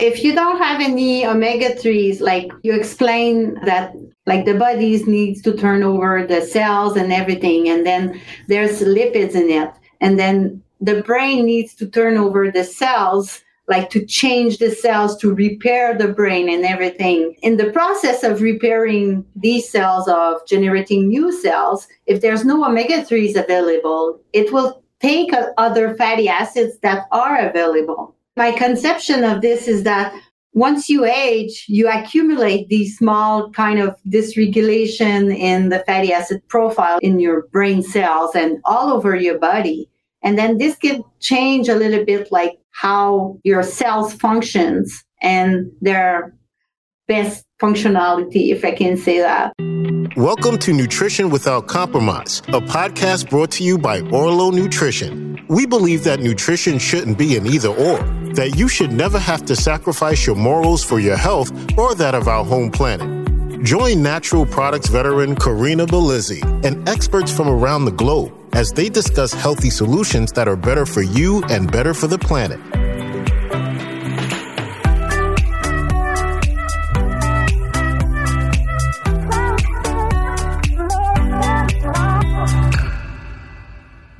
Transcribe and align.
If 0.00 0.22
you 0.22 0.32
don't 0.34 0.58
have 0.58 0.80
any 0.80 1.26
omega 1.26 1.74
3s, 1.74 2.20
like 2.20 2.52
you 2.62 2.72
explain 2.72 3.54
that 3.64 3.94
like 4.26 4.44
the 4.44 4.54
bodies 4.54 5.06
needs 5.08 5.42
to 5.42 5.56
turn 5.56 5.82
over 5.82 6.24
the 6.24 6.42
cells 6.42 6.96
and 6.96 7.12
everything, 7.12 7.68
and 7.68 7.84
then 7.84 8.20
there's 8.46 8.80
lipids 8.80 9.34
in 9.34 9.50
it. 9.50 9.70
And 10.00 10.18
then 10.18 10.62
the 10.80 11.02
brain 11.02 11.44
needs 11.46 11.74
to 11.76 11.88
turn 11.88 12.16
over 12.16 12.50
the 12.50 12.62
cells 12.62 13.42
like 13.66 13.90
to 13.90 14.04
change 14.06 14.58
the 14.58 14.70
cells 14.70 15.16
to 15.18 15.34
repair 15.34 15.96
the 15.96 16.08
brain 16.08 16.48
and 16.48 16.64
everything. 16.64 17.36
In 17.42 17.58
the 17.58 17.70
process 17.70 18.22
of 18.22 18.40
repairing 18.40 19.26
these 19.36 19.68
cells, 19.68 20.08
of 20.08 20.46
generating 20.46 21.08
new 21.08 21.30
cells, 21.30 21.86
if 22.06 22.22
there's 22.22 22.44
no 22.44 22.64
omega 22.64 23.02
3s 23.02 23.36
available, 23.36 24.20
it 24.32 24.52
will 24.52 24.82
take 25.00 25.32
other 25.58 25.94
fatty 25.96 26.28
acids 26.28 26.78
that 26.78 27.06
are 27.12 27.38
available. 27.38 28.14
My 28.38 28.52
conception 28.52 29.24
of 29.24 29.42
this 29.42 29.66
is 29.66 29.82
that 29.82 30.14
once 30.52 30.88
you 30.88 31.04
age, 31.04 31.64
you 31.66 31.88
accumulate 31.88 32.68
these 32.68 32.96
small 32.96 33.50
kind 33.50 33.80
of 33.80 33.96
dysregulation 34.08 35.36
in 35.36 35.70
the 35.70 35.80
fatty 35.80 36.12
acid 36.12 36.46
profile 36.46 37.00
in 37.02 37.18
your 37.18 37.48
brain 37.48 37.82
cells 37.82 38.36
and 38.36 38.60
all 38.64 38.92
over 38.92 39.16
your 39.16 39.40
body. 39.40 39.90
And 40.22 40.38
then 40.38 40.58
this 40.58 40.76
can 40.76 41.02
change 41.18 41.68
a 41.68 41.74
little 41.74 42.04
bit 42.04 42.30
like 42.30 42.60
how 42.70 43.40
your 43.42 43.64
cells 43.64 44.14
functions 44.14 45.04
and 45.20 45.72
their 45.80 46.32
best 47.08 47.44
functionality, 47.58 48.50
if 48.50 48.64
I 48.64 48.72
can 48.72 48.96
say 48.96 49.18
that. 49.18 49.52
Welcome 50.16 50.58
to 50.58 50.72
Nutrition 50.72 51.30
Without 51.30 51.66
Compromise, 51.66 52.40
a 52.48 52.60
podcast 52.60 53.30
brought 53.30 53.50
to 53.52 53.64
you 53.64 53.78
by 53.78 54.00
Orlo 54.10 54.50
Nutrition. 54.50 55.38
We 55.48 55.66
believe 55.66 56.04
that 56.04 56.20
nutrition 56.20 56.78
shouldn't 56.78 57.18
be 57.18 57.36
an 57.36 57.46
either 57.46 57.68
or, 57.68 57.98
that 58.34 58.56
you 58.56 58.68
should 58.68 58.92
never 58.92 59.18
have 59.18 59.44
to 59.46 59.56
sacrifice 59.56 60.26
your 60.26 60.36
morals 60.36 60.84
for 60.84 60.98
your 61.00 61.16
health 61.16 61.50
or 61.78 61.94
that 61.94 62.14
of 62.14 62.28
our 62.28 62.44
home 62.44 62.70
planet. 62.70 63.62
Join 63.64 64.02
natural 64.02 64.46
products 64.46 64.88
veteran 64.88 65.34
Corinna 65.34 65.86
Bellizzi 65.86 66.42
and 66.64 66.88
experts 66.88 67.34
from 67.34 67.48
around 67.48 67.86
the 67.86 67.92
globe 67.92 68.32
as 68.52 68.72
they 68.72 68.88
discuss 68.88 69.32
healthy 69.32 69.70
solutions 69.70 70.32
that 70.32 70.48
are 70.48 70.56
better 70.56 70.86
for 70.86 71.02
you 71.02 71.42
and 71.44 71.70
better 71.70 71.94
for 71.94 72.06
the 72.06 72.18
planet. 72.18 72.60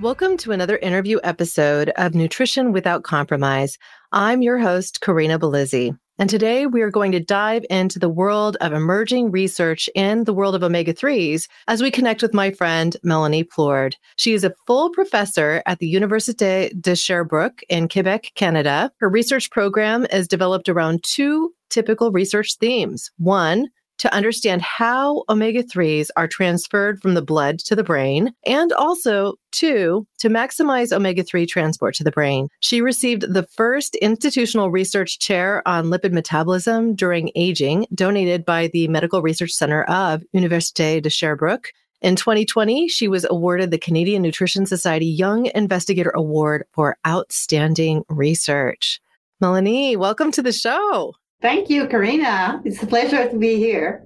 Welcome 0.09 0.39
to 0.39 0.53
another 0.53 0.79
interview 0.79 1.19
episode 1.23 1.91
of 1.97 2.15
Nutrition 2.15 2.73
Without 2.73 3.03
Compromise. 3.03 3.77
I'm 4.11 4.41
your 4.41 4.57
host, 4.57 5.03
Corinna 5.03 5.39
Bellizzi. 5.39 5.99
And 6.19 6.31
today 6.31 6.65
we 6.65 6.81
are 6.81 6.91
going 6.91 7.13
to 7.13 7.21
dive 7.21 7.63
into 7.69 7.99
the 7.99 8.09
world 8.09 8.57
of 8.63 8.73
emerging 8.73 9.31
research 9.31 9.87
in 9.95 10.25
the 10.25 10.33
world 10.33 10.55
of 10.55 10.63
omega 10.63 10.95
3s 10.95 11.47
as 11.69 11.83
we 11.83 11.91
connect 11.91 12.23
with 12.23 12.33
my 12.33 12.51
friend 12.51 12.97
Melanie 13.03 13.45
Plourde. 13.45 13.97
She 14.17 14.33
is 14.33 14.45
a 14.45 14.55
full 14.67 14.89
professor 14.89 15.63
at 15.67 15.79
the 15.79 15.95
Université 15.95 16.73
de 16.81 16.97
Sherbrooke 16.97 17.61
in 17.69 17.87
Quebec, 17.87 18.33
Canada. 18.35 18.91
Her 19.01 19.11
research 19.11 19.51
program 19.51 20.07
is 20.11 20.27
developed 20.27 20.71
around 20.71 21.05
two 21.05 21.53
typical 21.69 22.13
research 22.13 22.57
themes. 22.59 23.11
One, 23.19 23.69
to 23.99 24.13
understand 24.15 24.63
how 24.63 25.25
omega 25.29 25.63
3s 25.63 26.09
are 26.17 26.29
transferred 26.29 27.01
from 27.01 27.15
the 27.15 27.23
blood 27.23 27.59
to 27.61 27.77
the 27.77 27.85
brain, 27.85 28.33
and 28.47 28.73
also, 28.73 29.35
two, 29.53 30.07
to 30.19 30.29
maximize 30.29 30.93
omega 30.93 31.23
3 31.23 31.47
transport 31.47 31.95
to 31.97 32.05
the 32.05 32.11
brain. 32.11 32.49
She 32.61 32.81
received 32.81 33.33
the 33.33 33.43
first 33.43 33.95
institutional 33.97 34.71
research 34.71 35.19
chair 35.19 35.63
on 35.67 35.87
lipid 35.87 36.13
metabolism 36.13 36.95
during 36.95 37.31
aging, 37.35 37.87
donated 37.95 38.45
by 38.45 38.69
the 38.69 38.89
Medical 38.89 39.23
Research 39.23 39.53
Center 39.53 39.85
of 39.85 40.23
Université 40.35 41.03
de 41.03 41.11
Sherbrooke. 41.11 41.73
In 42.01 42.15
2020, 42.15 42.87
she 42.87 43.09
was 43.09 43.27
awarded 43.29 43.73
the 43.73 43.79
Canadian 43.79 44.23
Nutrition 44.23 44.67
Society 44.67 45.07
Young 45.07 45.47
Investigator 45.55 46.11
Award 46.11 46.65
for 46.73 46.97
outstanding 47.05 48.05
research. 48.09 49.01
Melanie, 49.41 49.97
welcome 49.97 50.31
to 50.33 50.43
the 50.43 50.53
show. 50.53 51.15
Thank 51.41 51.71
you, 51.71 51.87
Corinna. 51.87 52.61
It's 52.65 52.83
a 52.83 52.87
pleasure 52.87 53.29
to 53.29 53.39
be 53.39 53.57
here. 53.57 54.05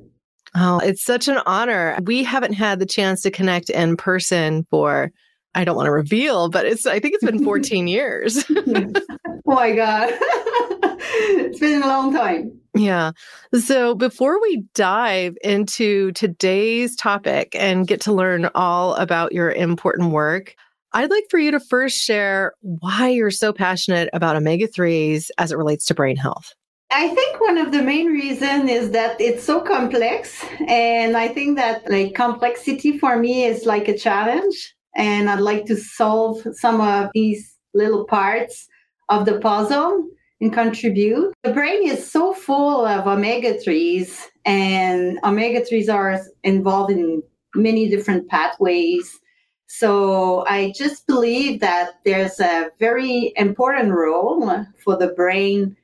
Oh, 0.54 0.78
it's 0.81 1.03
such 1.03 1.28
an 1.28 1.38
honor. 1.47 1.98
We 2.04 2.25
haven't 2.25 2.53
had 2.53 2.78
the 2.78 2.87
chance 2.87 3.22
to 3.22 3.31
connect 3.31 3.70
in 3.70 3.97
person 3.97 4.66
for 4.70 5.10
I 5.54 5.65
don't 5.65 5.76
want 5.76 5.87
to 5.87 5.93
reveal, 5.93 6.48
but 6.48 6.66
it's 6.66 6.87
I 6.87 6.98
think 6.98 7.15
it's 7.15 7.25
been 7.25 7.44
14 7.44 7.87
years. 7.87 8.44
oh 8.50 9.41
my 9.47 9.72
god. 9.72 10.10
it's 10.12 11.59
been 11.59 11.82
a 11.82 11.87
long 11.87 12.12
time. 12.12 12.59
Yeah. 12.75 13.12
So 13.54 13.94
before 13.94 14.41
we 14.41 14.64
dive 14.75 15.37
into 15.43 16.12
today's 16.12 16.97
topic 16.97 17.54
and 17.54 17.87
get 17.87 18.00
to 18.03 18.12
learn 18.12 18.49
all 18.54 18.94
about 18.94 19.32
your 19.32 19.53
important 19.53 20.12
work, 20.12 20.54
I'd 20.94 21.10
like 21.10 21.25
for 21.31 21.38
you 21.38 21.50
to 21.50 21.60
first 21.60 21.99
share 21.99 22.54
why 22.60 23.09
you're 23.09 23.31
so 23.31 23.53
passionate 23.53 24.10
about 24.12 24.37
omega 24.37 24.69
3s 24.69 25.31
as 25.38 25.53
it 25.53 25.56
relates 25.56 25.87
to 25.87 25.94
brain 25.94 26.16
health. 26.16 26.54
I 26.95 27.09
think 27.09 27.41
one 27.41 27.57
of 27.57 27.73
the 27.73 27.83
main 27.83 28.09
reason 28.09 28.69
is 28.69 28.91
that 28.91 29.19
it's 29.19 29.43
so 29.43 29.63
complex 29.63 30.45
and 30.69 31.17
I 31.17 31.27
think 31.29 31.57
that 31.57 31.91
like 31.91 32.15
complexity 32.15 32.99
for 32.99 33.17
me 33.17 33.47
is 33.47 33.65
like 33.65 33.89
a 33.89 33.97
challenge 33.97 34.75
and 34.95 35.31
I'd 35.31 35.41
like 35.41 35.65
to 35.67 35.77
solve 35.77 36.47
some 36.53 36.83
of 36.83 37.11
these 37.15 37.57
little 37.73 38.05
parts 38.05 38.69
of 39.09 39.25
the 39.25 39.41
puzzle 39.41 40.07
and 40.43 40.53
contribute. 40.53 41.33
The 41.45 41.55
brain 41.55 41.89
is 41.89 42.11
so 42.11 42.35
full 42.35 42.85
of 42.85 43.07
omega 43.07 43.55
3s 43.55 44.27
and 44.45 45.19
omega 45.25 45.63
3s 45.63 45.93
are 45.93 46.21
involved 46.45 46.93
in 46.93 47.23
many 47.55 47.89
different 47.89 48.29
pathways. 48.29 49.19
So 49.67 50.45
I 50.47 50.75
just 50.77 51.07
believe 51.07 51.61
that 51.61 51.93
there's 52.05 52.39
a 52.39 52.69
very 52.79 53.33
important 53.37 53.93
role 53.93 54.67
for 54.85 54.99
the 54.99 55.09
brain 55.09 55.75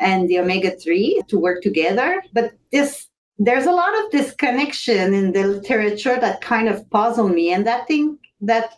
and 0.00 0.28
the 0.28 0.38
omega 0.38 0.70
3 0.70 1.22
to 1.28 1.38
work 1.38 1.62
together. 1.62 2.22
But 2.32 2.52
this 2.72 3.06
there's 3.38 3.66
a 3.66 3.72
lot 3.72 3.96
of 3.98 4.10
disconnection 4.10 5.14
in 5.14 5.32
the 5.32 5.46
literature 5.46 6.18
that 6.18 6.40
kind 6.40 6.68
of 6.68 6.88
puzzle 6.90 7.28
me. 7.28 7.52
And 7.52 7.66
that 7.66 7.86
thing 7.86 8.18
that 8.40 8.74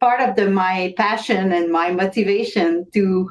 part 0.00 0.20
of 0.20 0.36
the 0.36 0.50
my 0.50 0.92
passion 0.96 1.52
and 1.52 1.72
my 1.72 1.90
motivation 1.90 2.86
to 2.92 3.30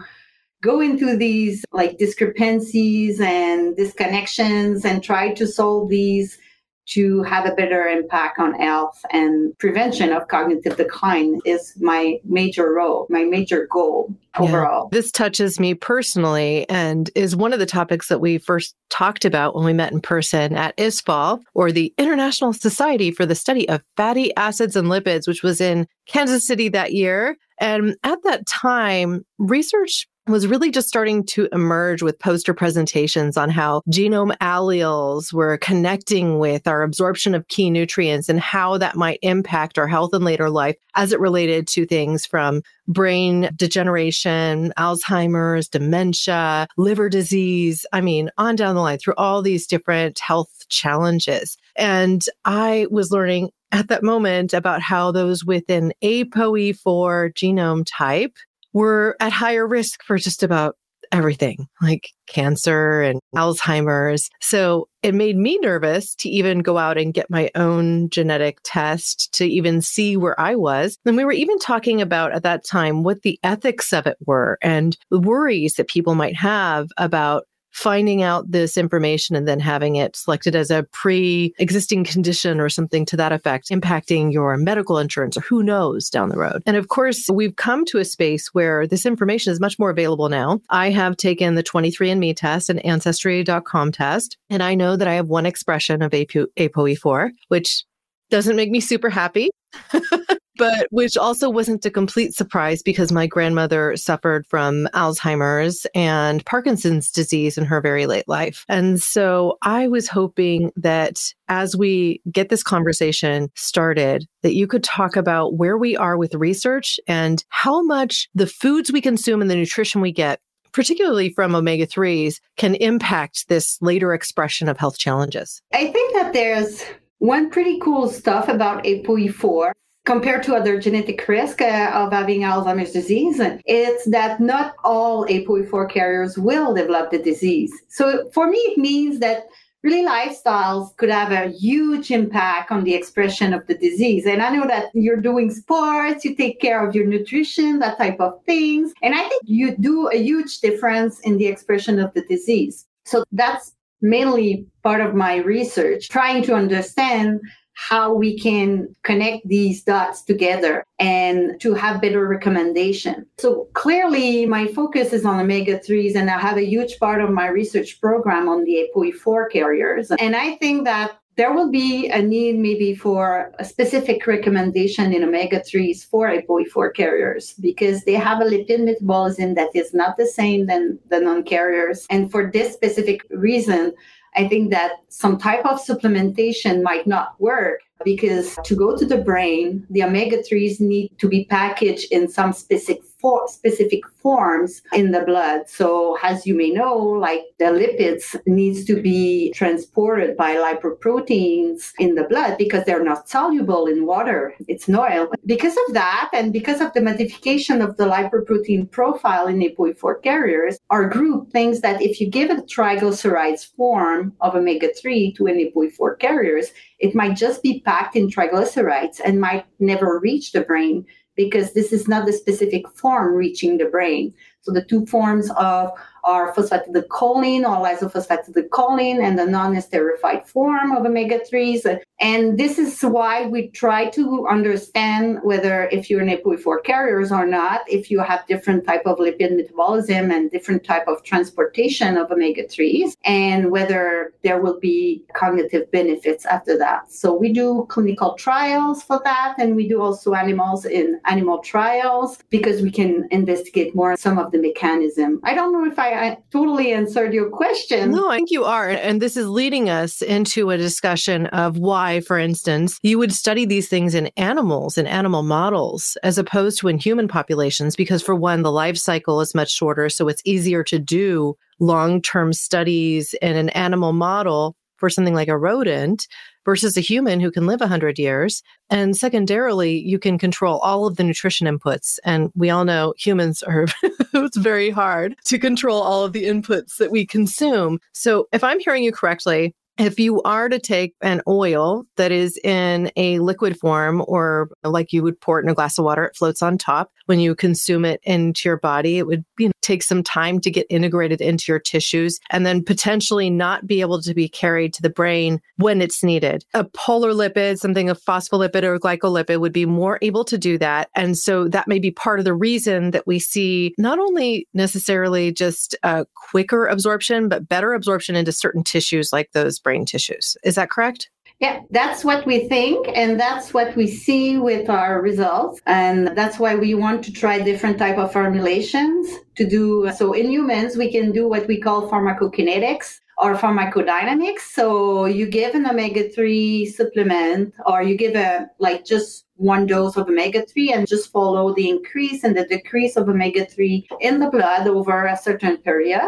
go 0.64 0.80
into 0.80 1.16
these 1.16 1.64
like 1.72 1.98
discrepancies 1.98 3.20
and 3.20 3.78
disconnections 3.78 4.86
and 4.86 5.04
try 5.04 5.34
to 5.34 5.46
solve 5.46 5.90
these 5.90 6.40
to 6.86 7.24
have 7.24 7.46
a 7.46 7.56
better 7.56 7.84
impact 7.84 8.40
on 8.40 8.54
health 8.54 9.00
and 9.12 9.58
prevention 9.58 10.12
of 10.12 10.28
cognitive 10.28 10.76
decline 10.76 11.40
is 11.46 11.74
my 11.80 12.18
major 12.26 12.74
role, 12.74 13.08
my 13.10 13.24
major 13.24 13.68
goal 13.72 14.14
overall. 14.38 14.90
Yeah. 14.92 15.00
This 15.00 15.12
touches 15.12 15.60
me 15.60 15.74
personally 15.74 16.68
and 16.70 17.10
is 17.16 17.36
one 17.36 17.54
of 17.54 17.60
the 17.60 17.66
topics 17.66 18.08
that 18.10 18.20
we 18.20 18.38
first 18.38 18.76
talked 18.90 19.26
about 19.26 19.56
when 19.56 19.66
we 19.66 19.74
met 19.74 19.92
in 19.92 20.02
person 20.02 20.56
at 20.56 20.76
ISSFAL, 20.78 21.42
or 21.54 21.72
the 21.72 21.94
International 21.98 22.54
Society 22.54 23.12
for 23.12 23.26
the 23.26 23.36
Study 23.36 23.68
of 23.70 23.82
Fatty 23.96 24.36
Acids 24.36 24.76
and 24.76 24.88
Lipids, 24.88 25.28
which 25.28 25.44
was 25.44 25.62
in 25.62 25.88
Kansas 26.08 26.46
City 26.46 26.70
that 26.70 26.94
year. 26.94 27.38
And 27.60 27.96
at 28.04 28.20
that 28.24 28.46
time, 28.46 29.26
research 29.38 30.08
was 30.28 30.48
really 30.48 30.72
just 30.72 30.88
starting 30.88 31.26
to 31.26 31.50
emerge 31.52 32.02
with 32.02 32.20
poster 32.20 32.54
presentations 32.54 33.36
on 33.36 33.50
how 33.50 33.82
genome 33.92 34.36
alleles 34.38 35.34
were 35.34 35.58
connecting 35.58 36.40
with 36.40 36.66
our 36.66 36.82
absorption 36.82 37.36
of 37.36 37.48
key 37.50 37.70
nutrients 37.70 38.30
and 38.30 38.40
how 38.40 38.78
that 38.78 38.96
might 38.96 39.20
impact 39.22 39.78
our 39.78 39.88
health 39.88 40.14
in 40.14 40.24
later 40.24 40.50
life 40.50 40.78
as 40.96 41.12
it 41.12 41.20
related 41.20 41.68
to 41.68 41.86
things 41.86 42.26
from 42.26 42.62
brain 42.88 43.50
degeneration, 43.56 44.72
Alzheimer's, 44.78 45.68
dementia, 45.68 46.68
liver 46.78 47.10
disease. 47.10 47.86
I 47.92 48.00
mean, 48.00 48.30
on 48.38 48.56
down 48.56 48.76
the 48.76 48.82
line 48.82 49.00
through 49.00 49.16
all 49.18 49.42
these 49.42 49.68
different 49.68 50.20
health 50.20 50.68
challenges. 50.70 51.58
And 51.76 52.24
I 52.46 52.88
was 52.90 53.12
learning 53.12 53.52
at 53.74 53.88
that 53.88 54.04
moment 54.04 54.54
about 54.54 54.82
how 54.82 55.12
those 55.12 55.44
with 55.44 55.70
an 55.70 55.92
ApoE4 56.04 57.34
genome 57.34 57.86
type 57.90 58.38
were 58.74 59.16
at 59.20 59.32
higher 59.32 59.68
risk 59.68 60.04
for 60.04 60.18
just 60.18 60.44
about 60.44 60.76
everything 61.14 61.68
like 61.82 62.10
cancer 62.28 63.02
and 63.02 63.20
Alzheimer's. 63.36 64.30
So 64.42 64.88
it 65.04 65.14
made 65.14 65.38
me 65.38 65.60
nervous 65.60 66.16
to 66.16 66.30
even 66.30 66.60
go 66.60 66.78
out 66.78 66.98
and 66.98 67.14
get 67.14 67.30
my 67.30 67.52
own 67.56 68.10
genetic 68.10 68.58
test 68.64 69.32
to 69.34 69.46
even 69.46 69.82
see 69.82 70.18
where 70.18 70.40
I 70.40 70.56
was. 70.56 70.98
And 71.06 71.16
we 71.16 71.24
were 71.24 71.32
even 71.32 71.60
talking 71.60 72.02
about 72.02 72.34
at 72.34 72.44
that 72.44 72.66
time 72.66 73.04
what 73.04 73.22
the 73.22 73.40
ethics 73.44 73.94
of 73.94 74.08
it 74.08 74.18
were 74.26 74.58
and 74.62 74.98
the 75.12 75.20
worries 75.20 75.76
that 75.76 75.88
people 75.88 76.16
might 76.16 76.36
have 76.36 76.88
about 76.98 77.46
finding 77.74 78.22
out 78.22 78.50
this 78.50 78.78
information 78.78 79.36
and 79.36 79.48
then 79.48 79.60
having 79.60 79.96
it 79.96 80.16
selected 80.16 80.56
as 80.56 80.72
a 80.72 80.84
pre 80.94 81.54
existing 81.58 82.04
condition 82.04 82.60
or 82.60 82.70
something 82.70 83.06
to 83.06 83.18
that 83.18 83.32
effect, 83.32 83.70
impacting 83.70 84.32
your 84.32 84.56
medical 84.58 85.00
insurance 85.00 85.36
or 85.36 85.42
who 85.42 85.64
knows 85.64 86.10
down 86.10 86.30
the 86.30 86.38
road. 86.38 86.64
And 86.66 86.78
of 86.78 86.88
course, 86.88 87.30
we've 87.30 87.56
come 87.56 87.84
to 87.86 87.98
a 87.98 88.06
space 88.06 88.54
where 88.54 88.88
this 88.88 89.06
information 89.06 89.52
is 89.52 89.60
much 89.60 89.78
more 89.78 89.90
available 89.90 90.30
now. 90.30 90.62
I 90.70 90.92
have 90.92 91.18
taken 91.18 91.56
the 91.56 91.64
23andMe 91.64 92.36
test 92.36 92.70
and 92.70 92.84
Ancestry.com 92.86 93.92
test, 93.92 94.38
and 94.50 94.64
I 94.64 94.76
know 94.76 94.96
that 94.96 95.08
I 95.08 95.16
have 95.16 95.28
one 95.28 95.46
expression 95.46 96.02
of 96.02 96.12
ApoE4, 96.12 97.32
which 97.48 97.84
doesn't 98.30 98.56
make 98.56 98.72
me 98.72 98.80
super 98.80 99.10
happy. 99.10 99.50
but 100.58 100.88
which 100.92 101.18
also 101.18 101.50
wasn't 101.50 101.86
a 101.86 101.92
complete 101.92 102.34
surprise 102.34 102.82
because 102.82 103.12
my 103.12 103.28
grandmother 103.28 103.96
suffered 103.96 104.46
from 104.48 104.88
Alzheimer's 104.94 105.86
and 105.96 106.46
Parkinson's 106.46 107.12
disease 107.12 107.58
in 107.58 107.66
her 107.66 107.82
very 107.82 108.06
late 108.06 108.28
life. 108.28 108.66
And 108.70 109.02
so 109.02 109.58
I 109.62 109.88
was 109.88 110.08
hoping 110.08 110.72
that 110.76 111.20
as 111.48 111.76
we 111.76 112.22
get 112.32 112.50
this 112.50 112.64
conversation 112.64 113.50
started, 113.56 114.26
that 114.42 114.54
you 114.54 114.68
could 114.68 114.84
talk 114.84 115.16
about 115.16 115.56
where 115.56 115.78
we 115.78 115.96
are 115.98 116.18
with 116.18 116.36
research 116.36 117.00
and 117.08 117.44
how 117.50 117.82
much 117.84 118.30
the 118.36 118.48
foods 118.48 118.92
we 118.92 119.02
consume 119.02 119.42
and 119.42 119.50
the 119.50 119.56
nutrition 119.56 120.02
we 120.02 120.12
get 120.12 120.40
particularly 120.72 121.30
from 121.30 121.54
omega 121.54 121.86
3s, 121.86 122.40
can 122.58 122.74
impact 122.76 123.48
this 123.48 123.78
later 123.80 124.12
expression 124.12 124.68
of 124.68 124.76
health 124.76 124.98
challenges? 124.98 125.62
I 125.72 125.86
think 125.92 126.14
that 126.16 126.34
there's 126.34 126.84
one 127.20 127.52
pretty 127.52 127.80
cool 127.80 128.10
stuff 128.10 128.50
about 128.50 128.84
ApoE4 128.84 129.72
compared 130.06 130.44
to 130.44 130.56
other 130.56 130.80
genetic 130.80 131.26
risk 131.28 131.62
uh, 131.62 131.92
of 131.94 132.12
having 132.12 132.42
Alzheimer's 132.42 132.92
disease, 132.92 133.40
it's 133.66 134.06
that 134.06 134.40
not 134.40 134.76
all 134.84 135.26
ApoE4 135.28 135.90
carriers 135.90 136.38
will 136.38 136.74
develop 136.74 137.12
the 137.12 137.20
disease. 137.20 137.72
So 137.88 138.30
for 138.34 138.48
me, 138.48 138.58
it 138.58 138.78
means 138.78 139.20
that 139.20 139.48
really 139.84 140.06
lifestyles 140.06 140.96
could 140.98 141.10
have 141.10 141.32
a 141.32 141.52
huge 141.52 142.10
impact 142.10 142.72
on 142.72 142.84
the 142.84 142.94
expression 142.94 143.54
of 143.54 143.68
the 143.68 143.76
disease. 143.76 144.26
And 144.26 144.42
I 144.42 144.56
know 144.56 144.66
that 144.66 144.86
you're 144.94 145.18
doing 145.18 145.52
sports, 145.52 146.24
you 146.24 146.36
take 146.36 146.60
care 146.60 146.86
of 146.86 146.96
your 146.96 147.06
nutrition, 147.06 147.80
that 147.80 147.98
type 147.98 148.20
of 148.20 148.44
things. 148.46 148.94
And 149.04 149.14
I 149.14 149.28
think 149.28 149.44
you 149.46 149.76
do 149.78 150.10
a 150.10 150.18
huge 150.18 150.60
difference 150.60 151.20
in 151.22 151.38
the 151.38 151.48
expression 151.48 152.00
of 152.00 152.14
the 152.14 152.24
disease. 152.24 152.86
So 153.06 153.26
that's 153.34 153.74
mainly 154.02 154.66
part 154.84 155.02
of 155.02 155.16
my 155.16 155.38
research, 155.38 156.10
trying 156.10 156.44
to 156.44 156.54
understand 156.54 157.42
how 157.90 158.14
we 158.14 158.38
can 158.38 158.96
connect 159.04 159.46
these 159.48 159.84
dots 159.84 160.22
together 160.22 160.86
and 161.00 161.60
to 161.60 161.74
have 161.74 162.02
better 162.02 162.26
recommendation. 162.28 163.26
So 163.38 163.68
clearly 163.74 164.46
my 164.46 164.68
focus 164.68 165.12
is 165.12 165.26
on 165.26 165.40
omega 165.40 165.80
3s 165.80 166.16
and 166.16 166.30
I 166.30 166.40
have 166.40 166.58
a 166.58 166.66
huge 166.66 166.98
part 167.00 167.22
of 167.22 167.30
my 167.30 167.48
research 167.48 168.00
program 168.00 168.48
on 168.48 168.64
the 168.64 168.88
ApoE4 168.96 169.52
carriers. 169.52 170.12
And 170.12 170.36
I 170.36 170.56
think 170.56 170.86
that 170.86 171.20
there 171.36 171.54
will 171.54 171.72
be 171.72 172.10
a 172.10 172.22
need 172.22 172.58
maybe 172.58 172.94
for 172.94 173.52
a 173.58 173.66
specific 173.66 174.28
recommendation 174.28 175.14
in 175.14 175.24
omega 175.24 175.60
3s 175.60 176.06
for 176.06 176.28
ApoE4 176.30 176.94
carriers 176.94 177.54
because 177.54 178.04
they 178.04 178.14
have 178.14 178.40
a 178.40 178.46
lipid 178.46 178.84
metabolism 178.86 179.56
that 179.56 179.70
is 179.74 179.94
not 179.94 180.16
the 180.18 180.28
same 180.28 180.68
than 180.68 181.00
the 181.10 181.20
non 181.20 181.44
carriers. 181.44 182.06
And 182.10 182.30
for 182.30 182.52
this 182.52 182.74
specific 182.74 183.22
reason, 183.32 183.94
I 184.36 184.48
think 184.48 184.72
that 184.72 184.94
some 185.10 185.38
type 185.38 185.66
of 185.66 185.84
supplementation 185.84 186.82
might 186.84 187.08
not 187.08 187.40
work 187.40 187.82
because 188.04 188.58
to 188.66 188.76
go 188.76 188.98
to 188.98 189.06
the 189.06 189.18
brain, 189.18 189.86
the 189.90 190.04
omega 190.04 190.38
3s 190.38 190.80
need 190.80 191.12
to 191.20 191.28
be 191.28 191.46
packaged 191.46 192.12
in 192.12 192.28
some 192.28 192.54
specific 192.54 193.04
for 193.24 193.48
specific 193.48 194.02
forms 194.22 194.82
in 194.92 195.12
the 195.12 195.22
blood. 195.22 195.62
So 195.68 196.18
as 196.22 196.46
you 196.46 196.56
may 196.56 196.72
know, 196.72 196.98
like 196.98 197.46
the 197.58 197.66
lipids 197.66 198.36
needs 198.46 198.84
to 198.84 199.02
be 199.02 199.54
transported 199.54 200.36
by 200.36 200.58
lipoproteins 200.58 201.94
in 202.00 202.16
the 202.16 202.26
blood 202.26 202.58
because 202.58 202.84
they're 202.84 203.04
not 203.04 203.30
soluble 203.30 203.88
in 203.88 204.06
water. 204.06 204.54
It's 204.68 204.90
an 204.90 204.98
oil. 204.98 205.30
Because 205.46 205.78
of 205.88 205.94
that, 205.94 206.32
and 206.34 206.52
because 206.52 206.82
of 206.82 206.92
the 206.92 207.02
modification 207.02 207.82
of 207.82 207.96
the 207.96 208.04
lipoprotein 208.04 208.92
profile 208.92 209.48
in 209.48 209.60
ApoE4 209.60 210.22
carriers, 210.22 210.78
our 210.90 211.08
group 211.08 211.50
thinks 211.52 211.80
that 211.80 212.02
if 212.02 212.20
you 212.20 212.30
give 212.30 212.50
a 212.50 212.62
triglycerides 212.64 213.74
form 213.78 214.34
of 214.42 214.54
omega-3 214.54 215.34
to 215.38 215.48
an 215.48 215.72
ApoE4 215.74 216.20
carriers, 216.20 216.74
it 217.00 217.16
might 217.16 217.38
just 217.38 217.64
be 217.64 217.80
packed 217.86 218.18
in 218.18 218.28
triglycerides 218.28 219.22
and 219.24 219.40
might 219.40 219.66
never 219.80 220.20
reach 220.20 220.52
the 220.52 220.62
brain 220.62 221.06
because 221.36 221.74
this 221.74 221.92
is 221.92 222.08
not 222.08 222.26
the 222.26 222.34
specific 222.34 222.88
form 222.96 223.34
reaching 223.34 223.78
the 223.78 223.86
brain. 223.86 224.34
So 224.62 224.72
the 224.72 224.84
two 224.84 225.06
forms 225.08 225.50
of 225.58 225.92
are 226.24 226.54
phosphatidylcholine 226.54 227.64
or 227.64 227.84
lysophosphatidylcholine 227.84 229.22
and 229.22 229.38
the 229.38 229.46
non-esterified 229.46 230.46
form 230.46 230.92
of 230.92 231.06
omega-3s. 231.06 232.02
And 232.22 232.58
this 232.58 232.78
is 232.78 233.02
why 233.02 233.48
we 233.48 233.68
try 233.70 234.10
to 234.12 234.48
understand 234.48 235.40
whether 235.44 235.90
if 235.92 236.10
you're 236.10 236.22
an 236.22 236.30
ApoE4 236.30 236.84
carriers 236.84 237.32
or 237.32 237.46
not, 237.46 237.82
if 237.90 238.10
you 238.10 238.20
have 238.20 238.48
different 238.48 238.86
type 238.86 239.02
of 239.06 239.18
lipid 239.18 239.56
metabolism 239.56 240.32
and 240.32 240.50
different 240.50 240.86
type 240.86 241.08
of 241.08 241.24
transportation 241.24 242.16
of 242.16 242.32
omega-3s, 242.32 243.16
and 243.26 243.72
whether 243.72 244.34
there 244.44 244.62
will 244.62 244.80
be 244.80 245.24
cognitive 245.34 245.92
benefits 245.92 246.46
after 246.46 246.78
that. 246.78 247.12
So 247.12 247.34
we 247.34 247.52
do 247.52 247.86
clinical 247.90 248.36
trials 248.36 249.04
for 249.04 249.20
that, 249.26 249.56
and 249.58 249.76
we 249.76 249.88
do 249.88 250.02
also 250.02 250.34
animals 250.34 250.86
in 250.86 251.20
animal 251.26 251.60
trials 251.60 252.40
because 252.50 252.82
we 252.82 252.92
can 252.92 253.28
investigate 253.32 253.94
more 253.96 254.16
some 254.16 254.38
of 254.38 254.52
the 254.52 254.60
mechanism. 254.60 255.42
I 255.44 255.54
don't 255.56 255.74
know 255.74 255.86
if 255.86 256.00
I 256.00 256.13
I 256.14 256.38
totally 256.52 256.92
answered 256.92 257.34
your 257.34 257.50
question. 257.50 258.12
No, 258.12 258.30
I 258.30 258.38
think 258.38 258.52
you 258.52 258.64
are. 258.64 258.90
And 258.90 259.22
this 259.22 259.38
is 259.38 259.48
leading 259.48 259.90
us 259.90 260.22
into 260.22 260.70
a 260.70 260.78
discussion 260.78 261.48
of 261.48 261.78
why, 261.78 262.22
for 262.22 262.38
instance, 262.38 263.00
you 263.04 263.18
would 263.20 263.34
study 263.34 263.66
these 263.66 263.90
things 263.90 264.16
in 264.16 264.28
animals 264.38 264.98
and 264.98 265.08
animal 265.08 265.44
models 265.44 266.18
as 266.24 266.38
opposed 266.38 266.80
to 266.80 266.88
in 266.88 266.98
human 266.98 267.28
populations, 267.28 267.96
because 267.96 268.22
for 268.22 268.36
one, 268.36 268.62
the 268.62 268.72
life 268.72 268.98
cycle 268.98 269.42
is 269.42 269.56
much 269.56 269.72
shorter. 269.72 270.10
So 270.10 270.28
it's 270.28 270.42
easier 270.46 270.84
to 270.84 271.00
do 271.00 271.56
long 271.80 272.22
term 272.22 272.54
studies 272.54 273.34
in 273.42 273.56
an 273.56 273.70
animal 273.70 274.14
model 274.14 274.76
for 275.04 275.10
something 275.10 275.34
like 275.34 275.50
a 275.50 275.58
rodent 275.58 276.30
versus 276.64 276.96
a 276.96 277.02
human 277.02 277.42
who 277.42 277.52
can 277.52 277.68
live 277.68 277.82
100 277.82 278.18
years. 278.18 278.64
And 278.90 279.18
secondarily, 279.18 280.00
you 280.00 280.18
can 280.18 280.38
control 280.38 280.80
all 280.80 281.06
of 281.06 281.18
the 281.18 281.26
nutrition 281.26 281.68
inputs. 281.68 282.20
And 282.24 282.54
we 282.56 282.70
all 282.70 282.86
know 282.86 283.14
humans 283.18 283.62
are, 283.64 283.86
it's 284.34 284.56
very 284.56 284.92
hard 284.92 285.36
to 285.44 285.60
control 285.60 286.02
all 286.02 286.24
of 286.24 286.32
the 286.32 286.46
inputs 286.46 286.96
that 287.00 287.12
we 287.12 287.26
consume. 287.26 288.00
So 288.14 288.48
if 288.54 288.64
I'm 288.64 288.80
hearing 288.80 289.04
you 289.04 289.12
correctly, 289.12 289.76
if 289.98 290.18
you 290.22 290.42
are 290.44 290.70
to 290.70 290.80
take 290.80 291.16
an 291.22 291.42
oil 291.50 292.06
that 292.16 292.32
is 292.32 292.58
in 292.64 293.12
a 293.18 293.40
liquid 293.40 293.78
form 293.78 294.24
or 294.26 294.70
like 294.86 295.12
you 295.12 295.22
would 295.22 295.42
pour 295.42 295.60
it 295.60 295.64
in 295.64 295.70
a 295.70 295.76
glass 295.76 295.98
of 295.98 296.06
water, 296.06 296.24
it 296.24 296.38
floats 296.38 296.62
on 296.62 296.78
top. 296.78 297.12
When 297.26 297.42
you 297.42 297.56
consume 297.56 298.06
it 298.06 298.22
into 298.24 298.70
your 298.70 298.78
body, 298.78 299.18
it 299.18 299.28
would 299.28 299.44
you 299.60 299.73
take 299.84 300.02
some 300.02 300.24
time 300.24 300.60
to 300.62 300.72
get 300.72 300.88
integrated 300.90 301.42
into 301.42 301.66
your 301.72 301.80
tissues 301.80 302.40
and 302.50 302.66
then 302.66 302.84
potentially 302.84 303.50
not 303.50 303.86
be 303.86 304.02
able 304.02 304.22
to 304.22 304.34
be 304.34 304.50
carried 304.50 304.94
to 304.94 305.02
the 305.02 305.10
brain 305.10 305.62
when 305.78 306.02
it's 306.02 306.24
needed. 306.24 306.66
A 306.74 306.84
polar 306.84 307.32
lipid, 307.32 307.78
something 307.78 308.10
a 308.10 308.16
phospholipid 308.16 308.84
or 308.84 309.00
glycolipid 309.00 309.60
would 309.60 309.74
be 309.74 309.86
more 309.86 310.18
able 310.22 310.46
to 310.46 310.58
do 310.58 310.78
that. 310.78 311.10
And 311.16 311.38
so 311.38 311.68
that 311.68 311.88
may 311.88 312.00
be 312.00 312.12
part 312.12 312.40
of 312.40 312.46
the 312.46 312.54
reason 312.54 313.12
that 313.12 313.28
we 313.28 313.40
see 313.40 313.94
not 313.98 314.20
only 314.20 314.68
necessarily 314.74 315.52
just 315.52 315.96
a 316.04 316.26
quicker 316.50 316.88
absorption, 316.88 317.50
but 317.50 317.68
better 317.68 317.94
absorption 317.94 318.36
into 318.36 318.52
certain 318.52 318.84
tissues 318.84 319.32
like 319.34 319.52
those 319.52 319.80
brain 319.80 320.06
tissues. 320.06 320.56
Is 320.64 320.76
that 320.76 320.90
correct? 320.90 321.30
Yeah, 321.64 321.80
that's 321.92 322.26
what 322.26 322.46
we 322.46 322.68
think, 322.68 323.08
and 323.16 323.40
that's 323.40 323.74
what 323.74 323.96
we 323.96 324.06
see 324.06 324.58
with 324.58 324.90
our 324.90 325.22
results, 325.22 325.80
and 325.86 326.36
that's 326.36 326.60
why 326.60 326.76
we 326.76 326.94
want 326.94 327.24
to 327.24 327.32
try 327.32 327.58
different 327.62 327.98
type 327.98 328.18
of 328.18 328.34
formulations 328.34 329.30
to 329.56 329.66
do. 329.66 330.12
So 330.14 330.34
in 330.34 330.52
humans, 330.52 330.98
we 330.98 331.10
can 331.10 331.32
do 331.32 331.48
what 331.48 331.66
we 331.66 331.80
call 331.80 332.10
pharmacokinetics 332.10 333.22
or 333.38 333.56
pharmacodynamics. 333.56 334.60
So 334.74 335.24
you 335.24 335.46
give 335.48 335.74
an 335.74 335.88
omega 335.88 336.28
three 336.28 336.86
supplement, 336.86 337.74
or 337.86 338.04
you 338.04 338.18
give 338.18 338.36
a 338.36 338.70
like 338.80 339.06
just 339.06 339.46
one 339.64 339.86
dose 339.86 340.18
of 340.18 340.28
omega 340.28 340.66
3 340.66 340.92
and 340.94 341.08
just 341.08 341.32
follow 341.32 341.74
the 341.74 341.90
increase 341.90 342.44
and 342.44 342.56
the 342.56 342.66
decrease 342.66 343.16
of 343.16 343.30
omega 343.30 343.66
3 343.66 344.08
in 344.20 344.40
the 344.40 344.50
blood 344.50 344.88
over 344.88 345.26
a 345.26 345.38
certain 345.38 345.78
period. 345.78 346.20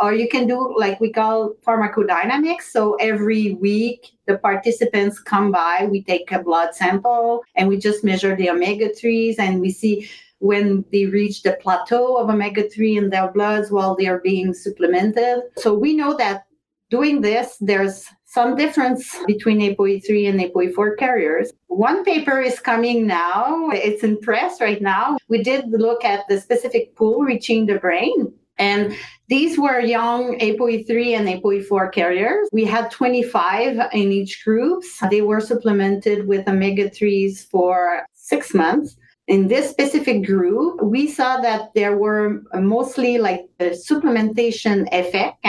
Or 0.00 0.14
you 0.14 0.28
can 0.28 0.46
do 0.46 0.74
like 0.78 1.00
we 1.00 1.12
call 1.12 1.54
pharmacodynamics. 1.66 2.62
So 2.70 2.94
every 2.94 3.54
week, 3.54 4.12
the 4.26 4.38
participants 4.38 5.18
come 5.20 5.50
by, 5.50 5.88
we 5.90 6.02
take 6.02 6.30
a 6.32 6.42
blood 6.42 6.74
sample 6.74 7.42
and 7.56 7.68
we 7.68 7.76
just 7.78 8.04
measure 8.04 8.36
the 8.36 8.50
omega 8.50 8.88
3s 8.88 9.38
and 9.38 9.60
we 9.60 9.70
see 9.70 10.08
when 10.38 10.84
they 10.92 11.06
reach 11.06 11.42
the 11.42 11.58
plateau 11.62 12.18
of 12.18 12.28
omega 12.28 12.68
3 12.68 12.98
in 12.98 13.10
their 13.10 13.32
bloods 13.32 13.70
while 13.70 13.96
they 13.96 14.06
are 14.06 14.20
being 14.20 14.52
supplemented. 14.52 15.42
So 15.56 15.74
we 15.74 15.94
know 15.94 16.16
that 16.18 16.46
doing 16.90 17.20
this, 17.20 17.56
there's 17.60 18.06
some 18.36 18.54
difference 18.54 19.16
between 19.26 19.60
ApoE3 19.60 20.28
and 20.28 20.38
ApoE4 20.38 20.98
carriers. 20.98 21.50
One 21.68 22.04
paper 22.04 22.38
is 22.38 22.60
coming 22.60 23.06
now. 23.06 23.70
It's 23.72 24.04
in 24.04 24.20
press 24.20 24.60
right 24.60 24.82
now. 24.82 25.16
We 25.28 25.42
did 25.42 25.64
look 25.70 26.04
at 26.04 26.28
the 26.28 26.38
specific 26.38 26.94
pool 26.96 27.20
reaching 27.22 27.64
the 27.64 27.78
brain 27.78 28.18
And 28.58 28.94
these 29.28 29.58
were 29.58 29.80
young 29.80 30.38
ApoE3 30.38 31.16
and 31.18 31.26
ApoE4 31.28 31.92
carriers. 31.92 32.48
We 32.52 32.64
had 32.64 32.90
25 32.90 33.78
in 33.92 34.12
each 34.12 34.44
group. 34.44 34.84
They 35.10 35.22
were 35.22 35.40
supplemented 35.40 36.26
with 36.26 36.46
omega 36.46 36.90
3s 36.90 37.48
for 37.50 38.06
six 38.12 38.52
months. 38.54 38.96
In 39.28 39.48
this 39.48 39.68
specific 39.70 40.24
group, 40.24 40.80
we 40.82 41.08
saw 41.08 41.40
that 41.40 41.74
there 41.74 41.96
were 41.96 42.42
mostly 42.54 43.18
like 43.18 43.42
the 43.58 43.70
supplementation 43.70 44.86
effect. 44.92 45.44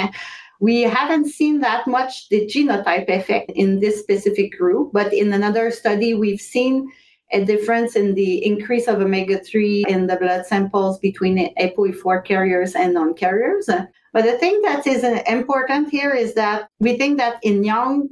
We 0.60 0.82
haven't 0.82 1.28
seen 1.28 1.60
that 1.62 1.88
much 1.88 2.30
the 2.30 2.46
genotype 2.48 3.10
effect 3.10 3.52
in 3.56 3.80
this 3.80 4.00
specific 4.00 4.58
group, 4.58 4.92
but 4.92 5.14
in 5.14 5.32
another 5.34 5.72
study, 5.72 6.14
we've 6.14 6.42
seen 6.42 6.92
a 7.34 7.44
difference 7.44 7.96
in 7.96 8.14
the 8.14 8.46
increase 8.46 8.88
of 8.88 9.02
omega 9.02 9.38
3 9.40 9.86
in 9.90 10.08
the 10.08 10.16
blood 10.16 10.46
samples 10.46 10.98
between 11.00 11.54
ApoE4 11.56 12.24
carriers 12.24 12.74
and 12.74 12.94
non 12.94 13.14
carriers. 13.14 13.70
But 14.14 14.24
the 14.26 14.38
thing 14.38 14.62
that 14.64 14.88
is 14.88 15.04
important 15.28 15.90
here 15.90 16.12
is 16.12 16.34
that 16.36 16.70
we 16.80 16.98
think 16.98 17.18
that 17.18 17.40
in 17.44 17.64
young 17.64 18.10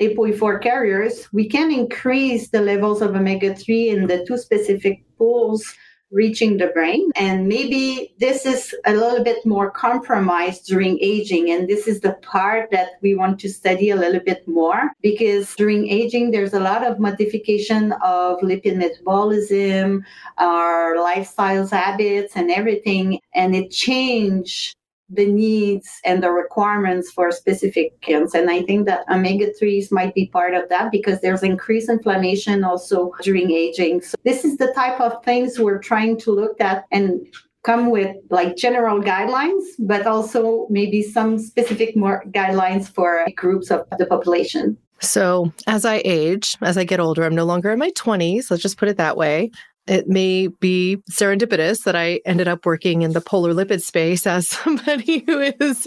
ApoE4 0.00 0.62
carriers, 0.62 1.28
we 1.32 1.48
can 1.48 1.70
increase 1.70 2.48
the 2.48 2.60
levels 2.60 3.02
of 3.02 3.14
omega 3.14 3.54
3 3.54 3.90
in 3.90 4.06
the 4.06 4.24
two 4.26 4.38
specific 4.38 5.04
pools 5.18 5.74
reaching 6.10 6.56
the 6.56 6.68
brain. 6.68 7.10
And 7.16 7.48
maybe 7.48 8.14
this 8.18 8.46
is 8.46 8.74
a 8.86 8.92
little 8.92 9.22
bit 9.22 9.44
more 9.44 9.70
compromised 9.70 10.66
during 10.66 10.98
aging. 11.00 11.50
And 11.50 11.68
this 11.68 11.86
is 11.86 12.00
the 12.00 12.12
part 12.22 12.70
that 12.70 12.92
we 13.02 13.14
want 13.14 13.38
to 13.40 13.48
study 13.48 13.90
a 13.90 13.96
little 13.96 14.20
bit 14.20 14.46
more 14.48 14.90
because 15.02 15.54
during 15.56 15.88
aging, 15.88 16.30
there's 16.30 16.54
a 16.54 16.60
lot 16.60 16.84
of 16.86 16.98
modification 16.98 17.92
of 18.02 18.38
lipid 18.40 18.76
metabolism, 18.76 20.04
our 20.38 20.96
lifestyles, 20.96 21.70
habits, 21.70 22.36
and 22.36 22.50
everything. 22.50 23.20
And 23.34 23.54
it 23.54 23.70
change 23.70 24.74
the 25.10 25.26
needs 25.26 26.00
and 26.04 26.22
the 26.22 26.30
requirements 26.30 27.10
for 27.10 27.30
specific 27.30 28.00
kids. 28.00 28.34
And 28.34 28.50
I 28.50 28.62
think 28.62 28.86
that 28.86 29.04
omega 29.10 29.50
3s 29.60 29.90
might 29.90 30.14
be 30.14 30.26
part 30.26 30.54
of 30.54 30.68
that 30.68 30.90
because 30.92 31.20
there's 31.20 31.42
increased 31.42 31.88
inflammation 31.88 32.64
also 32.64 33.12
during 33.22 33.50
aging. 33.50 34.02
So 34.02 34.16
this 34.24 34.44
is 34.44 34.58
the 34.58 34.72
type 34.74 35.00
of 35.00 35.24
things 35.24 35.58
we're 35.58 35.78
trying 35.78 36.18
to 36.20 36.30
look 36.30 36.60
at 36.60 36.84
and 36.90 37.26
come 37.64 37.90
with 37.90 38.14
like 38.30 38.56
general 38.56 39.00
guidelines, 39.00 39.62
but 39.78 40.06
also 40.06 40.66
maybe 40.70 41.02
some 41.02 41.38
specific 41.38 41.96
more 41.96 42.24
guidelines 42.30 42.88
for 42.88 43.26
groups 43.36 43.70
of 43.70 43.86
the 43.98 44.06
population. 44.06 44.76
So, 45.00 45.52
as 45.68 45.84
I 45.84 46.02
age, 46.04 46.56
as 46.60 46.76
I 46.76 46.82
get 46.82 46.98
older, 46.98 47.22
I'm 47.22 47.34
no 47.34 47.44
longer 47.44 47.70
in 47.70 47.78
my 47.78 47.92
20s, 47.92 48.50
let's 48.50 48.62
just 48.62 48.78
put 48.78 48.88
it 48.88 48.96
that 48.96 49.16
way 49.16 49.52
it 49.88 50.08
may 50.08 50.48
be 50.48 50.98
serendipitous 51.10 51.84
that 51.84 51.96
I 51.96 52.20
ended 52.26 52.48
up 52.48 52.66
working 52.66 53.02
in 53.02 53.12
the 53.12 53.20
polar 53.20 53.52
lipid 53.52 53.82
space 53.82 54.26
as 54.26 54.48
somebody 54.48 55.24
who 55.26 55.40
is 55.40 55.86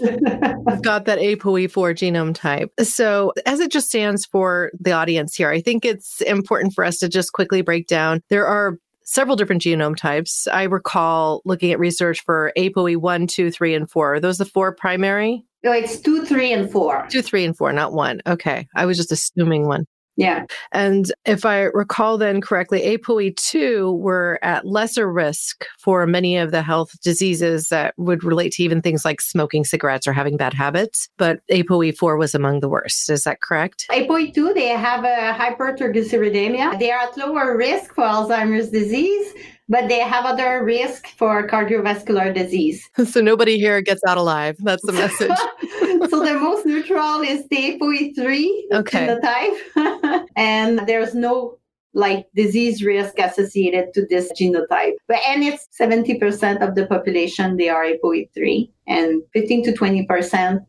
got 0.82 1.04
that 1.06 1.18
ApoE4 1.18 1.94
genome 1.94 2.34
type. 2.34 2.70
So, 2.80 3.32
as 3.46 3.60
it 3.60 3.70
just 3.70 3.88
stands 3.88 4.26
for 4.26 4.72
the 4.78 4.92
audience 4.92 5.34
here, 5.34 5.50
I 5.50 5.60
think 5.60 5.84
it's 5.84 6.20
important 6.22 6.74
for 6.74 6.84
us 6.84 6.98
to 6.98 7.08
just 7.08 7.32
quickly 7.32 7.62
break 7.62 7.86
down. 7.86 8.20
There 8.28 8.46
are 8.46 8.78
several 9.04 9.36
different 9.36 9.62
genome 9.62 9.96
types. 9.96 10.46
I 10.48 10.64
recall 10.64 11.42
looking 11.44 11.72
at 11.72 11.78
research 11.78 12.22
for 12.24 12.52
ApoE1, 12.56 13.28
2, 13.28 13.50
3, 13.50 13.74
and 13.74 13.90
4. 13.90 14.14
Are 14.14 14.20
those 14.20 14.38
the 14.38 14.44
four 14.44 14.74
primary? 14.74 15.44
No, 15.64 15.72
it's 15.72 16.00
2, 16.00 16.24
3, 16.24 16.52
and 16.52 16.70
4. 16.70 17.06
2, 17.10 17.22
3, 17.22 17.44
and 17.44 17.56
4, 17.56 17.72
not 17.72 17.92
one. 17.92 18.20
Okay. 18.26 18.66
I 18.74 18.86
was 18.86 18.96
just 18.96 19.12
assuming 19.12 19.66
one. 19.66 19.86
Yeah. 20.16 20.44
And 20.72 21.10
if 21.24 21.46
I 21.46 21.62
recall 21.72 22.18
then 22.18 22.40
correctly, 22.40 22.80
ApoE2 22.82 23.98
were 23.98 24.38
at 24.42 24.66
lesser 24.66 25.10
risk 25.10 25.64
for 25.78 26.06
many 26.06 26.36
of 26.36 26.50
the 26.50 26.62
health 26.62 26.98
diseases 27.02 27.68
that 27.68 27.94
would 27.96 28.22
relate 28.22 28.52
to 28.52 28.62
even 28.62 28.82
things 28.82 29.04
like 29.04 29.20
smoking 29.20 29.64
cigarettes 29.64 30.06
or 30.06 30.12
having 30.12 30.36
bad 30.36 30.52
habits. 30.52 31.08
But 31.16 31.40
ApoE4 31.50 32.18
was 32.18 32.34
among 32.34 32.60
the 32.60 32.68
worst. 32.68 33.08
Is 33.08 33.24
that 33.24 33.40
correct? 33.40 33.86
ApoE2, 33.90 34.54
they 34.54 34.68
have 34.68 35.04
a 35.04 35.36
hypertriglyceridemia. 35.38 36.78
They 36.78 36.90
are 36.90 37.08
at 37.08 37.16
lower 37.16 37.56
risk 37.56 37.94
for 37.94 38.04
Alzheimer's 38.04 38.70
disease 38.70 39.32
but 39.72 39.88
they 39.88 40.00
have 40.00 40.26
other 40.26 40.62
risk 40.62 41.06
for 41.16 41.48
cardiovascular 41.48 42.32
disease. 42.34 42.88
So 43.12 43.20
nobody 43.20 43.58
here 43.58 43.80
gets 43.80 44.02
out 44.06 44.18
alive. 44.18 44.56
That's 44.60 44.84
the 44.84 44.92
message. 45.04 45.38
so 46.10 46.16
the 46.24 46.34
most 46.34 46.66
neutral 46.66 47.20
is 47.22 47.48
the 47.48 47.60
ApoE3 47.70 48.78
okay. 48.80 49.06
genotype, 49.06 50.26
and 50.36 50.86
there's 50.86 51.14
no 51.14 51.58
like 51.94 52.26
disease 52.34 52.82
risk 52.84 53.18
associated 53.18 53.92
to 53.94 54.06
this 54.06 54.30
genotype. 54.38 54.96
But 55.08 55.20
and 55.26 55.42
it's 55.42 55.66
70% 55.78 56.66
of 56.66 56.74
the 56.74 56.86
population 56.86 57.56
they 57.56 57.70
are 57.70 57.84
ApoE3, 57.84 58.70
and 58.86 59.22
15 59.32 59.64
to 59.64 59.72
20 59.72 60.06
percent 60.06 60.62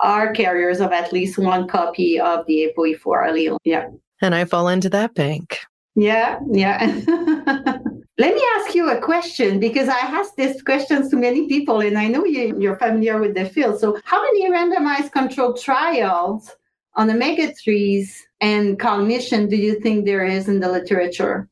are 0.00 0.32
carriers 0.32 0.80
of 0.80 0.92
at 0.92 1.12
least 1.12 1.38
one 1.38 1.66
copy 1.68 2.20
of 2.20 2.44
the 2.46 2.72
ApoE4 2.76 3.28
allele. 3.28 3.58
Yeah. 3.64 3.88
And 4.20 4.34
I 4.34 4.44
fall 4.44 4.68
into 4.68 4.90
that 4.90 5.14
bank. 5.14 5.58
Yeah, 5.94 6.38
yeah. 6.52 6.78
Let 8.18 8.34
me 8.34 8.42
ask 8.56 8.74
you 8.74 8.90
a 8.90 9.00
question 9.00 9.60
because 9.60 9.88
I 9.88 9.98
ask 10.00 10.34
this 10.34 10.60
questions 10.60 11.08
to 11.10 11.16
many 11.16 11.46
people 11.46 11.80
and 11.80 11.96
I 11.96 12.08
know 12.08 12.24
you, 12.24 12.60
you're 12.60 12.76
familiar 12.76 13.20
with 13.20 13.34
the 13.34 13.44
field. 13.44 13.78
So, 13.78 14.00
how 14.04 14.20
many 14.20 14.50
randomized 14.50 15.12
controlled 15.12 15.60
trials 15.60 16.50
on 16.94 17.08
omega 17.08 17.52
3s 17.52 18.08
and 18.40 18.76
cognition 18.76 19.48
do 19.48 19.56
you 19.56 19.78
think 19.80 20.04
there 20.04 20.24
is 20.24 20.48
in 20.48 20.58
the 20.58 20.70
literature? 20.70 21.48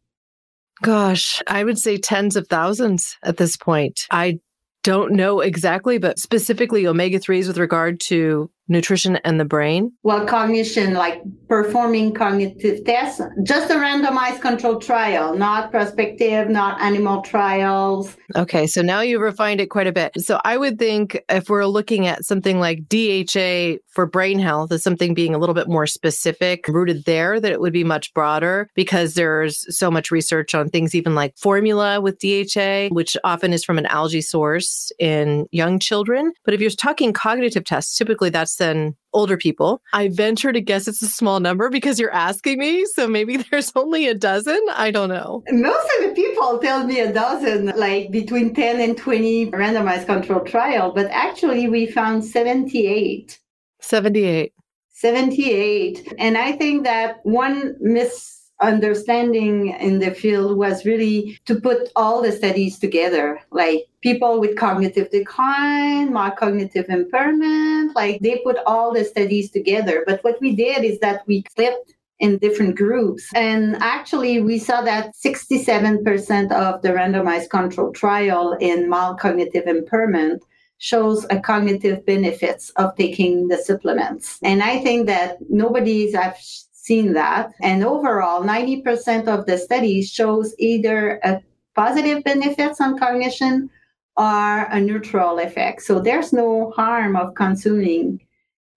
Gosh, 0.83 1.41
I 1.47 1.63
would 1.63 1.79
say 1.79 1.99
tens 1.99 2.35
of 2.35 2.49
thousands 2.49 3.17
at 3.23 3.37
this 3.37 3.57
point. 3.57 4.07
I 4.11 4.41
don't 4.83 5.13
know 5.13 5.41
exactly, 5.41 5.99
but 5.99 6.19
specifically 6.19 6.87
omega 6.87 7.21
3s 7.21 7.47
with 7.47 7.59
regard 7.59 8.01
to 8.01 8.51
nutrition 8.69 9.17
and 9.17 9.39
the 9.39 9.45
brain? 9.45 9.93
Well, 10.03 10.27
cognition, 10.27 10.95
like 10.95 11.23
performing 11.49 12.15
cognitive 12.15 12.85
tests, 12.85 13.21
just 13.43 13.71
a 13.71 13.75
randomized 13.75 14.41
controlled 14.41 14.83
trial, 14.83 15.35
not 15.35 15.71
prospective, 15.71 16.49
not 16.49 16.81
animal 16.81 17.23
trials. 17.23 18.17
Okay, 18.35 18.67
so 18.67 18.83
now 18.83 19.01
you've 19.01 19.21
refined 19.21 19.61
it 19.61 19.71
quite 19.71 19.87
a 19.87 19.93
bit. 19.93 20.13
So 20.21 20.41
I 20.45 20.57
would 20.57 20.79
think 20.79 21.23
if 21.29 21.49
we're 21.49 21.67
looking 21.67 22.07
at 22.07 22.25
something 22.25 22.59
like 22.59 22.89
DHA 22.89 23.79
for 23.89 24.07
brain 24.07 24.39
health 24.39 24.73
as 24.73 24.83
something 24.83 25.15
being 25.15 25.35
a 25.35 25.39
little 25.39 25.55
bit 25.55 25.69
more 25.69 25.87
specific, 25.87 26.67
rooted 26.69 27.05
there, 27.05 27.41
that 27.41 27.53
it 27.53 27.61
would 27.61 27.73
be 27.73 27.85
much 27.85 28.13
broader 28.15 28.69
because 28.75 29.15
there's 29.15 29.65
so 29.75 29.91
much 29.91 30.11
research 30.11 30.55
on 30.55 30.69
things 30.69 30.95
even 30.95 31.15
like 31.15 31.37
formula 31.39 32.01
with 32.01 32.19
DHA, 32.19 32.89
which 32.89 33.17
often 33.25 33.53
is 33.53 33.65
from 33.65 33.79
an 33.79 33.87
algae 33.87 34.21
source 34.21 34.93
in 34.99 35.47
young 35.53 35.79
children. 35.79 36.33
But 36.45 36.55
if 36.55 36.61
you're 36.61 36.71
talking 36.71 37.13
cognitive 37.13 37.65
tests, 37.65 37.97
typically 37.97 38.31
that's 38.31 38.56
than 38.57 38.97
older 39.13 39.37
people. 39.37 39.81
I 39.93 40.09
venture 40.09 40.53
to 40.53 40.61
guess 40.61 40.87
it's 40.87 41.03
a 41.03 41.07
small 41.07 41.41
number 41.41 41.71
because 41.71 41.99
you're 41.99 42.13
asking 42.13 42.59
me. 42.59 42.85
So 42.87 43.09
maybe 43.09 43.37
there's 43.51 43.73
only 43.75 44.07
a 44.07 44.15
dozen. 44.15 44.61
I 44.75 44.91
don't 44.91 45.09
know. 45.09 45.43
Most 45.51 45.89
of 45.99 46.09
the 46.09 46.15
people 46.15 46.59
tell 46.59 46.85
me 46.85 47.01
a 47.01 47.13
dozen, 47.13 47.73
like 47.77 48.11
between 48.11 48.55
10 48.55 48.81
and 48.81 48.97
20 48.97 49.51
randomized 49.53 50.07
control 50.07 50.41
trial, 50.41 50.93
but 50.93 51.07
actually 51.11 51.69
we 51.69 51.87
found 51.87 52.25
78. 52.25 53.39
78. 53.81 54.53
78. 54.91 56.15
And 56.19 56.39
I 56.39 56.53
think 56.53 56.85
that 56.85 57.21
one 57.23 57.77
misunderstanding 57.81 59.69
in 59.79 59.99
the 59.99 60.11
field 60.11 60.57
was 60.57 60.85
really 60.87 61.39
to 61.45 61.61
put 61.61 61.91
all 61.97 62.23
the 62.23 62.33
studies 62.33 62.79
together 62.79 63.41
like 63.51 63.85
people 64.07 64.41
with 64.43 64.57
cognitive 64.57 65.09
decline 65.11 66.13
mild 66.13 66.37
cognitive 66.37 66.87
impairment 66.89 67.95
like 68.01 68.17
they 68.21 68.37
put 68.47 68.59
all 68.71 68.89
the 68.93 69.05
studies 69.05 69.51
together 69.51 70.05
but 70.07 70.23
what 70.25 70.41
we 70.41 70.51
did 70.55 70.85
is 70.91 70.99
that 71.01 71.23
we 71.27 71.45
flipped 71.55 71.93
in 72.19 72.39
different 72.39 72.77
groups. 72.77 73.29
And 73.35 73.77
actually, 73.81 74.41
we 74.41 74.59
saw 74.59 74.81
that 74.83 75.13
67% 75.15 76.53
of 76.53 76.83
the 76.83 76.89
randomized 76.89 77.51
control 77.51 77.93
trial 77.93 78.57
in 78.61 78.89
mild 78.89 79.21
cognitive 79.21 79.67
impairment 79.67 80.43
shows 80.79 81.27
a 81.31 81.41
cognitive 81.41 82.05
benefits 82.05 82.71
of 82.77 82.95
taking 82.97 83.49
the 83.49 83.57
supplements. 83.57 84.39
And 84.43 84.63
I 84.63 84.79
think 84.79 85.07
that 85.07 85.39
nobody's 85.49 86.15
have 86.15 86.37
seen 86.41 87.15
that. 87.15 87.51
And 87.63 87.83
overall, 87.83 88.43
90% 88.43 89.27
of 89.27 89.47
the 89.47 89.59
studies 89.59 90.11
shows 90.11 90.55
either 90.59 91.21
a 91.25 91.41
positive 91.75 92.25
benefits 92.25 92.81
on 92.81 92.99
cognition 92.99 93.71
or 94.17 94.63
a 94.65 94.81
neutral 94.81 95.39
effect. 95.39 95.83
So 95.83 96.01
there's 96.01 96.33
no 96.33 96.71
harm 96.71 97.17
of 97.17 97.35
consuming 97.35 98.21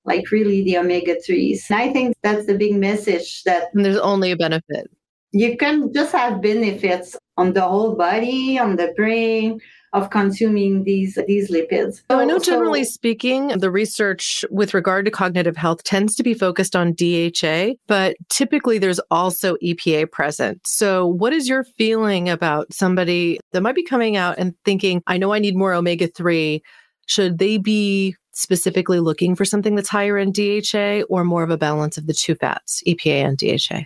like 0.05 0.31
really 0.31 0.63
the 0.63 0.77
omega 0.77 1.15
3s. 1.15 1.69
And 1.69 1.79
I 1.79 1.93
think 1.93 2.15
that's 2.23 2.45
the 2.45 2.57
big 2.57 2.75
message 2.75 3.43
that 3.43 3.69
and 3.73 3.85
there's 3.85 3.97
only 3.97 4.31
a 4.31 4.37
benefit. 4.37 4.89
You 5.31 5.57
can 5.57 5.93
just 5.93 6.11
have 6.13 6.41
benefits 6.41 7.15
on 7.39 7.53
the 7.53 7.61
whole 7.61 7.95
body, 7.95 8.59
on 8.59 8.75
the 8.75 8.93
brain, 8.95 9.59
of 9.93 10.09
consuming 10.11 10.83
these 10.83 11.17
these 11.27 11.49
lipids. 11.49 12.01
So 12.11 12.19
I 12.19 12.25
know 12.25 12.37
generally 12.39 12.83
so, 12.83 12.91
speaking, 12.91 13.47
the 13.47 13.71
research 13.71 14.45
with 14.51 14.73
regard 14.73 15.05
to 15.05 15.11
cognitive 15.11 15.57
health 15.57 15.83
tends 15.83 16.15
to 16.15 16.23
be 16.23 16.33
focused 16.33 16.75
on 16.75 16.93
DHA, 16.93 17.73
but 17.87 18.15
typically 18.29 18.77
there's 18.77 18.99
also 19.09 19.55
EPA 19.63 20.11
present. 20.11 20.61
So 20.67 21.07
what 21.07 21.33
is 21.33 21.49
your 21.49 21.63
feeling 21.63 22.29
about 22.29 22.71
somebody 22.71 23.39
that 23.51 23.61
might 23.61 23.75
be 23.75 23.83
coming 23.83 24.15
out 24.15 24.37
and 24.37 24.53
thinking, 24.63 25.01
I 25.07 25.17
know 25.17 25.33
I 25.33 25.39
need 25.39 25.55
more 25.55 25.73
omega 25.73 26.07
3 26.07 26.61
should 27.07 27.39
they 27.39 27.57
be 27.57 28.15
specifically 28.33 28.99
looking 28.99 29.35
for 29.35 29.43
something 29.43 29.73
that's 29.73 29.89
higher 29.89 30.17
in 30.19 30.31
DHA 30.31 31.01
or 31.09 31.23
more 31.23 31.41
of 31.41 31.49
a 31.49 31.57
balance 31.57 31.97
of 31.97 32.05
the 32.05 32.13
two 32.13 32.35
fats, 32.35 32.83
EPA 32.85 33.25
and 33.25 33.37
DHA? 33.37 33.83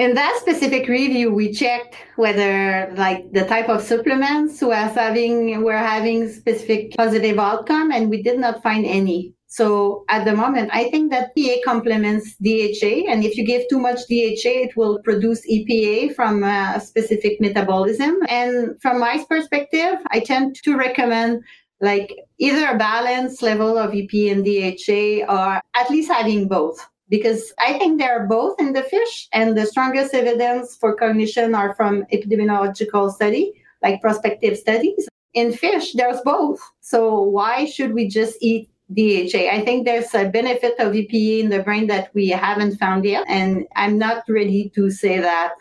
In 0.00 0.14
that 0.14 0.38
specific 0.40 0.88
review, 0.88 1.30
we 1.30 1.52
checked 1.52 1.94
whether 2.16 2.90
like 2.96 3.30
the 3.32 3.44
type 3.44 3.68
of 3.68 3.82
supplements 3.82 4.62
was 4.62 4.94
having 4.94 5.62
were 5.62 5.76
having 5.76 6.26
specific 6.32 6.96
positive 6.96 7.38
outcome, 7.38 7.92
and 7.92 8.08
we 8.08 8.22
did 8.22 8.38
not 8.38 8.62
find 8.62 8.86
any. 8.86 9.34
So 9.48 10.06
at 10.08 10.24
the 10.24 10.34
moment, 10.34 10.70
I 10.72 10.88
think 10.88 11.10
that 11.10 11.36
EPA 11.36 11.64
complements 11.66 12.34
DHA, 12.36 13.10
and 13.10 13.22
if 13.26 13.36
you 13.36 13.44
give 13.44 13.68
too 13.68 13.78
much 13.78 13.98
DHA, 14.08 14.54
it 14.68 14.74
will 14.74 15.00
produce 15.02 15.42
EPA 15.46 16.14
from 16.14 16.44
a 16.44 16.80
specific 16.80 17.38
metabolism. 17.38 18.20
And 18.30 18.80
from 18.80 19.00
my 19.00 19.22
perspective, 19.28 19.96
I 20.10 20.20
tend 20.20 20.56
to 20.64 20.78
recommend 20.78 21.42
like 21.82 22.10
either 22.38 22.68
a 22.68 22.78
balanced 22.78 23.42
level 23.42 23.76
of 23.76 23.90
EPA 23.90 24.32
and 24.32 24.44
DHA 24.46 25.30
or 25.30 25.60
at 25.74 25.90
least 25.90 26.10
having 26.10 26.48
both 26.48 26.88
because 27.10 27.52
I 27.58 27.76
think 27.76 27.98
they're 27.98 28.26
both 28.26 28.58
in 28.60 28.72
the 28.72 28.84
fish, 28.84 29.28
and 29.32 29.58
the 29.58 29.66
strongest 29.66 30.14
evidence 30.14 30.76
for 30.76 30.94
cognition 30.94 31.54
are 31.54 31.74
from 31.74 32.04
epidemiological 32.12 33.12
study, 33.12 33.52
like 33.82 34.00
prospective 34.00 34.56
studies. 34.56 35.08
In 35.34 35.52
fish, 35.52 35.92
there's 35.92 36.20
both. 36.22 36.60
So 36.80 37.20
why 37.20 37.64
should 37.66 37.92
we 37.92 38.08
just 38.08 38.36
eat 38.40 38.70
DHA? 38.94 39.48
I 39.52 39.62
think 39.64 39.84
there's 39.84 40.14
a 40.14 40.28
benefit 40.28 40.74
of 40.78 40.92
EPA 40.92 41.40
in 41.40 41.50
the 41.50 41.62
brain 41.62 41.86
that 41.88 42.14
we 42.14 42.28
haven't 42.28 42.78
found 42.78 43.04
yet, 43.04 43.24
and 43.28 43.66
I'm 43.76 43.98
not 43.98 44.24
ready 44.28 44.70
to 44.76 44.90
say 44.90 45.18
that 45.18 45.52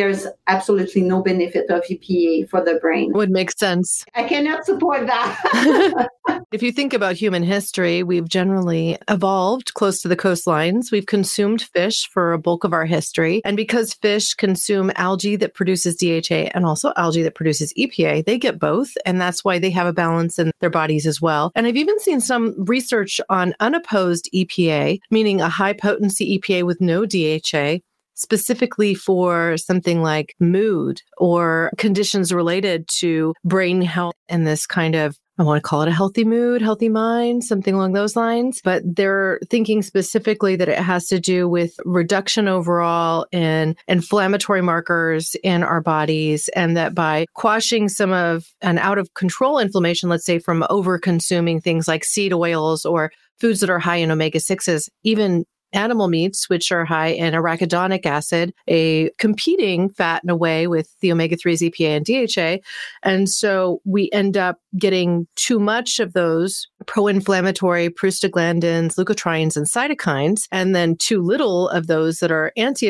there's 0.00 0.26
absolutely 0.46 1.02
no 1.02 1.22
benefit 1.22 1.68
of 1.68 1.82
EPA 1.82 2.48
for 2.48 2.64
the 2.64 2.76
brain. 2.76 3.12
Would 3.12 3.30
make 3.30 3.50
sense. 3.50 4.02
I 4.14 4.24
cannot 4.24 4.64
support 4.64 5.06
that. 5.06 6.08
if 6.52 6.62
you 6.62 6.72
think 6.72 6.94
about 6.94 7.16
human 7.16 7.42
history, 7.42 8.02
we've 8.02 8.26
generally 8.26 8.96
evolved 9.08 9.74
close 9.74 10.00
to 10.00 10.08
the 10.08 10.16
coastlines. 10.16 10.90
We've 10.90 11.04
consumed 11.04 11.60
fish 11.60 12.08
for 12.08 12.32
a 12.32 12.38
bulk 12.38 12.64
of 12.64 12.72
our 12.72 12.86
history. 12.86 13.42
And 13.44 13.58
because 13.58 13.92
fish 13.92 14.32
consume 14.32 14.90
algae 14.96 15.36
that 15.36 15.52
produces 15.52 15.96
DHA 15.96 16.50
and 16.54 16.64
also 16.64 16.94
algae 16.96 17.22
that 17.22 17.34
produces 17.34 17.74
EPA, 17.74 18.24
they 18.24 18.38
get 18.38 18.58
both. 18.58 18.96
And 19.04 19.20
that's 19.20 19.44
why 19.44 19.58
they 19.58 19.70
have 19.70 19.86
a 19.86 19.92
balance 19.92 20.38
in 20.38 20.50
their 20.60 20.70
bodies 20.70 21.06
as 21.06 21.20
well. 21.20 21.52
And 21.54 21.66
I've 21.66 21.76
even 21.76 22.00
seen 22.00 22.22
some 22.22 22.54
research 22.56 23.20
on 23.28 23.54
unopposed 23.60 24.30
EPA, 24.34 24.98
meaning 25.10 25.42
a 25.42 25.50
high 25.50 25.74
potency 25.74 26.38
EPA 26.38 26.62
with 26.62 26.80
no 26.80 27.04
DHA 27.04 27.80
specifically 28.20 28.94
for 28.94 29.56
something 29.56 30.02
like 30.02 30.34
mood 30.38 31.00
or 31.18 31.70
conditions 31.78 32.32
related 32.32 32.86
to 32.98 33.34
brain 33.44 33.80
health 33.82 34.14
and 34.28 34.46
this 34.46 34.66
kind 34.66 34.94
of 34.94 35.16
I 35.38 35.42
want 35.42 35.56
to 35.56 35.66
call 35.66 35.80
it 35.80 35.88
a 35.88 35.92
healthy 35.92 36.26
mood, 36.26 36.60
healthy 36.60 36.90
mind, 36.90 37.44
something 37.44 37.74
along 37.74 37.94
those 37.94 38.14
lines. 38.14 38.60
But 38.62 38.82
they're 38.84 39.40
thinking 39.48 39.80
specifically 39.80 40.54
that 40.56 40.68
it 40.68 40.76
has 40.76 41.06
to 41.06 41.18
do 41.18 41.48
with 41.48 41.72
reduction 41.86 42.46
overall 42.46 43.24
in 43.32 43.74
inflammatory 43.88 44.60
markers 44.60 45.34
in 45.42 45.62
our 45.62 45.80
bodies. 45.80 46.50
And 46.54 46.76
that 46.76 46.94
by 46.94 47.24
quashing 47.32 47.88
some 47.88 48.12
of 48.12 48.44
an 48.60 48.76
out 48.76 48.98
of 48.98 49.14
control 49.14 49.58
inflammation, 49.58 50.10
let's 50.10 50.26
say 50.26 50.38
from 50.38 50.62
over 50.68 50.98
consuming 50.98 51.58
things 51.58 51.88
like 51.88 52.04
seed 52.04 52.34
oils 52.34 52.84
or 52.84 53.10
foods 53.40 53.60
that 53.60 53.70
are 53.70 53.78
high 53.78 53.96
in 53.96 54.10
omega 54.10 54.40
6s, 54.40 54.90
even 55.04 55.46
animal 55.72 56.08
meats, 56.08 56.48
which 56.48 56.72
are 56.72 56.84
high 56.84 57.08
in 57.08 57.34
arachidonic 57.34 58.06
acid, 58.06 58.52
a 58.68 59.10
competing 59.18 59.90
fat 59.90 60.22
in 60.24 60.30
a 60.30 60.36
way 60.36 60.66
with 60.66 60.94
the 61.00 61.12
omega 61.12 61.36
3s, 61.36 61.70
EPA, 61.70 61.96
and 61.96 62.06
DHA. 62.06 62.62
And 63.02 63.28
so 63.28 63.80
we 63.84 64.10
end 64.12 64.36
up 64.36 64.58
getting 64.78 65.26
too 65.36 65.58
much 65.58 65.98
of 65.98 66.12
those 66.12 66.68
pro 66.86 67.06
inflammatory 67.06 67.90
prostaglandins, 67.90 68.96
leukotrienes, 68.96 69.56
and 69.56 69.66
cytokines, 69.66 70.46
and 70.50 70.74
then 70.74 70.96
too 70.96 71.22
little 71.22 71.68
of 71.68 71.86
those 71.86 72.18
that 72.18 72.30
are 72.30 72.52
anti 72.56 72.88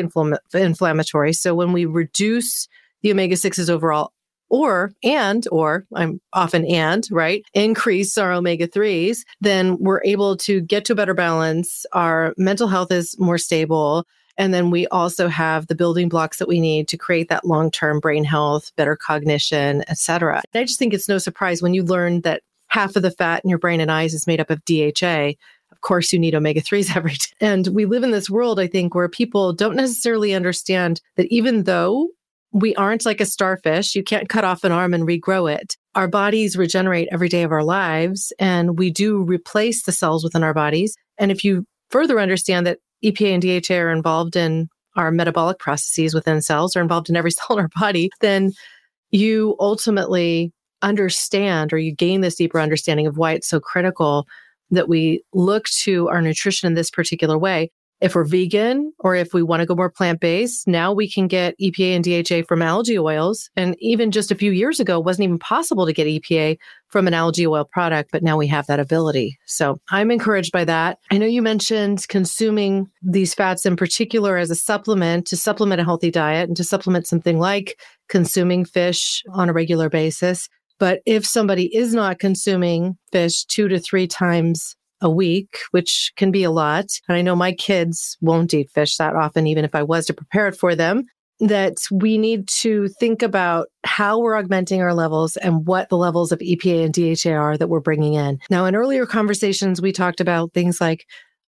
inflammatory. 0.53 1.33
So 1.33 1.55
when 1.55 1.73
we 1.73 1.85
reduce 1.85 2.67
the 3.01 3.11
omega 3.11 3.35
6s 3.35 3.69
overall 3.69 4.13
or 4.51 4.91
and 5.01 5.47
or 5.51 5.85
I'm 5.95 6.21
often 6.33 6.65
and 6.65 7.07
right 7.09 7.43
increase 7.53 8.17
our 8.17 8.31
omega 8.31 8.67
3s 8.67 9.19
then 9.39 9.77
we're 9.79 10.03
able 10.03 10.37
to 10.37 10.61
get 10.61 10.85
to 10.85 10.93
a 10.93 10.95
better 10.95 11.13
balance. 11.13 11.85
Our 11.93 12.33
mental 12.37 12.67
health 12.67 12.91
is 12.91 13.17
more 13.17 13.37
stable. 13.37 14.05
And 14.37 14.53
then 14.53 14.69
we 14.71 14.87
also 14.87 15.27
have 15.27 15.67
the 15.67 15.75
building 15.75 16.09
blocks 16.09 16.37
that 16.37 16.47
we 16.47 16.59
need 16.59 16.87
to 16.89 16.97
create 16.97 17.29
that 17.29 17.45
long-term 17.45 17.99
brain 17.99 18.23
health 18.23 18.71
better 18.75 18.95
cognition 18.95 19.83
etc 19.87 20.41
i 20.53 20.63
just 20.63 20.79
think 20.79 20.93
it's 20.93 21.09
no 21.09 21.17
surprise 21.17 21.61
when 21.61 21.73
you 21.73 21.83
learn 21.83 22.21
that 22.21 22.41
half 22.67 22.95
of 22.95 23.03
the 23.03 23.11
fat 23.11 23.41
in 23.43 23.49
your 23.49 23.59
brain 23.59 23.81
and 23.81 23.91
eyes 23.91 24.13
is 24.13 24.27
made 24.27 24.39
up 24.39 24.49
of 24.49 24.63
dha 24.65 25.35
of 25.71 25.81
course 25.81 26.13
you 26.13 26.19
need 26.19 26.35
omega 26.35 26.61
3s 26.61 26.95
every 26.95 27.13
day. 27.13 27.27
And 27.39 27.67
we 27.67 27.85
live 27.85 28.03
in 28.03 28.11
this 28.11 28.29
world, 28.29 28.59
I 28.59 28.67
think, 28.67 28.93
where 28.93 29.09
people 29.09 29.53
don't 29.53 29.75
necessarily 29.75 30.33
understand 30.33 31.01
that 31.15 31.27
even 31.27 31.63
though 31.63 32.09
we 32.51 32.75
aren't 32.75 33.05
like 33.05 33.21
a 33.21 33.25
starfish. 33.25 33.95
You 33.95 34.03
can't 34.03 34.29
cut 34.29 34.43
off 34.43 34.63
an 34.63 34.71
arm 34.71 34.93
and 34.93 35.07
regrow 35.07 35.51
it. 35.53 35.75
Our 35.95 36.07
bodies 36.07 36.57
regenerate 36.57 37.07
every 37.11 37.29
day 37.29 37.43
of 37.43 37.51
our 37.51 37.63
lives, 37.63 38.33
and 38.39 38.77
we 38.77 38.89
do 38.91 39.23
replace 39.23 39.83
the 39.83 39.91
cells 39.91 40.23
within 40.23 40.43
our 40.43 40.53
bodies. 40.53 40.95
And 41.17 41.31
if 41.31 41.43
you 41.43 41.65
further 41.89 42.19
understand 42.19 42.65
that 42.67 42.79
EPA 43.03 43.33
and 43.33 43.65
DHA 43.65 43.75
are 43.75 43.91
involved 43.91 44.35
in 44.35 44.67
our 44.95 45.11
metabolic 45.11 45.59
processes 45.59 46.13
within 46.13 46.41
cells, 46.41 46.75
are 46.75 46.81
involved 46.81 47.09
in 47.09 47.15
every 47.15 47.31
cell 47.31 47.57
in 47.57 47.59
our 47.59 47.69
body, 47.79 48.09
then 48.19 48.51
you 49.11 49.55
ultimately 49.59 50.51
understand 50.81 51.71
or 51.71 51.77
you 51.77 51.93
gain 51.93 52.21
this 52.21 52.35
deeper 52.35 52.59
understanding 52.59 53.07
of 53.07 53.17
why 53.17 53.33
it's 53.33 53.47
so 53.47 53.59
critical 53.59 54.27
that 54.71 54.89
we 54.89 55.23
look 55.33 55.65
to 55.65 56.07
our 56.09 56.21
nutrition 56.21 56.67
in 56.67 56.73
this 56.73 56.89
particular 56.89 57.37
way 57.37 57.69
if 58.01 58.15
we're 58.15 58.23
vegan 58.23 58.91
or 58.99 59.15
if 59.15 59.33
we 59.33 59.43
want 59.43 59.61
to 59.61 59.65
go 59.65 59.75
more 59.75 59.89
plant 59.89 60.19
based, 60.19 60.67
now 60.67 60.91
we 60.91 61.09
can 61.09 61.27
get 61.27 61.57
EPA 61.59 61.95
and 61.95 62.03
DHA 62.03 62.47
from 62.47 62.61
algae 62.61 62.97
oils. 62.97 63.49
And 63.55 63.75
even 63.79 64.11
just 64.11 64.31
a 64.31 64.35
few 64.35 64.51
years 64.51 64.79
ago, 64.79 64.99
it 64.99 65.05
wasn't 65.05 65.25
even 65.25 65.39
possible 65.39 65.85
to 65.85 65.93
get 65.93 66.07
EPA 66.07 66.57
from 66.87 67.07
an 67.07 67.13
algae 67.13 67.47
oil 67.47 67.63
product, 67.63 68.11
but 68.11 68.23
now 68.23 68.37
we 68.37 68.47
have 68.47 68.67
that 68.67 68.79
ability. 68.79 69.37
So 69.45 69.79
I'm 69.89 70.11
encouraged 70.11 70.51
by 70.51 70.65
that. 70.65 70.97
I 71.11 71.17
know 71.17 71.27
you 71.27 71.41
mentioned 71.41 72.07
consuming 72.09 72.89
these 73.01 73.33
fats 73.33 73.65
in 73.65 73.75
particular 73.75 74.37
as 74.37 74.51
a 74.51 74.55
supplement 74.55 75.27
to 75.27 75.37
supplement 75.37 75.79
a 75.79 75.85
healthy 75.85 76.11
diet 76.11 76.49
and 76.49 76.57
to 76.57 76.63
supplement 76.63 77.07
something 77.07 77.39
like 77.39 77.79
consuming 78.09 78.65
fish 78.65 79.23
on 79.31 79.47
a 79.47 79.53
regular 79.53 79.89
basis. 79.89 80.49
But 80.79 81.01
if 81.05 81.25
somebody 81.27 81.73
is 81.75 81.93
not 81.93 82.17
consuming 82.17 82.97
fish 83.11 83.45
two 83.45 83.67
to 83.67 83.79
three 83.79 84.07
times 84.07 84.75
a 85.01 85.09
week, 85.09 85.57
which 85.71 86.11
can 86.15 86.31
be 86.31 86.43
a 86.43 86.51
lot. 86.51 86.85
And 87.07 87.17
I 87.17 87.21
know 87.21 87.35
my 87.35 87.51
kids 87.51 88.17
won't 88.21 88.53
eat 88.53 88.69
fish 88.69 88.97
that 88.97 89.15
often, 89.15 89.47
even 89.47 89.65
if 89.65 89.75
I 89.75 89.83
was 89.83 90.05
to 90.07 90.13
prepare 90.13 90.47
it 90.47 90.55
for 90.55 90.75
them. 90.75 91.05
That 91.39 91.77
we 91.89 92.19
need 92.19 92.47
to 92.49 92.87
think 92.99 93.23
about 93.23 93.67
how 93.83 94.19
we're 94.19 94.37
augmenting 94.37 94.79
our 94.81 94.93
levels 94.93 95.37
and 95.37 95.65
what 95.65 95.89
the 95.89 95.97
levels 95.97 96.31
of 96.31 96.37
EPA 96.37 96.85
and 96.85 96.93
DHA 96.93 97.31
are 97.31 97.57
that 97.57 97.67
we're 97.67 97.79
bringing 97.79 98.13
in. 98.13 98.37
Now, 98.51 98.65
in 98.65 98.75
earlier 98.75 99.07
conversations, 99.07 99.81
we 99.81 99.91
talked 99.91 100.21
about 100.21 100.53
things 100.53 100.79
like 100.79 101.07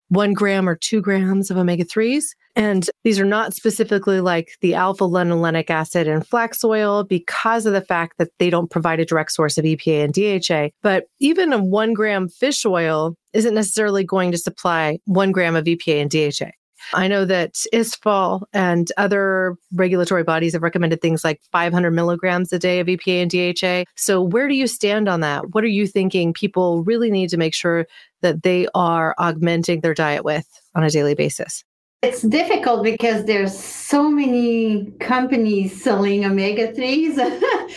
one 0.09 0.33
gram 0.33 0.67
or 0.67 0.75
two 0.75 1.01
grams 1.01 1.51
of 1.51 1.57
omega 1.57 1.85
3s. 1.85 2.23
And 2.55 2.87
these 3.03 3.19
are 3.19 3.25
not 3.25 3.53
specifically 3.53 4.21
like 4.21 4.51
the 4.61 4.75
alpha 4.75 5.05
linolenic 5.05 5.69
acid 5.69 6.07
in 6.07 6.21
flax 6.21 6.63
oil 6.63 7.03
because 7.03 7.65
of 7.65 7.73
the 7.73 7.81
fact 7.81 8.17
that 8.19 8.29
they 8.37 8.49
don't 8.49 8.69
provide 8.69 8.99
a 8.99 9.05
direct 9.05 9.31
source 9.31 9.57
of 9.57 9.65
EPA 9.65 10.03
and 10.03 10.13
DHA. 10.13 10.75
But 10.83 11.05
even 11.19 11.51
a 11.51 11.63
one 11.63 11.93
gram 11.93 12.29
fish 12.29 12.63
oil 12.65 13.15
isn't 13.33 13.53
necessarily 13.53 14.03
going 14.03 14.31
to 14.31 14.37
supply 14.37 14.99
one 15.05 15.31
gram 15.31 15.55
of 15.55 15.65
EPA 15.65 16.01
and 16.01 16.09
DHA. 16.09 16.51
I 16.93 17.07
know 17.07 17.25
that 17.25 17.53
ISSFAL 17.73 18.43
and 18.51 18.91
other 18.97 19.55
regulatory 19.73 20.23
bodies 20.23 20.53
have 20.53 20.61
recommended 20.61 21.01
things 21.01 21.23
like 21.23 21.41
500 21.51 21.91
milligrams 21.91 22.51
a 22.51 22.59
day 22.59 22.79
of 22.79 22.87
EPA 22.87 23.21
and 23.21 23.31
DHA. 23.31 23.91
So, 23.95 24.21
where 24.21 24.47
do 24.47 24.55
you 24.55 24.67
stand 24.67 25.07
on 25.07 25.21
that? 25.21 25.53
What 25.53 25.63
are 25.63 25.67
you 25.67 25.87
thinking 25.87 26.33
people 26.33 26.83
really 26.83 27.09
need 27.09 27.29
to 27.29 27.37
make 27.37 27.53
sure 27.53 27.87
that 28.21 28.43
they 28.43 28.67
are 28.75 29.15
augmenting 29.17 29.81
their 29.81 29.93
diet 29.93 30.25
with 30.25 30.47
on 30.75 30.83
a 30.83 30.89
daily 30.89 31.15
basis? 31.15 31.63
It's 32.01 32.21
difficult 32.21 32.83
because 32.83 33.25
there's 33.25 33.57
so 33.57 34.09
many 34.09 34.91
companies 34.99 35.81
selling 35.81 36.25
omega 36.25 36.73
3s 36.73 37.17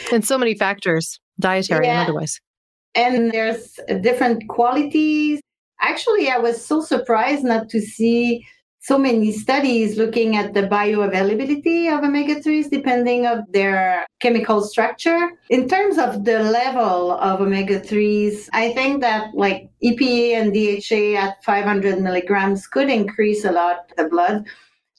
and 0.12 0.24
so 0.24 0.36
many 0.36 0.56
factors, 0.56 1.20
dietary 1.38 1.86
yeah. 1.86 2.00
and 2.00 2.08
otherwise. 2.08 2.40
And 2.96 3.30
there's 3.30 3.78
different 4.00 4.48
qualities. 4.48 5.40
Actually, 5.80 6.30
I 6.30 6.38
was 6.38 6.64
so 6.64 6.80
surprised 6.80 7.44
not 7.44 7.68
to 7.70 7.80
see 7.80 8.46
so 8.86 8.96
many 8.96 9.32
studies 9.32 9.98
looking 9.98 10.36
at 10.36 10.54
the 10.54 10.62
bioavailability 10.62 11.92
of 11.92 12.04
omega-3s 12.04 12.70
depending 12.70 13.26
of 13.26 13.40
their 13.50 14.06
chemical 14.20 14.60
structure. 14.62 15.32
In 15.50 15.68
terms 15.68 15.98
of 15.98 16.24
the 16.24 16.38
level 16.38 17.10
of 17.10 17.40
omega-3s 17.40 18.48
i 18.52 18.72
think 18.74 19.00
that 19.00 19.34
like 19.34 19.68
epa 19.82 20.34
and 20.38 20.54
dha 20.54 21.16
at 21.16 21.42
500 21.42 22.00
milligrams 22.00 22.68
could 22.68 22.88
increase 22.88 23.44
a 23.44 23.50
lot 23.50 23.90
the 23.96 24.08
blood 24.08 24.46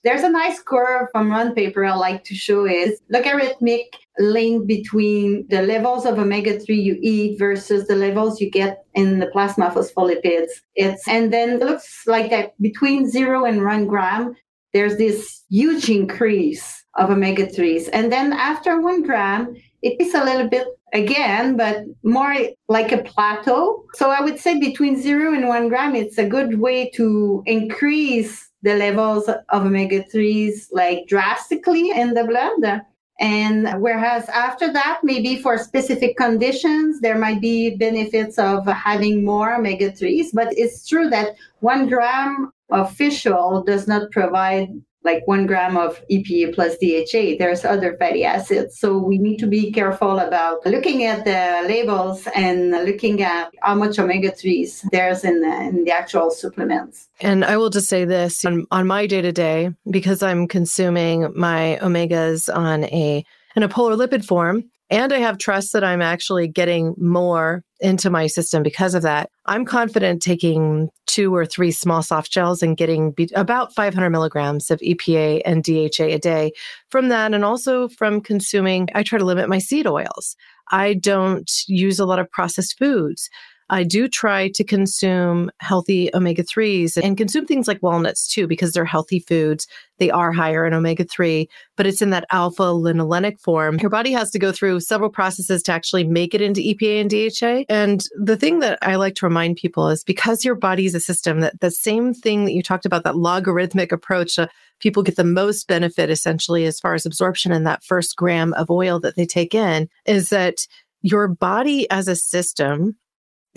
there's 0.04 0.24
a 0.24 0.30
nice 0.30 0.60
curve 0.60 1.08
from 1.12 1.30
one 1.30 1.54
paper 1.54 1.84
I 1.84 1.94
like 1.96 2.24
to 2.26 2.36
show 2.36 2.66
is 2.66 3.02
logarithmic 3.10 3.96
link 4.20 4.68
between 4.68 5.46
the 5.50 5.62
levels 5.62 6.06
of 6.06 6.20
omega 6.20 6.60
3 6.60 6.76
you 6.76 6.98
eat 7.02 7.40
versus 7.40 7.88
the 7.88 7.96
levels 7.96 8.40
you 8.40 8.50
get 8.50 8.86
in 8.94 9.20
the 9.20 9.28
plasma 9.28 9.70
phospholipids. 9.70 10.50
It's 10.76 11.08
and 11.08 11.34
then 11.34 11.50
it 11.50 11.60
looks 11.60 12.04
like 12.08 12.30
that 12.30 12.60
between 12.62 13.10
zero 13.10 13.46
and 13.46 13.64
one 13.64 13.88
gram, 13.88 14.36
there's 14.74 14.98
this 14.98 15.44
huge 15.50 15.90
increase 15.90 16.86
of 16.96 17.10
omega 17.10 17.48
3s. 17.48 17.90
And 17.94 18.12
then 18.12 18.34
after 18.34 18.80
one 18.82 19.04
gram, 19.04 19.56
it 19.82 20.00
is 20.00 20.14
a 20.14 20.24
little 20.24 20.50
bit 20.50 20.68
again, 20.94 21.56
but 21.56 21.84
more 22.04 22.36
like 22.68 22.92
a 22.92 23.04
plateau. 23.04 23.86
So 23.94 24.10
I 24.10 24.22
would 24.22 24.40
say 24.40 24.60
between 24.60 25.02
zero 25.02 25.34
and 25.34 25.48
one 25.48 25.70
gram, 25.70 25.96
it's 25.96 26.18
a 26.18 26.28
good 26.28 26.60
way 26.60 26.90
to 26.92 27.44
increase 27.46 28.47
the 28.62 28.76
levels 28.76 29.28
of 29.28 29.66
omega 29.66 30.04
3s 30.04 30.68
like 30.72 31.08
drastically 31.08 31.92
in 31.92 32.14
the 32.14 32.24
blood. 32.24 32.82
And 33.20 33.82
whereas 33.82 34.30
after 34.30 34.72
that, 34.74 35.00
maybe 35.04 35.42
for 35.42 35.58
specific 35.58 36.18
conditions, 36.18 37.00
there 37.00 37.18
might 37.18 37.42
be 37.42 37.76
benefits 37.76 38.38
of 38.38 38.66
having 38.68 39.26
more 39.26 39.56
omega 39.56 39.92
3s. 39.92 40.28
But 40.34 40.50
it's 40.52 40.88
true 40.88 41.10
that 41.10 41.36
one 41.60 41.88
gram 41.88 42.52
of 42.70 42.94
fish 42.94 43.26
oil 43.26 43.64
does 43.64 43.88
not 43.88 44.12
provide 44.12 44.70
like 45.08 45.26
one 45.26 45.48
gram 45.48 45.76
of 45.78 46.00
EPA 46.12 46.54
plus 46.54 46.74
DHA. 46.82 47.38
There's 47.40 47.64
other 47.66 47.96
fatty 47.98 48.24
acids. 48.36 48.80
So 48.82 48.98
we 49.10 49.18
need 49.18 49.38
to 49.38 49.48
be 49.48 49.72
careful 49.72 50.20
about 50.20 50.66
looking 50.66 51.00
at 51.06 51.26
the 51.26 51.42
labels 51.68 52.28
and 52.36 52.72
looking 52.90 53.24
at 53.24 53.52
how 53.62 53.76
much 53.84 53.98
omega 53.98 54.32
3s 54.32 54.84
there's 54.92 55.24
in 55.24 55.42
the, 55.42 55.56
in 55.70 55.84
the 55.86 55.92
actual 55.92 56.30
supplements. 56.30 57.10
And 57.22 57.44
I 57.44 57.58
will 57.58 57.70
just 57.70 57.88
say 57.88 58.06
this 58.06 58.46
on, 58.46 58.68
on 58.70 58.86
my 58.86 59.08
day 59.08 59.22
to 59.22 59.32
day, 59.32 59.72
because 59.90 60.22
I'm 60.22 60.48
consuming 60.48 61.32
my 61.36 61.80
omegas 61.82 62.54
on 62.54 62.84
a 62.86 63.24
in 63.58 63.64
a 63.64 63.68
polar 63.68 63.96
lipid 63.96 64.24
form, 64.24 64.64
and 64.92 65.12
I 65.12 65.18
have 65.18 65.40
trust 65.40 65.74
that 65.74 65.84
I'm 65.84 66.00
actually 66.00 66.48
getting 66.48 66.94
more 66.96 67.64
into 67.80 68.12
my 68.12 68.28
system 68.28 68.62
because 68.62 68.94
of 68.94 69.02
that. 69.02 69.32
I'm 69.48 69.66
confident 69.66 70.22
taking 70.22 70.90
two 71.08 71.34
or 71.34 71.44
three 71.44 71.72
small 71.72 72.04
soft 72.04 72.32
gels 72.32 72.62
and 72.62 72.78
getting 72.78 73.12
be- 73.14 73.32
about 73.34 73.74
500 73.74 74.12
milligrams 74.12 74.70
of 74.70 74.80
EPA 74.82 75.42
and 75.44 75.64
DHA 75.64 76.04
a 76.04 76.20
day 76.20 76.52
from 76.92 77.10
that. 77.10 77.34
And 77.34 77.44
also 77.44 77.88
from 77.90 78.22
consuming, 78.22 78.90
I 78.94 79.02
try 79.02 79.18
to 79.18 79.26
limit 79.26 79.50
my 79.50 79.58
seed 79.58 79.88
oils. 79.88 80.36
I 80.72 80.94
don't 80.94 81.52
use 81.66 81.98
a 81.98 82.06
lot 82.06 82.20
of 82.20 82.30
processed 82.30 82.78
foods. 82.78 83.28
I 83.70 83.84
do 83.84 84.08
try 84.08 84.50
to 84.50 84.64
consume 84.64 85.52
healthy 85.60 86.10
omega 86.14 86.44
3s 86.44 86.98
and 87.02 87.18
consume 87.18 87.46
things 87.46 87.68
like 87.68 87.84
walnuts 87.84 88.28
too, 88.28 88.48
because 88.48 88.72
they're 88.72 88.86
healthy 88.86 89.20
foods. 89.20 89.68
They 89.98 90.10
are 90.10 90.32
higher 90.32 90.66
in 90.66 90.74
omega 90.74 91.04
3, 91.04 91.50
but 91.76 91.86
it's 91.86 92.02
in 92.02 92.12
that 92.12 92.26
alpha 92.32 92.64
linolenic 92.64 93.40
form. 93.42 93.80
Your 93.80 93.90
body 93.90 94.12
has 94.12 94.32
to 94.32 94.40
go 94.40 94.52
through 94.52 94.80
several 94.82 95.10
processes 95.10 95.64
to 95.64 95.72
actually 95.72 96.04
make 96.06 96.34
it 96.34 96.42
into 96.42 96.62
EPA 96.62 97.02
and 97.02 97.10
DHA. 97.10 97.66
And 97.74 98.06
the 98.16 98.38
thing 98.38 98.60
that 98.60 98.80
I 98.82 98.96
like 98.96 99.16
to 99.16 99.26
remind 99.26 99.58
people 99.58 99.90
is 99.90 100.04
because 100.04 100.46
your 100.46 100.56
body 100.56 100.86
is 100.86 100.96
a 100.96 101.00
system, 101.00 101.40
that 101.42 101.60
the 101.60 101.72
same 101.72 102.14
thing 102.14 102.46
that 102.46 102.54
you 102.54 102.64
talked 102.64 102.86
about, 102.86 103.04
that 103.04 103.18
logarithmic 103.18 103.92
approach, 103.92 104.38
uh, 104.40 104.48
people 104.80 105.04
get 105.04 105.16
the 105.16 105.24
most 105.24 105.68
benefit 105.68 106.10
essentially 106.10 106.66
as 106.66 106.80
far 106.80 106.94
as 106.94 107.06
absorption 107.06 107.52
in 107.52 107.64
that 107.64 107.84
first 107.84 108.16
gram 108.16 108.54
of 108.54 108.70
oil 108.70 109.00
that 109.00 109.16
they 109.16 109.26
take 109.26 109.56
in, 109.56 109.90
is 110.06 110.30
that 110.30 110.68
your 111.02 111.28
body 111.28 111.90
as 111.90 112.08
a 112.08 112.16
system 112.16 112.96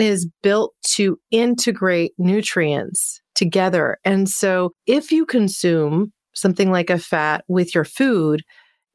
is 0.01 0.29
built 0.43 0.75
to 0.95 1.19
integrate 1.31 2.13
nutrients 2.19 3.21
together. 3.35 3.99
And 4.05 4.29
so 4.29 4.73
if 4.87 5.11
you 5.13 5.27
consume 5.27 6.13
something 6.35 6.71
like 6.71 6.91
a 6.91 6.99
fat 6.99 7.45
with 7.49 7.75
your 7.75 7.85
food, 7.85 8.43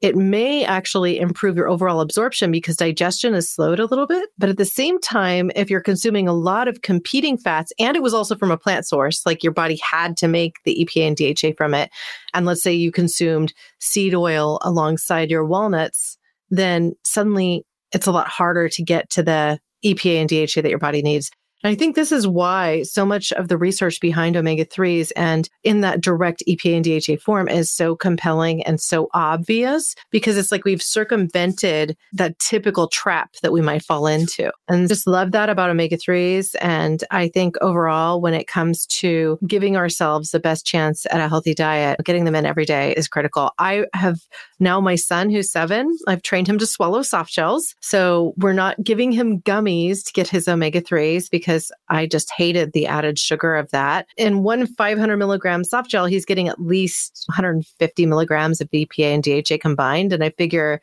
it 0.02 0.14
may 0.14 0.64
actually 0.64 1.18
improve 1.18 1.56
your 1.56 1.68
overall 1.68 2.00
absorption 2.00 2.50
because 2.50 2.76
digestion 2.76 3.34
is 3.34 3.50
slowed 3.50 3.80
a 3.80 3.86
little 3.86 4.06
bit. 4.06 4.28
But 4.36 4.50
at 4.50 4.58
the 4.58 4.64
same 4.66 5.00
time, 5.00 5.50
if 5.56 5.70
you're 5.70 5.80
consuming 5.80 6.28
a 6.28 6.34
lot 6.34 6.68
of 6.68 6.82
competing 6.82 7.38
fats, 7.38 7.72
and 7.78 7.96
it 7.96 8.02
was 8.02 8.12
also 8.12 8.36
from 8.36 8.50
a 8.50 8.58
plant 8.58 8.86
source, 8.86 9.24
like 9.24 9.42
your 9.42 9.52
body 9.54 9.80
had 9.82 10.16
to 10.18 10.28
make 10.28 10.56
the 10.64 10.84
EPA 10.84 11.08
and 11.08 11.16
DHA 11.16 11.56
from 11.56 11.72
it, 11.72 11.90
and 12.34 12.44
let's 12.44 12.62
say 12.62 12.74
you 12.74 12.92
consumed 12.92 13.54
seed 13.78 14.14
oil 14.14 14.58
alongside 14.62 15.30
your 15.30 15.46
walnuts, 15.46 16.18
then 16.50 16.92
suddenly 17.04 17.64
it's 17.92 18.06
a 18.06 18.12
lot 18.12 18.28
harder 18.28 18.68
to 18.68 18.82
get 18.82 19.08
to 19.10 19.22
the 19.22 19.58
EPA 19.84 20.20
and 20.20 20.28
DHA 20.28 20.62
that 20.62 20.70
your 20.70 20.78
body 20.78 21.02
needs. 21.02 21.30
And 21.66 21.72
I 21.72 21.74
think 21.76 21.96
this 21.96 22.12
is 22.12 22.28
why 22.28 22.84
so 22.84 23.04
much 23.04 23.32
of 23.32 23.48
the 23.48 23.58
research 23.58 24.00
behind 24.00 24.36
omega 24.36 24.64
3s 24.64 25.10
and 25.16 25.48
in 25.64 25.80
that 25.80 26.00
direct 26.00 26.44
EPA 26.46 26.76
and 26.76 26.84
DHA 26.84 27.20
form 27.24 27.48
is 27.48 27.72
so 27.72 27.96
compelling 27.96 28.62
and 28.62 28.80
so 28.80 29.08
obvious 29.14 29.96
because 30.12 30.36
it's 30.36 30.52
like 30.52 30.64
we've 30.64 30.80
circumvented 30.80 31.96
that 32.12 32.38
typical 32.38 32.86
trap 32.86 33.34
that 33.42 33.50
we 33.50 33.62
might 33.62 33.82
fall 33.82 34.06
into. 34.06 34.52
And 34.68 34.86
just 34.86 35.08
love 35.08 35.32
that 35.32 35.48
about 35.48 35.68
omega 35.68 35.96
3s. 35.96 36.54
And 36.60 37.02
I 37.10 37.26
think 37.26 37.56
overall, 37.60 38.20
when 38.20 38.34
it 38.34 38.46
comes 38.46 38.86
to 39.00 39.36
giving 39.44 39.76
ourselves 39.76 40.30
the 40.30 40.38
best 40.38 40.66
chance 40.66 41.04
at 41.10 41.18
a 41.18 41.28
healthy 41.28 41.52
diet, 41.52 41.98
getting 42.04 42.26
them 42.26 42.36
in 42.36 42.46
every 42.46 42.64
day 42.64 42.94
is 42.96 43.08
critical. 43.08 43.50
I 43.58 43.86
have 43.92 44.20
now 44.60 44.80
my 44.80 44.94
son 44.94 45.30
who's 45.30 45.50
seven, 45.50 45.98
I've 46.06 46.22
trained 46.22 46.46
him 46.46 46.58
to 46.58 46.66
swallow 46.66 47.02
soft 47.02 47.32
gels. 47.32 47.74
So 47.80 48.34
we're 48.36 48.52
not 48.52 48.80
giving 48.84 49.10
him 49.10 49.40
gummies 49.40 50.04
to 50.04 50.12
get 50.12 50.28
his 50.28 50.46
omega 50.46 50.80
3s 50.80 51.28
because 51.28 51.55
I 51.88 52.06
just 52.06 52.30
hated 52.36 52.72
the 52.72 52.86
added 52.86 53.18
sugar 53.18 53.56
of 53.56 53.70
that. 53.70 54.06
In 54.16 54.42
one 54.42 54.66
500 54.66 55.16
milligram 55.16 55.64
soft 55.64 55.90
gel, 55.90 56.06
he's 56.06 56.24
getting 56.24 56.48
at 56.48 56.60
least 56.60 57.24
150 57.28 58.06
milligrams 58.06 58.60
of 58.60 58.70
EPA 58.70 59.14
and 59.14 59.22
DHA 59.22 59.58
combined. 59.60 60.12
And 60.12 60.22
I 60.24 60.30
figure 60.30 60.80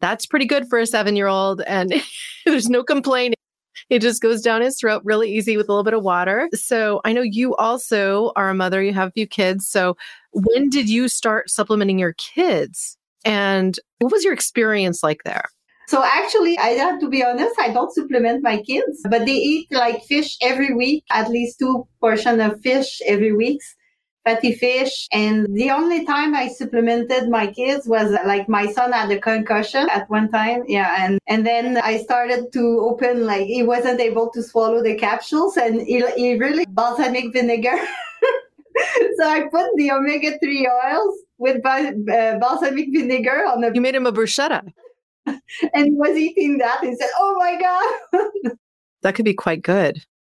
that's 0.00 0.26
pretty 0.26 0.46
good 0.46 0.68
for 0.68 0.78
a 0.78 0.86
seven 0.86 1.16
year 1.16 1.26
old. 1.26 1.62
And 1.62 1.94
there's 2.46 2.68
no 2.68 2.82
complaining. 2.82 3.36
It 3.88 4.00
just 4.00 4.22
goes 4.22 4.42
down 4.42 4.62
his 4.62 4.78
throat 4.78 5.02
really 5.04 5.30
easy 5.30 5.56
with 5.56 5.68
a 5.68 5.72
little 5.72 5.84
bit 5.84 5.94
of 5.94 6.02
water. 6.02 6.48
So 6.54 7.00
I 7.04 7.12
know 7.12 7.22
you 7.22 7.54
also 7.56 8.32
are 8.34 8.50
a 8.50 8.54
mother, 8.54 8.82
you 8.82 8.92
have 8.92 9.08
a 9.08 9.12
few 9.12 9.26
kids. 9.26 9.68
So 9.68 9.96
when 10.32 10.70
did 10.70 10.88
you 10.88 11.08
start 11.08 11.50
supplementing 11.50 11.98
your 11.98 12.14
kids? 12.14 12.96
And 13.24 13.78
what 13.98 14.12
was 14.12 14.24
your 14.24 14.32
experience 14.32 15.02
like 15.02 15.22
there? 15.24 15.44
So 15.88 16.02
actually, 16.04 16.58
I 16.58 16.70
have 16.70 16.98
to 17.00 17.08
be 17.08 17.24
honest, 17.24 17.54
I 17.60 17.72
don't 17.72 17.92
supplement 17.92 18.42
my 18.42 18.60
kids, 18.62 19.02
but 19.08 19.24
they 19.24 19.34
eat 19.34 19.68
like 19.70 20.02
fish 20.04 20.36
every 20.42 20.74
week, 20.74 21.04
at 21.10 21.30
least 21.30 21.60
two 21.60 21.86
portion 22.00 22.40
of 22.40 22.60
fish 22.60 23.00
every 23.06 23.32
week, 23.32 23.60
fatty 24.24 24.52
fish. 24.54 25.06
And 25.12 25.46
the 25.54 25.70
only 25.70 26.04
time 26.04 26.34
I 26.34 26.48
supplemented 26.48 27.28
my 27.28 27.46
kids 27.46 27.86
was 27.86 28.10
like 28.26 28.48
my 28.48 28.66
son 28.72 28.90
had 28.90 29.12
a 29.12 29.20
concussion 29.20 29.88
at 29.90 30.10
one 30.10 30.28
time. 30.28 30.64
Yeah. 30.66 30.92
And, 30.98 31.20
and 31.28 31.46
then 31.46 31.78
I 31.78 31.98
started 31.98 32.52
to 32.52 32.80
open, 32.80 33.24
like 33.24 33.46
he 33.46 33.62
wasn't 33.62 34.00
able 34.00 34.30
to 34.30 34.42
swallow 34.42 34.82
the 34.82 34.96
capsules 34.96 35.56
and 35.56 35.80
he, 35.80 36.04
he 36.16 36.36
really 36.36 36.66
balsamic 36.66 37.32
vinegar. 37.32 37.76
so 39.18 39.28
I 39.28 39.42
put 39.52 39.70
the 39.76 39.92
omega 39.92 40.36
3 40.42 40.68
oils 40.84 41.14
with 41.38 41.64
uh, 41.64 42.38
balsamic 42.40 42.88
vinegar 42.92 43.44
on 43.46 43.60
the. 43.60 43.70
You 43.72 43.80
made 43.80 43.94
him 43.94 44.06
a 44.06 44.12
bruschetta. 44.12 44.62
and 45.74 45.86
he 45.86 45.92
was 45.92 46.16
eating 46.16 46.58
that. 46.58 46.82
He 46.82 46.94
said, 46.94 47.10
"Oh 47.16 47.34
my 47.38 47.58
god." 47.60 48.52
that 49.02 49.14
could 49.14 49.24
be 49.24 49.34
quite 49.34 49.62
good. 49.62 49.98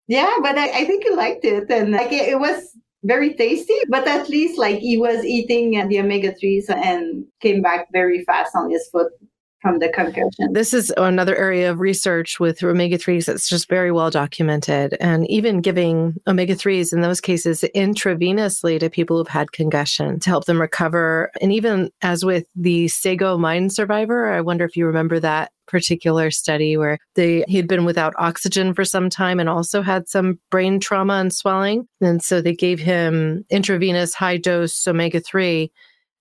Yeah, 0.09 0.33
but 0.43 0.57
I, 0.57 0.81
I 0.81 0.85
think 0.85 1.05
he 1.05 1.11
liked 1.11 1.45
it, 1.45 1.71
and 1.71 1.93
like 1.93 2.13
it, 2.13 2.29
it, 2.29 2.39
was 2.39 2.77
very 3.05 3.35
tasty. 3.35 3.75
But 3.89 4.07
at 4.07 4.29
least 4.29 4.59
like 4.59 4.79
he 4.79 4.99
was 4.99 5.25
eating 5.25 5.81
uh, 5.81 5.87
the 5.87 6.01
omega 6.01 6.35
threes 6.35 6.69
and 6.69 7.25
came 7.41 7.63
back 7.63 7.89
very 7.93 8.25
fast 8.25 8.55
on 8.55 8.71
his 8.71 8.89
foot 8.91 9.13
from 9.61 9.79
the 9.79 9.89
concussion. 9.89 10.53
This 10.53 10.75
is 10.75 10.93
another 10.97 11.35
area 11.35 11.71
of 11.71 11.81
research 11.81 12.39
with 12.39 12.63
omega 12.63 12.99
3s 12.99 13.27
that's 13.27 13.49
just 13.49 13.69
very 13.69 13.91
well 13.91 14.11
documented. 14.11 14.97
And 15.01 15.29
even 15.31 15.61
giving 15.61 16.15
omega 16.27 16.55
3s 16.55 16.93
in 16.93 17.01
those 17.01 17.21
cases 17.21 17.65
intravenously 17.75 18.79
to 18.81 18.91
people 18.91 19.17
who've 19.17 19.29
had 19.29 19.53
concussion 19.53 20.21
to 20.21 20.31
help 20.31 20.45
them 20.45 20.61
recover. 20.61 21.31
And 21.41 21.53
even 21.53 21.91
as 22.03 22.25
with 22.25 22.47
the 22.55 22.89
Sago 22.89 23.39
mine 23.39 23.71
survivor, 23.71 24.33
I 24.33 24.41
wonder 24.41 24.65
if 24.65 24.77
you 24.77 24.87
remember 24.87 25.19
that 25.21 25.53
particular 25.67 26.31
study 26.31 26.77
where 26.77 26.99
they 27.17 27.45
he'd 27.49 27.67
been 27.67 27.85
without 27.85 28.15
oxygen 28.19 28.73
for 28.73 28.85
some 28.85 29.11
time 29.11 29.41
and 29.41 29.49
also 29.49 29.83
had 29.83 30.09
some 30.09 30.39
brain 30.51 30.79
trauma 30.79 31.15
and 31.15 31.33
swelling. 31.33 31.89
And 32.01 32.23
so 32.23 32.41
they 32.41 32.55
gave 32.55 32.79
him 32.79 33.45
intravenous 33.51 34.15
high 34.15 34.37
dose 34.37 34.87
omega 34.87 35.19
3 35.19 35.73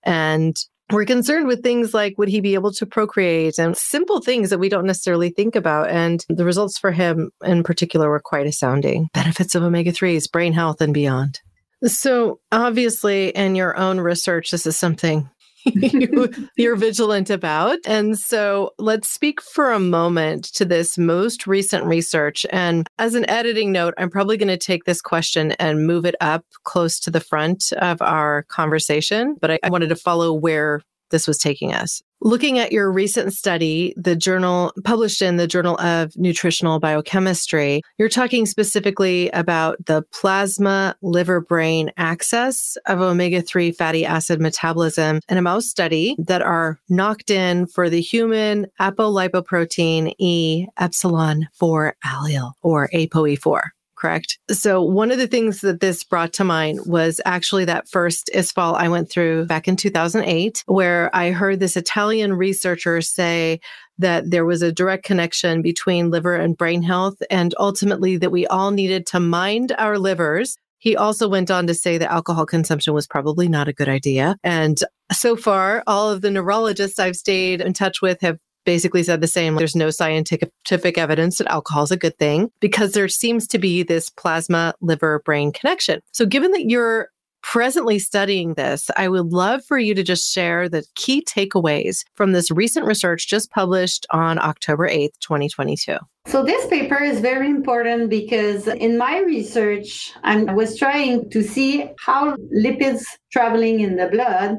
and 0.04 0.58
we're 0.92 1.06
concerned 1.06 1.48
with 1.48 1.64
things 1.64 1.94
like 1.94 2.18
would 2.18 2.30
he 2.30 2.42
be 2.42 2.54
able 2.54 2.72
to 2.74 2.86
procreate 2.86 3.58
and 3.58 3.76
simple 3.76 4.22
things 4.22 4.50
that 4.50 4.60
we 4.60 4.70
don't 4.70 4.86
necessarily 4.86 5.30
think 5.30 5.56
about. 5.56 5.90
And 5.90 6.24
the 6.30 6.46
results 6.46 6.78
for 6.78 6.92
him 6.92 7.32
in 7.44 7.64
particular 7.64 8.10
were 8.10 8.20
quite 8.20 8.46
astounding. 8.46 9.10
Benefits 9.14 9.56
of 9.56 9.64
omega 9.64 9.92
3s, 9.92 10.32
brain 10.32 10.54
health, 10.54 10.82
and 10.82 10.94
beyond. 10.94 11.42
So, 11.84 12.40
obviously, 12.52 13.30
in 13.30 13.56
your 13.56 13.78
own 13.78 14.00
research, 14.00 14.50
this 14.50 14.66
is 14.66 14.78
something 14.78 15.30
you're 16.56 16.76
vigilant 16.76 17.30
about. 17.30 17.80
And 17.86 18.18
so 18.18 18.72
let's 18.78 19.10
speak 19.10 19.42
for 19.42 19.72
a 19.72 19.80
moment 19.80 20.46
to 20.54 20.66
this 20.66 20.98
most 20.98 21.48
recent 21.48 21.86
research. 21.86 22.46
And 22.52 22.88
as 23.00 23.16
an 23.16 23.30
editing 23.30 23.72
note, 23.72 23.94
I'm 23.98 24.10
probably 24.10 24.38
going 24.38 24.48
to 24.48 24.58
take 24.58 24.84
this 24.84 25.02
question 25.02 25.54
and 25.54 25.88
move 25.88 26.06
it 26.06 26.16
up 26.22 26.46
close 26.64 27.00
to 27.02 27.12
the 27.12 27.20
front 27.20 27.72
of 27.78 28.02
our 28.02 28.44
conversation. 28.44 29.36
But 29.42 29.52
I, 29.52 29.60
I 29.64 29.70
wanted 29.70 29.90
to 29.90 29.96
follow 29.96 30.34
where 30.34 30.82
this 31.10 31.28
was 31.28 31.38
taking 31.38 31.74
us. 31.74 32.02
Looking 32.22 32.58
at 32.58 32.72
your 32.72 32.92
recent 32.92 33.34
study, 33.34 33.94
the 33.98 34.16
journal 34.16 34.74
published 34.84 35.22
in 35.22 35.36
the 35.38 35.48
Journal 35.48 35.78
of 35.80 36.16
Nutritional 36.16 36.80
Biochemistry, 36.80 37.82
you're 38.00 38.10
talking 38.10 38.46
specifically 38.46 39.30
about 39.30 39.86
the 39.86 40.04
plasma 40.12 40.96
liver 41.02 41.42
brain 41.42 41.92
axis 41.98 42.78
of 42.88 43.02
omega 43.02 43.42
3 43.42 43.72
fatty 43.72 44.06
acid 44.06 44.42
metabolism 44.42 45.20
in 45.30 45.38
a 45.38 45.42
mouse 45.42 45.68
study 45.68 46.16
that 46.18 46.42
are 46.42 46.80
knocked 46.90 47.30
in 47.30 47.68
for 47.68 47.90
the 47.90 48.02
human 48.02 48.66
apolipoprotein 48.80 50.14
E 50.18 50.66
epsilon 50.80 51.48
4 51.54 51.96
allele 52.04 52.54
or 52.64 52.90
ApoE4 52.94 53.62
correct? 53.96 54.38
So 54.50 54.82
one 54.82 55.12
of 55.12 55.18
the 55.18 55.28
things 55.28 55.62
that 55.62 55.80
this 55.80 56.04
brought 56.04 56.34
to 56.34 56.44
mind 56.44 56.80
was 56.86 57.22
actually 57.26 57.66
that 57.66 57.90
first 57.90 58.30
ISSFAL 58.34 58.76
I 58.76 58.90
went 58.90 59.10
through 59.10 59.46
back 59.46 59.68
in 59.68 59.76
2008, 59.76 60.64
where 60.68 61.16
I 61.16 61.32
heard 61.32 61.60
this 61.60 61.78
Italian 61.78 62.34
researcher 62.34 63.02
say 63.02 63.60
that 63.98 64.30
there 64.30 64.46
was 64.46 64.62
a 64.62 64.72
direct 64.72 65.06
connection 65.06 65.62
between 65.62 66.12
liver 66.12 66.36
and 66.36 66.58
brain 66.58 66.82
health 66.82 67.16
and 67.30 67.56
ultimately 67.60 68.18
that 68.18 68.32
we 68.32 68.46
all 68.48 68.72
needed 68.72 69.06
to 69.08 69.20
mind 69.20 69.72
our 69.78 69.98
livers 69.98 70.58
he 70.86 70.96
also 70.96 71.28
went 71.28 71.50
on 71.50 71.66
to 71.66 71.74
say 71.74 71.98
that 71.98 72.12
alcohol 72.12 72.46
consumption 72.46 72.94
was 72.94 73.08
probably 73.08 73.48
not 73.48 73.68
a 73.68 73.74
good 73.74 73.90
idea. 73.90 74.36
And 74.44 74.78
so 75.12 75.36
far, 75.36 75.84
all 75.88 76.12
of 76.12 76.22
the 76.22 76.30
neurologists 76.30 77.00
I've 77.00 77.16
stayed 77.16 77.60
in 77.60 77.74
touch 77.74 78.04
with 78.04 78.22
have 78.22 78.38
basically 78.66 79.04
said 79.04 79.22
the 79.22 79.28
same. 79.28 79.56
There's 79.56 79.76
no 79.76 79.90
scientific 79.90 80.98
evidence 80.98 81.38
that 81.38 81.52
alcohol 81.52 81.84
is 81.84 81.92
a 81.92 81.98
good 81.98 82.18
thing 82.18 82.52
because 82.60 82.92
there 82.92 83.08
seems 83.08 83.48
to 83.48 83.60
be 83.60 83.84
this 83.84 84.10
plasma 84.10 84.74
liver 84.82 85.22
brain 85.24 85.52
connection. 85.52 86.02
So, 86.12 86.26
given 86.26 86.52
that 86.52 86.70
you're 86.70 87.10
presently 87.42 88.00
studying 88.00 88.56
this, 88.56 88.90
I 88.98 89.08
would 89.08 89.28
love 89.32 89.64
for 89.64 89.78
you 89.78 89.94
to 89.94 90.02
just 90.02 90.32
share 90.34 90.68
the 90.68 90.84
key 90.96 91.24
takeaways 91.24 92.04
from 92.16 92.32
this 92.32 92.50
recent 92.50 92.88
research 92.88 93.28
just 93.28 93.52
published 93.52 94.08
on 94.10 94.40
October 94.40 94.90
8th, 94.90 95.20
2022. 95.20 95.98
So, 96.26 96.44
this 96.44 96.66
paper 96.68 97.02
is 97.02 97.20
very 97.20 97.48
important 97.48 98.10
because 98.10 98.68
in 98.68 98.98
my 98.98 99.20
research, 99.20 100.12
I 100.24 100.44
was 100.44 100.78
trying 100.78 101.30
to 101.30 101.44
see 101.44 101.88
how 102.00 102.36
lipids 102.36 103.04
traveling 103.32 103.82
in 103.82 103.96
the 103.96 104.08
blood 104.08 104.58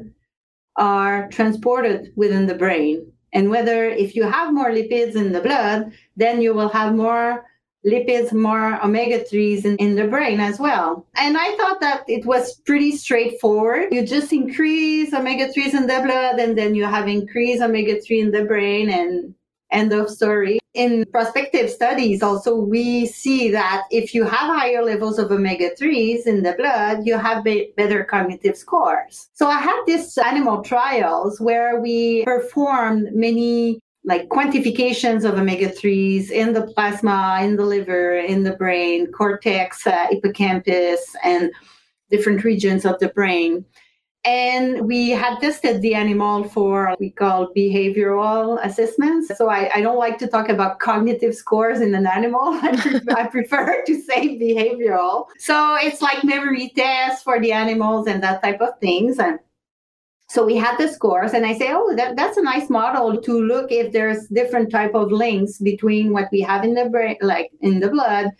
are 0.77 1.27
transported 1.29 2.13
within 2.15 2.45
the 2.45 2.55
brain 2.55 3.11
and 3.33 3.49
whether 3.49 3.89
if 3.89 4.15
you 4.15 4.23
have 4.23 4.53
more 4.53 4.71
lipids 4.71 5.15
in 5.15 5.31
the 5.31 5.41
blood, 5.41 5.91
then 6.15 6.41
you 6.41 6.53
will 6.53 6.69
have 6.69 6.95
more 6.95 7.45
lipids, 7.85 8.33
more 8.33 8.83
omega 8.83 9.19
3s 9.19 9.65
in, 9.65 9.77
in 9.77 9.95
the 9.95 10.07
brain 10.07 10.39
as 10.39 10.59
well. 10.59 11.05
And 11.15 11.37
I 11.37 11.55
thought 11.55 11.79
that 11.81 12.03
it 12.07 12.25
was 12.25 12.55
pretty 12.65 12.97
straightforward. 12.97 13.93
You 13.93 14.05
just 14.05 14.33
increase 14.33 15.13
omega 15.13 15.47
3s 15.47 15.73
in 15.73 15.87
the 15.87 16.01
blood, 16.03 16.39
and 16.39 16.57
then 16.57 16.75
you 16.75 16.85
have 16.85 17.07
increased 17.07 17.61
omega 17.61 18.01
3 18.01 18.19
in 18.19 18.31
the 18.31 18.45
brain, 18.45 18.89
and 18.89 19.33
end 19.71 19.93
of 19.93 20.09
story. 20.09 20.59
In 20.73 21.05
prospective 21.11 21.71
studies, 21.71 22.21
also, 22.21 22.55
we 22.55 23.07
see 23.07 23.49
that 23.51 23.83
if 23.89 24.13
you 24.13 24.23
have 24.23 24.55
higher 24.55 24.83
levels 24.83 25.17
of 25.17 25.31
omega 25.31 25.71
3s 25.79 26.27
in 26.27 26.43
the 26.43 26.53
blood, 26.53 26.99
you 27.03 27.17
have 27.17 27.43
be- 27.43 27.73
better 27.75 28.03
cognitive 28.03 28.55
scores. 28.55 29.29
So 29.33 29.47
I 29.47 29.59
had 29.59 29.81
these 29.87 30.17
animal 30.19 30.61
trials 30.61 31.41
where 31.41 31.79
we 31.81 32.23
performed 32.25 33.09
many 33.13 33.79
like 34.07 34.29
quantifications 34.29 35.25
of 35.25 35.37
omega 35.37 35.69
3s 35.69 36.29
in 36.29 36.53
the 36.53 36.67
plasma, 36.67 37.39
in 37.43 37.57
the 37.57 37.65
liver, 37.65 38.17
in 38.17 38.43
the 38.43 38.53
brain, 38.53 39.11
cortex, 39.11 39.85
uh, 39.85 40.07
hippocampus, 40.09 41.13
and 41.23 41.51
different 42.09 42.43
regions 42.43 42.85
of 42.85 42.97
the 42.99 43.09
brain. 43.09 43.65
And 44.27 44.85
we 44.85 45.11
had 45.11 45.39
tested 45.39 45.81
the 45.81 45.95
animal 45.95 46.43
for 46.43 46.93
we 46.99 47.11
call 47.11 47.53
behavioral 47.55 48.59
assessments. 48.61 49.31
So 49.37 49.49
I, 49.49 49.71
I 49.75 49.79
don't 49.79 49.97
like 49.97 50.17
to 50.17 50.27
talk 50.27 50.49
about 50.49 50.79
cognitive 50.79 51.33
scores 51.33 51.79
in 51.79 51.95
an 51.95 52.05
animal. 52.05 52.41
I, 52.61 52.75
prefer, 52.75 53.11
I 53.15 53.27
prefer 53.27 53.83
to 53.85 54.01
say 54.01 54.37
behavioral. 54.37 55.27
So 55.37 55.77
it's 55.79 56.01
like 56.01 56.25
memory 56.25 56.73
tests 56.75 57.23
for 57.23 57.39
the 57.39 57.53
animals 57.53 58.07
and 58.07 58.21
that 58.21 58.43
type 58.43 58.59
of 58.59 58.77
things. 58.81 59.17
And 59.17 59.39
so 60.27 60.45
we 60.45 60.57
had 60.57 60.77
the 60.77 60.89
scores, 60.89 61.31
and 61.31 61.45
I 61.45 61.57
say, 61.57 61.69
oh, 61.69 61.95
that, 61.95 62.17
that's 62.17 62.35
a 62.35 62.43
nice 62.43 62.69
model 62.69 63.21
to 63.21 63.41
look 63.41 63.71
if 63.71 63.93
there's 63.93 64.27
different 64.27 64.69
type 64.69 64.93
of 64.93 65.09
links 65.09 65.57
between 65.57 66.11
what 66.11 66.27
we 66.33 66.41
have 66.41 66.65
in 66.65 66.73
the 66.73 66.89
brain, 66.89 67.15
like 67.21 67.49
in 67.61 67.79
the 67.79 67.87
blood, 67.87 68.31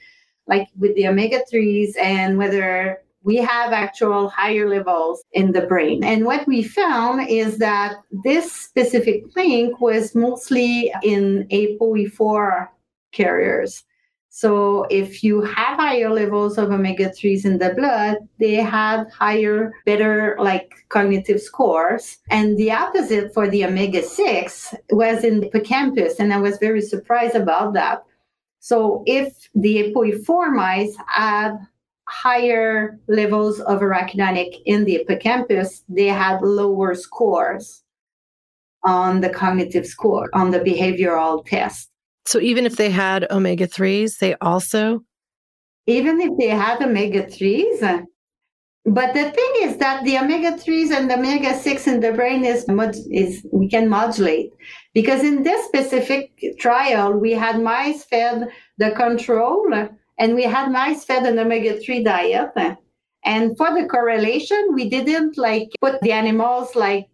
like 0.47 0.67
with 0.78 0.93
the 0.95 1.08
omega 1.08 1.39
threes, 1.50 1.95
and 1.95 2.38
whether 2.38 3.00
we 3.27 3.35
have 3.35 3.73
actual 3.73 4.29
higher 4.29 4.69
levels 4.69 5.21
in 5.33 5.51
the 5.51 5.67
brain. 5.67 6.01
And 6.01 6.23
what 6.23 6.47
we 6.47 6.63
found 6.63 7.29
is 7.29 7.57
that 7.57 7.97
this 8.23 8.49
specific 8.53 9.35
link 9.35 9.81
was 9.81 10.15
mostly 10.15 10.93
in 11.03 11.45
ApoE4 11.51 12.69
carriers. 13.11 13.83
So 14.29 14.85
if 14.89 15.25
you 15.25 15.41
have 15.41 15.77
higher 15.77 16.09
levels 16.09 16.57
of 16.57 16.71
omega 16.71 17.09
3s 17.09 17.43
in 17.43 17.57
the 17.57 17.73
blood, 17.73 18.15
they 18.39 18.53
had 18.53 19.09
higher, 19.09 19.73
better 19.85 20.37
like 20.39 20.71
cognitive 20.87 21.41
scores. 21.41 22.19
And 22.29 22.57
the 22.57 22.71
opposite 22.71 23.33
for 23.33 23.49
the 23.49 23.65
omega 23.65 24.03
6 24.03 24.73
was 24.91 25.25
in 25.25 25.41
the 25.41 25.47
hippocampus. 25.47 26.21
And 26.21 26.33
I 26.33 26.37
was 26.37 26.59
very 26.59 26.81
surprised 26.81 27.35
about 27.35 27.73
that. 27.73 28.05
So 28.61 29.03
if 29.05 29.49
the 29.53 29.91
ApoE4 29.91 30.53
mice 30.53 30.95
had 31.07 31.57
higher 32.07 32.99
levels 33.07 33.59
of 33.61 33.81
arachidonic 33.81 34.61
in 34.65 34.85
the 34.85 34.93
hippocampus, 34.93 35.83
they 35.89 36.07
had 36.07 36.41
lower 36.41 36.95
scores 36.95 37.83
on 38.83 39.21
the 39.21 39.29
cognitive 39.29 39.85
score, 39.85 40.29
on 40.33 40.51
the 40.51 40.59
behavioral 40.59 41.45
test. 41.45 41.89
So 42.25 42.39
even 42.39 42.65
if 42.65 42.77
they 42.77 42.89
had 42.89 43.27
omega 43.31 43.67
3s, 43.67 44.17
they 44.19 44.35
also? 44.35 45.03
Even 45.85 46.19
if 46.21 46.37
they 46.37 46.49
had 46.49 46.81
omega 46.81 47.23
3s. 47.23 48.05
But 48.85 49.13
the 49.13 49.29
thing 49.31 49.53
is 49.63 49.77
that 49.77 50.05
the 50.05 50.17
omega 50.17 50.51
3s 50.53 50.91
and 50.91 51.09
the 51.09 51.15
omega 51.15 51.57
6 51.59 51.87
in 51.87 51.99
the 51.99 52.13
brain 52.13 52.45
is, 52.45 52.65
is 53.11 53.45
we 53.51 53.67
can 53.69 53.89
modulate. 53.89 54.51
Because 54.93 55.23
in 55.23 55.43
this 55.43 55.65
specific 55.65 56.31
trial, 56.57 57.11
we 57.13 57.31
had 57.31 57.61
mice 57.61 58.05
fed 58.05 58.47
the 58.77 58.91
control 58.91 59.69
and 60.19 60.36
we 60.36 60.43
had 60.43 60.71
mice 60.71 61.06
fed 61.06 61.25
an 61.25 61.39
omega-3 61.39 62.03
diet. 62.03 62.77
And 63.25 63.58
for 63.58 63.73
the 63.73 63.88
correlation, 63.88 64.69
we 64.73 64.89
didn't 64.89 65.38
like 65.38 65.69
put 65.82 66.01
the 66.01 66.12
animals 66.12 66.75
like 66.75 67.08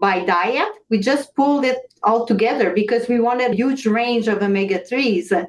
by 0.00 0.24
diet. 0.24 0.68
We 0.90 0.98
just 0.98 1.34
pulled 1.34 1.64
it 1.64 1.78
all 2.02 2.26
together 2.26 2.72
because 2.72 3.08
we 3.08 3.20
wanted 3.20 3.52
a 3.52 3.56
huge 3.56 3.86
range 3.86 4.28
of 4.28 4.42
omega-3s. 4.42 5.46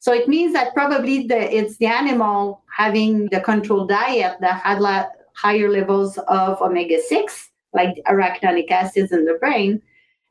So 0.00 0.12
it 0.12 0.26
means 0.26 0.52
that 0.54 0.74
probably 0.74 1.26
the, 1.26 1.56
it's 1.56 1.76
the 1.76 1.86
animal 1.86 2.64
having 2.76 3.26
the 3.26 3.40
controlled 3.40 3.88
diet 3.88 4.36
that 4.40 4.60
had 4.62 4.80
la- 4.80 5.06
higher 5.34 5.68
levels 5.68 6.18
of 6.26 6.60
omega-6, 6.60 7.48
like 7.72 8.02
arachidonic 8.08 8.70
acids 8.70 9.12
in 9.12 9.24
the 9.24 9.34
brain. 9.34 9.80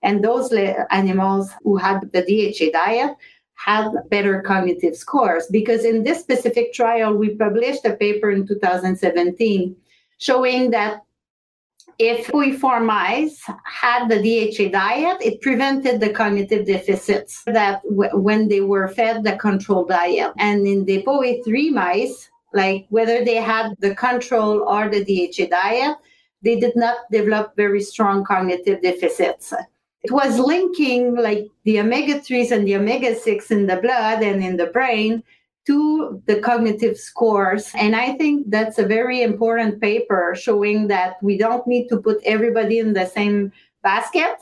And 0.03 0.23
those 0.23 0.51
le- 0.51 0.85
animals 0.91 1.51
who 1.63 1.77
had 1.77 2.01
the 2.11 2.21
DHA 2.21 2.71
diet 2.71 3.15
had 3.65 3.91
better 4.09 4.41
cognitive 4.41 4.95
scores 4.95 5.45
because 5.51 5.85
in 5.85 6.03
this 6.03 6.19
specific 6.19 6.73
trial 6.73 7.13
we 7.13 7.35
published 7.35 7.85
a 7.85 7.93
paper 7.93 8.31
in 8.31 8.47
2017 8.47 9.75
showing 10.17 10.71
that 10.71 11.01
if 11.99 12.33
we 12.33 12.53
four 12.53 12.79
mice 12.79 13.43
had 13.63 14.07
the 14.07 14.17
DHA 14.17 14.69
diet, 14.71 15.17
it 15.21 15.41
prevented 15.41 15.99
the 15.99 16.09
cognitive 16.09 16.65
deficits 16.65 17.43
that 17.45 17.83
w- 17.83 18.17
when 18.17 18.47
they 18.47 18.61
were 18.61 18.87
fed 18.87 19.23
the 19.23 19.35
control 19.35 19.85
diet. 19.85 20.31
And 20.39 20.65
in 20.65 20.85
the 20.85 21.03
ApoE3 21.03 21.71
mice, 21.71 22.29
like 22.53 22.87
whether 22.89 23.23
they 23.23 23.35
had 23.35 23.75
the 23.79 23.93
control 23.93 24.63
or 24.67 24.89
the 24.89 25.05
DHA 25.05 25.49
diet, 25.49 25.97
they 26.41 26.59
did 26.59 26.75
not 26.75 26.97
develop 27.11 27.55
very 27.55 27.81
strong 27.81 28.23
cognitive 28.23 28.81
deficits 28.81 29.53
it 30.03 30.11
was 30.11 30.39
linking 30.39 31.15
like 31.15 31.47
the 31.63 31.79
omega 31.79 32.19
3s 32.19 32.51
and 32.51 32.67
the 32.67 32.75
omega 32.75 33.15
6 33.15 33.51
in 33.51 33.67
the 33.67 33.77
blood 33.77 34.23
and 34.23 34.43
in 34.43 34.57
the 34.57 34.67
brain 34.67 35.23
to 35.67 36.21
the 36.25 36.39
cognitive 36.39 36.97
scores. 36.97 37.71
And 37.75 37.95
I 37.95 38.13
think 38.13 38.49
that's 38.49 38.79
a 38.79 38.85
very 38.85 39.21
important 39.21 39.79
paper 39.79 40.35
showing 40.35 40.87
that 40.87 41.21
we 41.21 41.37
don't 41.37 41.65
need 41.67 41.87
to 41.89 41.97
put 41.97 42.19
everybody 42.25 42.79
in 42.79 42.93
the 42.93 43.05
same 43.05 43.51
basket. 43.83 44.37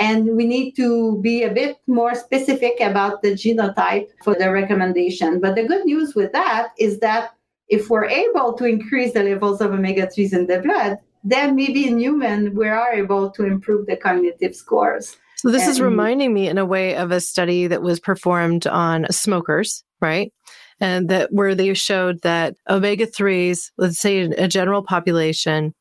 And 0.00 0.36
we 0.36 0.46
need 0.46 0.72
to 0.76 1.20
be 1.22 1.42
a 1.42 1.52
bit 1.52 1.78
more 1.86 2.14
specific 2.14 2.80
about 2.80 3.22
the 3.22 3.32
genotype 3.32 4.08
for 4.22 4.34
the 4.34 4.50
recommendation. 4.50 5.40
But 5.40 5.56
the 5.56 5.66
good 5.66 5.84
news 5.84 6.14
with 6.14 6.32
that 6.32 6.68
is 6.78 7.00
that 7.00 7.30
if 7.68 7.90
we're 7.90 8.06
able 8.06 8.52
to 8.54 8.64
increase 8.64 9.12
the 9.12 9.22
levels 9.22 9.60
of 9.60 9.72
omega 9.72 10.06
3s 10.06 10.32
in 10.32 10.46
the 10.46 10.60
blood, 10.60 10.98
then 11.24 11.56
maybe 11.56 11.86
in 11.86 11.98
human 11.98 12.54
we 12.54 12.68
are 12.68 12.92
able 12.92 13.30
to 13.30 13.44
improve 13.44 13.86
the 13.86 13.96
cognitive 13.96 14.54
scores. 14.54 15.16
So 15.36 15.50
this 15.50 15.62
and, 15.62 15.70
is 15.70 15.80
reminding 15.80 16.34
me 16.34 16.48
in 16.48 16.58
a 16.58 16.64
way 16.64 16.96
of 16.96 17.12
a 17.12 17.20
study 17.20 17.66
that 17.68 17.82
was 17.82 18.00
performed 18.00 18.66
on 18.66 19.06
smokers, 19.10 19.84
right? 20.00 20.32
And 20.80 21.08
that 21.08 21.32
where 21.32 21.54
they 21.54 21.74
showed 21.74 22.22
that 22.22 22.56
omega 22.68 23.06
3s, 23.06 23.70
let's 23.76 24.00
say 24.00 24.20
a 24.20 24.48
general 24.48 24.82
population, 24.82 25.74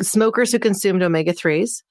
smokers 0.00 0.52
who 0.52 0.58
consumed 0.58 1.02
omega 1.02 1.32
3s 1.32 1.82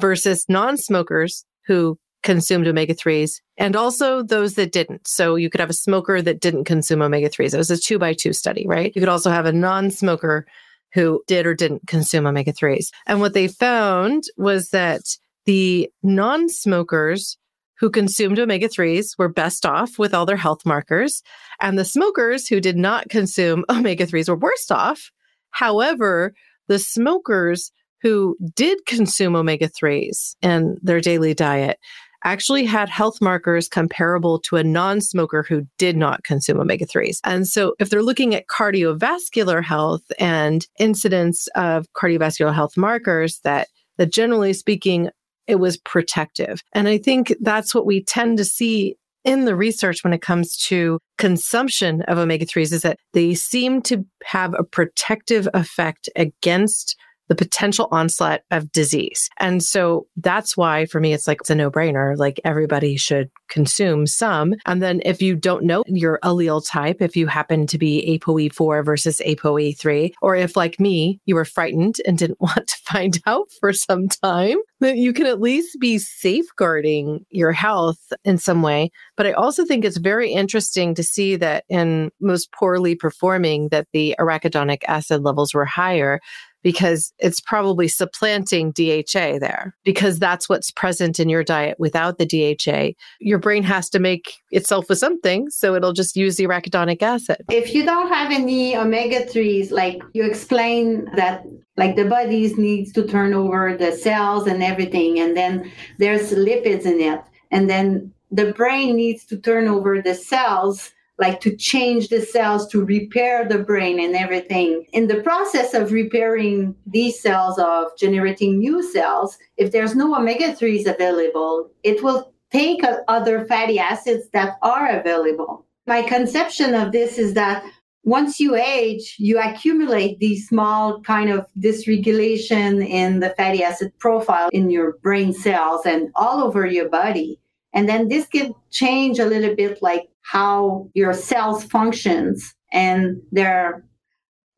versus 0.00 0.44
non 0.48 0.76
smokers 0.76 1.44
who 1.66 1.98
consumed 2.22 2.68
omega 2.68 2.94
3s 2.94 3.40
and 3.58 3.74
also 3.74 4.22
those 4.22 4.54
that 4.54 4.72
didn't. 4.72 5.06
So 5.06 5.34
you 5.34 5.50
could 5.50 5.60
have 5.60 5.70
a 5.70 5.74
smoker 5.74 6.22
that 6.22 6.40
didn't 6.40 6.64
consume 6.64 7.02
omega 7.02 7.28
3s. 7.28 7.54
It 7.54 7.58
was 7.58 7.70
a 7.70 7.76
two 7.76 7.98
by 7.98 8.12
two 8.12 8.32
study, 8.32 8.66
right? 8.66 8.92
You 8.94 9.00
could 9.00 9.08
also 9.08 9.30
have 9.30 9.46
a 9.46 9.52
non 9.52 9.90
smoker 9.90 10.46
who 10.94 11.22
did 11.26 11.46
or 11.46 11.54
didn't 11.54 11.86
consume 11.86 12.26
omega 12.26 12.52
3s. 12.52 12.90
And 13.06 13.20
what 13.20 13.34
they 13.34 13.48
found 13.48 14.24
was 14.36 14.70
that 14.70 15.02
the 15.46 15.90
non 16.02 16.48
smokers 16.48 17.38
who 17.78 17.90
consumed 17.90 18.38
omega 18.38 18.68
3s 18.68 19.18
were 19.18 19.28
best 19.28 19.66
off 19.66 19.98
with 19.98 20.14
all 20.14 20.24
their 20.24 20.36
health 20.36 20.64
markers, 20.64 21.22
and 21.60 21.78
the 21.78 21.84
smokers 21.84 22.46
who 22.46 22.60
did 22.60 22.76
not 22.76 23.08
consume 23.08 23.64
omega 23.70 24.06
3s 24.06 24.28
were 24.28 24.36
worst 24.36 24.70
off. 24.70 25.10
However, 25.50 26.32
the 26.68 26.78
smokers 26.78 27.72
who 28.00 28.36
did 28.54 28.84
consume 28.86 29.36
omega 29.36 29.68
3s 29.68 30.36
in 30.42 30.76
their 30.82 31.00
daily 31.00 31.34
diet 31.34 31.78
actually 32.24 32.64
had 32.64 32.88
health 32.88 33.20
markers 33.20 33.68
comparable 33.68 34.38
to 34.40 34.56
a 34.56 34.64
non 34.64 35.00
smoker 35.00 35.42
who 35.42 35.66
did 35.78 35.96
not 35.96 36.24
consume 36.24 36.60
omega 36.60 36.86
3s. 36.86 37.18
And 37.24 37.46
so, 37.46 37.74
if 37.78 37.90
they're 37.90 38.02
looking 38.02 38.34
at 38.34 38.46
cardiovascular 38.46 39.62
health 39.62 40.02
and 40.18 40.66
incidence 40.78 41.48
of 41.54 41.86
cardiovascular 41.94 42.54
health 42.54 42.76
markers, 42.76 43.40
that, 43.44 43.68
that 43.98 44.12
generally 44.12 44.52
speaking, 44.52 45.10
it 45.46 45.56
was 45.56 45.76
protective. 45.76 46.62
And 46.72 46.88
I 46.88 46.98
think 46.98 47.34
that's 47.40 47.74
what 47.74 47.86
we 47.86 48.04
tend 48.04 48.38
to 48.38 48.44
see 48.44 48.96
in 49.24 49.44
the 49.44 49.54
research 49.54 50.02
when 50.02 50.12
it 50.12 50.22
comes 50.22 50.56
to 50.56 50.98
consumption 51.18 52.02
of 52.02 52.18
omega 52.18 52.44
3s 52.44 52.72
is 52.72 52.82
that 52.82 52.98
they 53.12 53.34
seem 53.34 53.80
to 53.82 54.04
have 54.24 54.54
a 54.58 54.64
protective 54.64 55.48
effect 55.54 56.08
against 56.16 56.96
the 57.28 57.34
potential 57.34 57.88
onslaught 57.90 58.40
of 58.50 58.70
disease. 58.72 59.28
And 59.38 59.62
so 59.62 60.06
that's 60.16 60.56
why 60.56 60.86
for 60.86 61.00
me, 61.00 61.12
it's 61.12 61.26
like, 61.26 61.38
it's 61.40 61.50
a 61.50 61.54
no 61.54 61.70
brainer. 61.70 62.16
Like 62.16 62.40
everybody 62.44 62.96
should 62.96 63.30
consume 63.48 64.06
some. 64.06 64.54
And 64.66 64.82
then 64.82 65.00
if 65.04 65.20
you 65.20 65.36
don't 65.36 65.64
know 65.64 65.82
your 65.86 66.18
allele 66.24 66.66
type, 66.66 67.00
if 67.00 67.16
you 67.16 67.26
happen 67.26 67.66
to 67.68 67.78
be 67.78 68.18
ApoE4 68.18 68.84
versus 68.84 69.20
ApoE3, 69.26 70.12
or 70.22 70.36
if 70.36 70.56
like 70.56 70.80
me, 70.80 71.20
you 71.26 71.34
were 71.34 71.44
frightened 71.44 71.96
and 72.06 72.18
didn't 72.18 72.40
want 72.40 72.66
to 72.66 72.76
find 72.84 73.20
out 73.26 73.48
for 73.60 73.72
some 73.72 74.08
time, 74.08 74.56
that 74.80 74.96
you 74.96 75.12
can 75.12 75.26
at 75.26 75.40
least 75.40 75.78
be 75.80 75.98
safeguarding 75.98 77.24
your 77.30 77.52
health 77.52 78.12
in 78.24 78.38
some 78.38 78.62
way. 78.62 78.90
But 79.16 79.26
I 79.26 79.32
also 79.32 79.64
think 79.64 79.84
it's 79.84 79.98
very 79.98 80.32
interesting 80.32 80.94
to 80.94 81.02
see 81.02 81.36
that 81.36 81.64
in 81.68 82.10
most 82.20 82.52
poorly 82.52 82.94
performing 82.94 83.68
that 83.68 83.86
the 83.92 84.16
arachidonic 84.18 84.82
acid 84.88 85.22
levels 85.22 85.54
were 85.54 85.64
higher 85.64 86.20
because 86.62 87.12
it's 87.18 87.40
probably 87.40 87.88
supplanting 87.88 88.72
DHA 88.72 89.38
there 89.38 89.74
because 89.84 90.18
that's 90.18 90.48
what's 90.48 90.70
present 90.70 91.18
in 91.20 91.28
your 91.28 91.44
diet 91.44 91.78
without 91.78 92.18
the 92.18 92.26
DHA. 92.26 92.92
Your 93.20 93.38
brain 93.38 93.62
has 93.62 93.88
to 93.90 93.98
make 93.98 94.34
itself 94.50 94.88
with 94.88 94.98
something, 94.98 95.50
so 95.50 95.74
it'll 95.74 95.92
just 95.92 96.16
use 96.16 96.36
the 96.36 96.44
arachidonic 96.44 97.02
acid. 97.02 97.38
If 97.50 97.74
you 97.74 97.84
don't 97.84 98.08
have 98.08 98.30
any 98.30 98.76
omega 98.76 99.24
3s, 99.24 99.70
like 99.70 100.02
you 100.12 100.24
explain 100.24 101.08
that 101.16 101.44
like 101.76 101.96
the 101.96 102.04
body 102.04 102.52
needs 102.54 102.92
to 102.92 103.06
turn 103.06 103.34
over 103.34 103.76
the 103.76 103.92
cells 103.92 104.46
and 104.46 104.62
everything 104.62 105.18
and 105.18 105.36
then 105.36 105.70
there's 105.98 106.32
lipids 106.32 106.84
in 106.84 107.00
it 107.00 107.20
and 107.50 107.68
then 107.68 108.12
the 108.30 108.52
brain 108.52 108.96
needs 108.96 109.24
to 109.26 109.36
turn 109.38 109.68
over 109.68 110.00
the 110.00 110.14
cells 110.14 110.92
like 111.22 111.40
to 111.40 111.56
change 111.56 112.08
the 112.08 112.20
cells 112.20 112.66
to 112.68 112.84
repair 112.84 113.48
the 113.48 113.60
brain 113.70 114.00
and 114.00 114.14
everything. 114.16 114.84
In 114.92 115.06
the 115.06 115.22
process 115.22 115.72
of 115.72 115.92
repairing 115.92 116.74
these 116.84 117.22
cells, 117.26 117.58
of 117.58 117.86
generating 117.96 118.58
new 118.58 118.82
cells, 118.82 119.38
if 119.56 119.70
there's 119.70 119.94
no 119.94 120.14
omega 120.14 120.48
3s 120.52 120.86
available, 120.86 121.70
it 121.84 122.02
will 122.02 122.32
take 122.50 122.82
other 123.08 123.46
fatty 123.46 123.78
acids 123.78 124.24
that 124.32 124.56
are 124.62 124.88
available. 125.00 125.64
My 125.86 126.02
conception 126.02 126.74
of 126.74 126.92
this 126.92 127.18
is 127.18 127.34
that 127.34 127.64
once 128.04 128.40
you 128.40 128.56
age, 128.56 129.14
you 129.18 129.38
accumulate 129.38 130.18
these 130.18 130.48
small 130.48 131.00
kind 131.02 131.30
of 131.30 131.46
dysregulation 131.60 132.84
in 132.84 133.20
the 133.20 133.30
fatty 133.36 133.62
acid 133.62 133.92
profile 134.00 134.48
in 134.52 134.70
your 134.70 134.98
brain 135.04 135.32
cells 135.32 135.86
and 135.86 136.10
all 136.16 136.42
over 136.42 136.66
your 136.66 136.88
body. 136.88 137.38
And 137.72 137.88
then 137.88 138.08
this 138.08 138.26
can 138.26 138.52
change 138.70 139.18
a 139.18 139.26
little 139.26 139.54
bit 139.54 139.80
like 139.82 140.08
how 140.32 140.88
your 140.94 141.12
cells 141.12 141.62
functions 141.64 142.54
and 142.72 143.20
their 143.32 143.84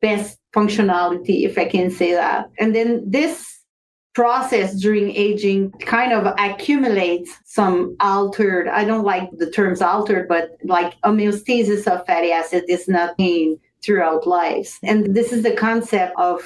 best 0.01 0.39
functionality, 0.55 1.43
if 1.43 1.57
I 1.57 1.65
can 1.65 1.91
say 1.91 2.13
that. 2.13 2.49
And 2.57 2.73
then 2.73 3.03
this 3.05 3.59
process 4.13 4.73
during 4.79 5.13
aging 5.13 5.71
kind 5.81 6.13
of 6.13 6.33
accumulates 6.39 7.29
some 7.43 7.97
altered, 7.99 8.69
I 8.69 8.85
don't 8.85 9.03
like 9.03 9.29
the 9.37 9.51
terms 9.51 9.81
altered, 9.81 10.29
but 10.29 10.51
like 10.63 10.93
homeostasis 11.01 11.85
of 11.87 12.05
fatty 12.05 12.31
acid 12.31 12.63
is 12.69 12.87
not 12.87 13.17
gained 13.17 13.59
throughout 13.83 14.25
life. 14.25 14.79
And 14.81 15.13
this 15.13 15.33
is 15.33 15.43
the 15.43 15.57
concept 15.57 16.13
of 16.17 16.39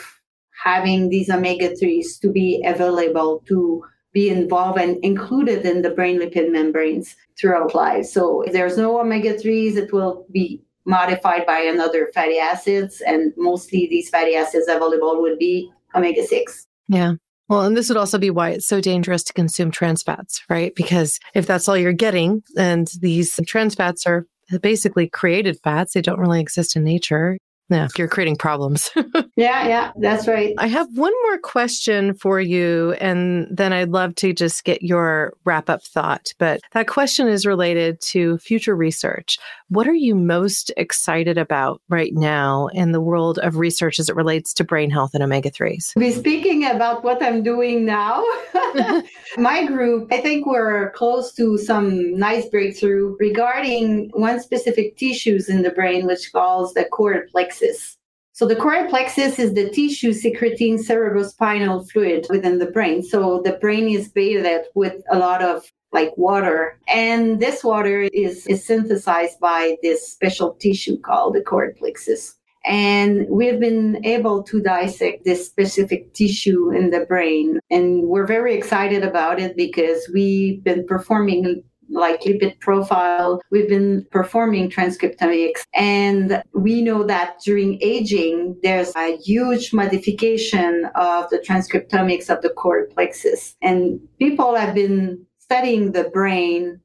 having 0.64 1.10
these 1.10 1.30
omega 1.30 1.70
3s 1.76 2.20
to 2.22 2.32
be 2.32 2.64
available 2.66 3.44
to 3.48 3.84
be 4.20 4.30
involved 4.30 4.80
and 4.80 4.94
included 5.04 5.66
in 5.66 5.82
the 5.82 5.92
brain 5.98 6.20
lipid 6.20 6.52
membranes 6.52 7.16
throughout 7.40 7.74
life. 7.74 8.06
So 8.06 8.42
if 8.42 8.52
there's 8.52 8.78
no 8.78 9.00
omega 9.00 9.34
3s, 9.36 9.76
it 9.78 9.94
will 9.94 10.26
be 10.32 10.62
modified 10.86 11.46
by 11.46 11.60
another 11.60 12.10
fatty 12.14 12.38
acids. 12.38 13.02
And 13.12 13.32
mostly 13.38 13.88
these 13.88 14.10
fatty 14.10 14.36
acids 14.36 14.68
available 14.68 15.22
would 15.22 15.40
be 15.40 15.72
omega 15.96 16.24
6. 16.26 16.66
Yeah. 16.90 17.14
Well, 17.48 17.62
and 17.62 17.78
this 17.78 17.88
would 17.90 17.98
also 17.98 18.18
be 18.18 18.30
why 18.30 18.50
it's 18.50 18.68
so 18.68 18.82
dangerous 18.82 19.24
to 19.24 19.34
consume 19.34 19.72
trans 19.72 20.04
fats, 20.04 20.42
right? 20.50 20.74
Because 20.76 21.20
if 21.34 21.48
that's 21.48 21.68
all 21.68 21.78
you're 21.78 21.94
getting, 21.94 22.44
and 22.58 22.88
these 23.00 23.40
trans 23.48 23.74
fats 23.74 24.06
are 24.06 24.26
basically 24.62 25.08
created 25.08 25.58
fats, 25.64 25.94
they 25.94 26.02
don't 26.02 26.20
really 26.20 26.42
exist 26.42 26.76
in 26.76 26.84
nature. 26.84 27.38
Yeah, 27.70 27.88
you're 27.98 28.08
creating 28.08 28.38
problems. 28.38 28.90
yeah, 29.36 29.68
yeah, 29.68 29.92
that's 29.98 30.28
right. 30.28 30.56
I 30.58 30.68
have 30.68 30.88
one 30.96 31.14
more 31.28 31.38
question 31.38 32.16
for 32.16 32.40
you, 32.40 32.94
and 33.00 33.48
then 33.52 33.74
I'd 33.74 33.90
love 33.90 34.16
to 34.16 34.34
just 34.34 34.64
get 34.64 34.82
your 34.82 35.34
wrap 35.46 35.70
up 35.70 35.84
thought. 35.84 36.34
But 36.40 36.62
that 36.74 36.88
question 36.88 37.28
is 37.28 37.46
related 37.46 38.02
to 38.02 38.40
future 38.40 38.76
research. 38.76 39.38
What 39.68 39.88
are 39.88 39.94
you 39.94 40.16
most 40.16 40.72
excited 40.78 41.38
about 41.38 41.80
right 41.90 42.14
now 42.14 42.68
in 42.68 42.92
the 42.92 43.02
world 43.02 43.38
of 43.40 43.58
research 43.58 44.00
as 44.00 44.10
it 44.10 44.16
relates 44.16 44.52
to 44.56 44.64
brain 44.64 44.90
health 44.90 45.12
and 45.14 45.24
omega 45.24 45.52
3s? 45.52 45.94
Be 45.96 46.12
speaking 46.12 46.66
about 46.66 47.04
what 47.04 47.22
I'm 47.22 47.44
doing 47.44 47.86
now. 47.86 48.26
My 49.38 49.66
group, 49.66 50.12
I 50.12 50.22
think 50.22 50.48
we're 50.48 50.92
close 50.92 51.32
to 51.34 51.58
some 51.58 52.18
nice 52.18 52.48
breakthrough 52.48 53.16
regarding 53.20 54.10
one 54.14 54.40
specific 54.40 54.98
tissues 54.98 55.50
in 55.50 55.62
the 55.62 55.70
brain, 55.70 56.08
which 56.08 56.32
calls 56.32 56.74
the 56.74 56.86
choroid 56.92 57.32
plexus. 57.60 57.98
So 58.34 58.48
the 58.48 58.56
choroid 58.56 58.90
plexus 58.90 59.38
is 59.38 59.54
the 59.54 59.70
tissue 59.70 60.14
secreting 60.14 60.78
cerebrospinal 60.78 61.92
fluid 61.92 62.28
within 62.30 62.60
the 62.60 62.68
brain. 62.68 63.04
So 63.04 63.42
the 63.44 63.54
brain 63.54 63.90
is 63.90 64.08
bathed 64.08 64.68
with 64.76 65.02
a 65.12 65.18
lot 65.18 65.42
of 65.42 65.64
like 65.92 66.16
water. 66.18 66.80
And 66.88 67.40
this 67.42 67.64
water 67.64 68.04
is, 68.14 68.48
is 68.48 68.66
synthesized 68.66 69.40
by 69.40 69.76
this 69.84 70.08
special 70.08 70.54
tissue 70.54 71.00
called 71.02 71.34
the 71.36 71.42
choroid 71.42 71.78
plexus. 71.78 72.36
And 72.66 73.26
we've 73.30 73.60
been 73.60 74.06
able 74.06 74.44
to 74.44 74.62
dissect 74.62 75.26
this 75.26 75.46
specific 75.46 76.14
tissue 76.14 76.72
in 76.72 76.92
the 76.92 77.06
brain. 77.06 77.60
And 77.72 78.04
we're 78.04 78.28
very 78.28 78.56
excited 78.56 79.04
about 79.04 79.40
it 79.40 79.58
because 79.58 80.10
we've 80.14 80.64
been 80.64 80.86
performing 80.86 81.64
like 81.92 82.22
lipid 82.22 82.60
profile. 82.60 83.42
We've 83.52 83.70
been 83.70 84.06
performing 84.12 84.70
transcriptomics 84.70 85.64
and 85.74 86.42
we 86.54 86.82
know 86.82 87.04
that 87.04 87.40
during 87.44 87.80
aging, 87.82 88.58
there's 88.64 88.96
a 88.96 89.18
huge 89.18 89.74
modification 89.74 90.90
of 90.96 91.30
the 91.30 91.40
transcriptomics 91.40 92.30
of 92.30 92.42
the 92.42 92.50
choroid 92.50 92.94
plexus. 92.94 93.56
And 93.62 94.00
people 94.20 94.56
have 94.56 94.74
been 94.76 95.26
studying 95.40 95.92
the 95.92 96.06
brain 96.06 96.80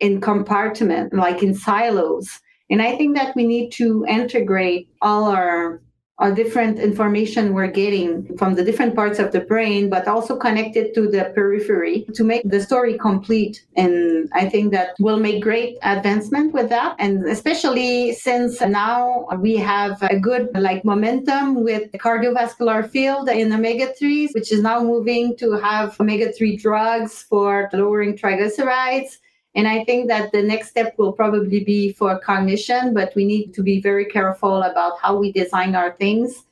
in 0.00 0.20
compartment, 0.20 1.14
like 1.14 1.42
in 1.42 1.54
silos. 1.54 2.40
And 2.70 2.80
I 2.80 2.96
think 2.96 3.16
that 3.16 3.34
we 3.36 3.46
need 3.46 3.70
to 3.72 4.04
integrate 4.08 4.88
all 5.02 5.24
our 5.24 5.82
uh, 6.20 6.30
different 6.30 6.78
information 6.78 7.54
we're 7.54 7.66
getting 7.66 8.36
from 8.36 8.54
the 8.54 8.62
different 8.62 8.94
parts 8.94 9.18
of 9.18 9.32
the 9.32 9.40
brain, 9.40 9.88
but 9.88 10.06
also 10.06 10.36
connected 10.36 10.94
to 10.94 11.08
the 11.08 11.32
periphery 11.34 12.06
to 12.14 12.22
make 12.22 12.42
the 12.44 12.60
story 12.60 12.98
complete. 12.98 13.64
And 13.76 14.28
I 14.32 14.48
think 14.48 14.72
that 14.72 14.94
will 14.98 15.18
make 15.18 15.42
great 15.42 15.78
advancement 15.82 16.52
with 16.52 16.68
that. 16.68 16.96
And 16.98 17.26
especially 17.26 18.12
since 18.12 18.60
now 18.60 19.28
we 19.38 19.56
have 19.56 20.02
a 20.02 20.18
good 20.18 20.50
like 20.54 20.84
momentum 20.84 21.64
with 21.64 21.90
the 21.92 21.98
cardiovascular 21.98 22.88
field 22.88 23.28
in 23.28 23.52
omega 23.52 23.92
3s, 24.00 24.34
which 24.34 24.52
is 24.52 24.60
now 24.60 24.82
moving 24.82 25.36
to 25.38 25.52
have 25.52 25.98
omega 25.98 26.32
3 26.32 26.56
drugs 26.56 27.22
for 27.22 27.68
lowering 27.72 28.16
triglycerides 28.16 29.18
and 29.54 29.66
I 29.66 29.84
think 29.84 30.08
that 30.08 30.32
the 30.32 30.42
next 30.42 30.70
step 30.70 30.94
will 30.96 31.12
probably 31.12 31.64
be 31.64 31.92
for 31.92 32.18
cognition, 32.20 32.94
but 32.94 33.12
we 33.16 33.24
need 33.24 33.52
to 33.54 33.62
be 33.62 33.80
very 33.80 34.04
careful 34.04 34.62
about 34.62 35.00
how 35.00 35.16
we 35.16 35.32
design 35.32 35.74
our 35.74 35.92
things 35.92 36.44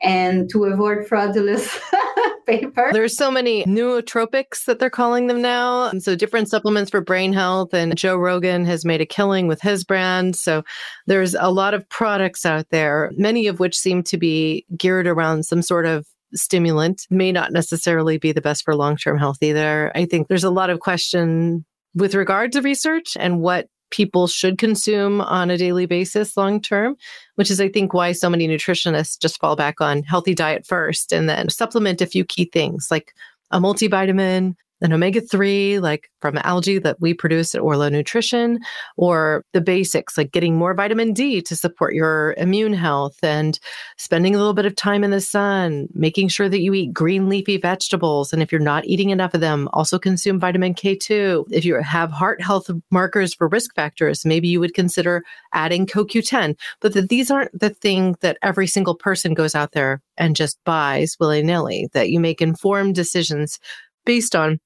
and 0.00 0.48
to 0.50 0.64
avoid 0.64 1.06
fraudulent 1.06 1.66
paper. 2.46 2.90
There's 2.92 3.16
so 3.16 3.30
many 3.30 3.64
nootropics 3.64 4.66
that 4.66 4.78
they're 4.78 4.90
calling 4.90 5.26
them 5.26 5.42
now. 5.42 5.88
And 5.88 6.02
so 6.02 6.14
different 6.14 6.48
supplements 6.48 6.90
for 6.90 7.00
brain 7.00 7.32
health. 7.32 7.72
And 7.72 7.96
Joe 7.96 8.16
Rogan 8.16 8.64
has 8.66 8.84
made 8.84 9.00
a 9.00 9.06
killing 9.06 9.48
with 9.48 9.60
his 9.60 9.82
brand. 9.82 10.36
So 10.36 10.62
there's 11.06 11.34
a 11.34 11.50
lot 11.50 11.74
of 11.74 11.88
products 11.88 12.44
out 12.44 12.66
there, 12.70 13.10
many 13.16 13.46
of 13.46 13.60
which 13.60 13.76
seem 13.76 14.02
to 14.04 14.18
be 14.18 14.64
geared 14.76 15.06
around 15.06 15.44
some 15.44 15.62
sort 15.62 15.86
of 15.86 16.06
stimulant 16.34 17.06
may 17.10 17.32
not 17.32 17.52
necessarily 17.52 18.18
be 18.18 18.32
the 18.32 18.40
best 18.40 18.64
for 18.64 18.74
long-term 18.74 19.18
health 19.18 19.38
either. 19.40 19.90
I 19.94 20.04
think 20.04 20.28
there's 20.28 20.44
a 20.44 20.50
lot 20.50 20.68
of 20.68 20.80
question 20.80 21.64
with 21.94 22.14
regard 22.14 22.52
to 22.52 22.62
research 22.62 23.16
and 23.18 23.40
what 23.40 23.68
people 23.90 24.26
should 24.26 24.58
consume 24.58 25.20
on 25.20 25.50
a 25.50 25.58
daily 25.58 25.86
basis 25.86 26.36
long 26.36 26.60
term, 26.60 26.96
which 27.36 27.50
is, 27.50 27.60
I 27.60 27.68
think, 27.68 27.94
why 27.94 28.12
so 28.12 28.28
many 28.28 28.48
nutritionists 28.48 29.20
just 29.20 29.38
fall 29.38 29.54
back 29.54 29.80
on 29.80 30.02
healthy 30.02 30.34
diet 30.34 30.66
first 30.66 31.12
and 31.12 31.28
then 31.28 31.48
supplement 31.48 32.00
a 32.00 32.06
few 32.06 32.24
key 32.24 32.46
things 32.52 32.88
like 32.90 33.14
a 33.50 33.60
multivitamin, 33.60 34.56
an 34.80 34.92
omega 34.92 35.20
3, 35.20 35.78
like 35.78 36.10
from 36.20 36.38
algae 36.44 36.78
that 36.78 37.00
we 37.00 37.14
produce 37.14 37.54
at 37.54 37.60
Orlo 37.60 37.88
Nutrition, 37.88 38.58
or 38.96 39.44
the 39.52 39.60
basics, 39.60 40.18
like 40.18 40.32
getting 40.32 40.56
more 40.56 40.74
vitamin 40.74 41.12
D 41.12 41.40
to 41.42 41.56
support 41.56 41.94
your 41.94 42.34
immune 42.36 42.74
health 42.74 43.16
and 43.22 43.58
spending 43.96 44.34
a 44.34 44.38
little 44.38 44.54
bit 44.54 44.66
of 44.66 44.76
time 44.76 45.04
in 45.04 45.10
the 45.10 45.20
sun, 45.20 45.86
making 45.94 46.28
sure 46.28 46.48
that 46.48 46.60
you 46.60 46.74
eat 46.74 46.92
green 46.92 47.28
leafy 47.28 47.56
vegetables. 47.56 48.32
And 48.32 48.42
if 48.42 48.50
you're 48.50 48.60
not 48.60 48.84
eating 48.84 49.10
enough 49.10 49.34
of 49.34 49.40
them, 49.40 49.68
also 49.72 49.98
consume 49.98 50.40
vitamin 50.40 50.74
K2. 50.74 51.46
If 51.50 51.64
you 51.64 51.80
have 51.80 52.10
heart 52.10 52.42
health 52.42 52.70
markers 52.90 53.34
for 53.34 53.48
risk 53.48 53.74
factors, 53.74 54.24
maybe 54.24 54.48
you 54.48 54.60
would 54.60 54.74
consider 54.74 55.22
adding 55.52 55.86
CoQ10. 55.86 56.56
But 56.80 56.94
that 56.94 57.08
these 57.08 57.30
aren't 57.30 57.58
the 57.58 57.70
thing 57.70 58.16
that 58.20 58.38
every 58.42 58.66
single 58.66 58.94
person 58.94 59.34
goes 59.34 59.54
out 59.54 59.72
there 59.72 60.02
and 60.16 60.36
just 60.36 60.58
buys 60.64 61.16
willy 61.18 61.42
nilly, 61.42 61.88
that 61.92 62.10
you 62.10 62.20
make 62.20 62.42
informed 62.42 62.94
decisions 62.94 63.58
based 64.04 64.36
on 64.36 64.58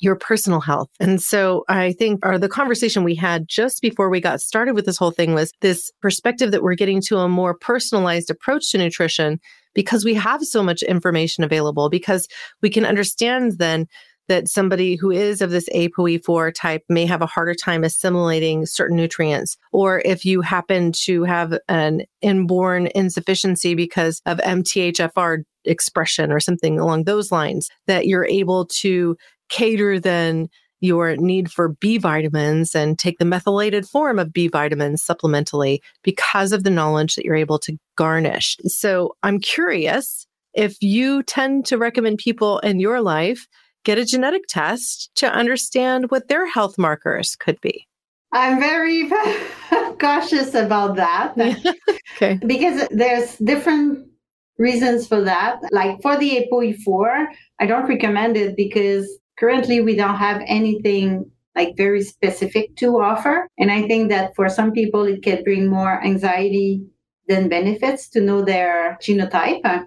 your 0.00 0.16
personal 0.16 0.60
health. 0.60 0.88
And 1.00 1.20
so 1.20 1.64
I 1.68 1.92
think 1.92 2.24
or 2.24 2.38
the 2.38 2.48
conversation 2.48 3.02
we 3.02 3.16
had 3.16 3.48
just 3.48 3.82
before 3.82 4.08
we 4.08 4.20
got 4.20 4.40
started 4.40 4.74
with 4.74 4.86
this 4.86 4.96
whole 4.96 5.10
thing 5.10 5.34
was 5.34 5.52
this 5.60 5.90
perspective 6.00 6.52
that 6.52 6.62
we're 6.62 6.74
getting 6.74 7.00
to 7.02 7.18
a 7.18 7.28
more 7.28 7.54
personalized 7.54 8.30
approach 8.30 8.70
to 8.70 8.78
nutrition 8.78 9.40
because 9.74 10.04
we 10.04 10.14
have 10.14 10.42
so 10.44 10.62
much 10.62 10.82
information 10.82 11.42
available 11.42 11.90
because 11.90 12.28
we 12.62 12.70
can 12.70 12.84
understand 12.84 13.58
then 13.58 13.86
that 14.28 14.48
somebody 14.48 14.94
who 14.94 15.10
is 15.10 15.40
of 15.40 15.50
this 15.50 15.68
ApoE4 15.74 16.52
type 16.54 16.82
may 16.88 17.06
have 17.06 17.22
a 17.22 17.26
harder 17.26 17.54
time 17.54 17.82
assimilating 17.82 18.66
certain 18.66 18.96
nutrients. 18.96 19.56
Or 19.72 20.02
if 20.04 20.24
you 20.24 20.42
happen 20.42 20.92
to 21.04 21.24
have 21.24 21.58
an 21.68 22.02
inborn 22.20 22.88
insufficiency 22.94 23.74
because 23.74 24.20
of 24.26 24.38
MTHFR 24.38 25.44
expression 25.68 26.32
or 26.32 26.40
something 26.40 26.78
along 26.78 27.04
those 27.04 27.30
lines, 27.30 27.68
that 27.86 28.06
you're 28.06 28.26
able 28.26 28.66
to 28.66 29.16
cater 29.48 29.98
then 29.98 30.48
your 30.80 31.16
need 31.16 31.50
for 31.50 31.70
B 31.70 31.98
vitamins 31.98 32.74
and 32.74 32.98
take 32.98 33.18
the 33.18 33.24
methylated 33.24 33.86
form 33.86 34.18
of 34.18 34.32
B 34.32 34.48
vitamins 34.48 35.04
supplementally 35.04 35.80
because 36.02 36.52
of 36.52 36.64
the 36.64 36.70
knowledge 36.70 37.16
that 37.16 37.24
you're 37.24 37.34
able 37.34 37.58
to 37.60 37.76
garnish. 37.96 38.56
So 38.66 39.16
I'm 39.22 39.40
curious 39.40 40.26
if 40.54 40.76
you 40.80 41.22
tend 41.24 41.66
to 41.66 41.78
recommend 41.78 42.18
people 42.18 42.58
in 42.60 42.80
your 42.80 43.00
life 43.00 43.46
get 43.84 43.98
a 43.98 44.04
genetic 44.04 44.42
test 44.48 45.10
to 45.16 45.30
understand 45.30 46.10
what 46.10 46.28
their 46.28 46.46
health 46.46 46.76
markers 46.78 47.36
could 47.36 47.60
be. 47.60 47.86
I'm 48.32 48.60
very 48.60 49.08
cautious 49.98 50.54
about 50.54 50.96
that. 50.96 51.34
okay. 52.16 52.38
Because 52.46 52.86
there's 52.90 53.36
different 53.38 54.07
reasons 54.58 55.06
for 55.06 55.22
that. 55.22 55.60
Like 55.70 56.02
for 56.02 56.16
the 56.16 56.46
ApoE4, 56.52 57.26
I 57.60 57.66
don't 57.66 57.88
recommend 57.88 58.36
it 58.36 58.56
because 58.56 59.08
currently 59.38 59.80
we 59.80 59.96
don't 59.96 60.16
have 60.16 60.42
anything 60.46 61.30
like 61.54 61.76
very 61.76 62.02
specific 62.02 62.76
to 62.76 63.00
offer. 63.00 63.48
And 63.58 63.70
I 63.70 63.86
think 63.86 64.10
that 64.10 64.34
for 64.36 64.48
some 64.48 64.72
people, 64.72 65.04
it 65.04 65.22
can 65.22 65.42
bring 65.44 65.68
more 65.68 66.04
anxiety 66.04 66.82
than 67.26 67.48
benefits 67.48 68.08
to 68.10 68.20
know 68.20 68.42
their 68.42 68.98
genotype. 69.02 69.86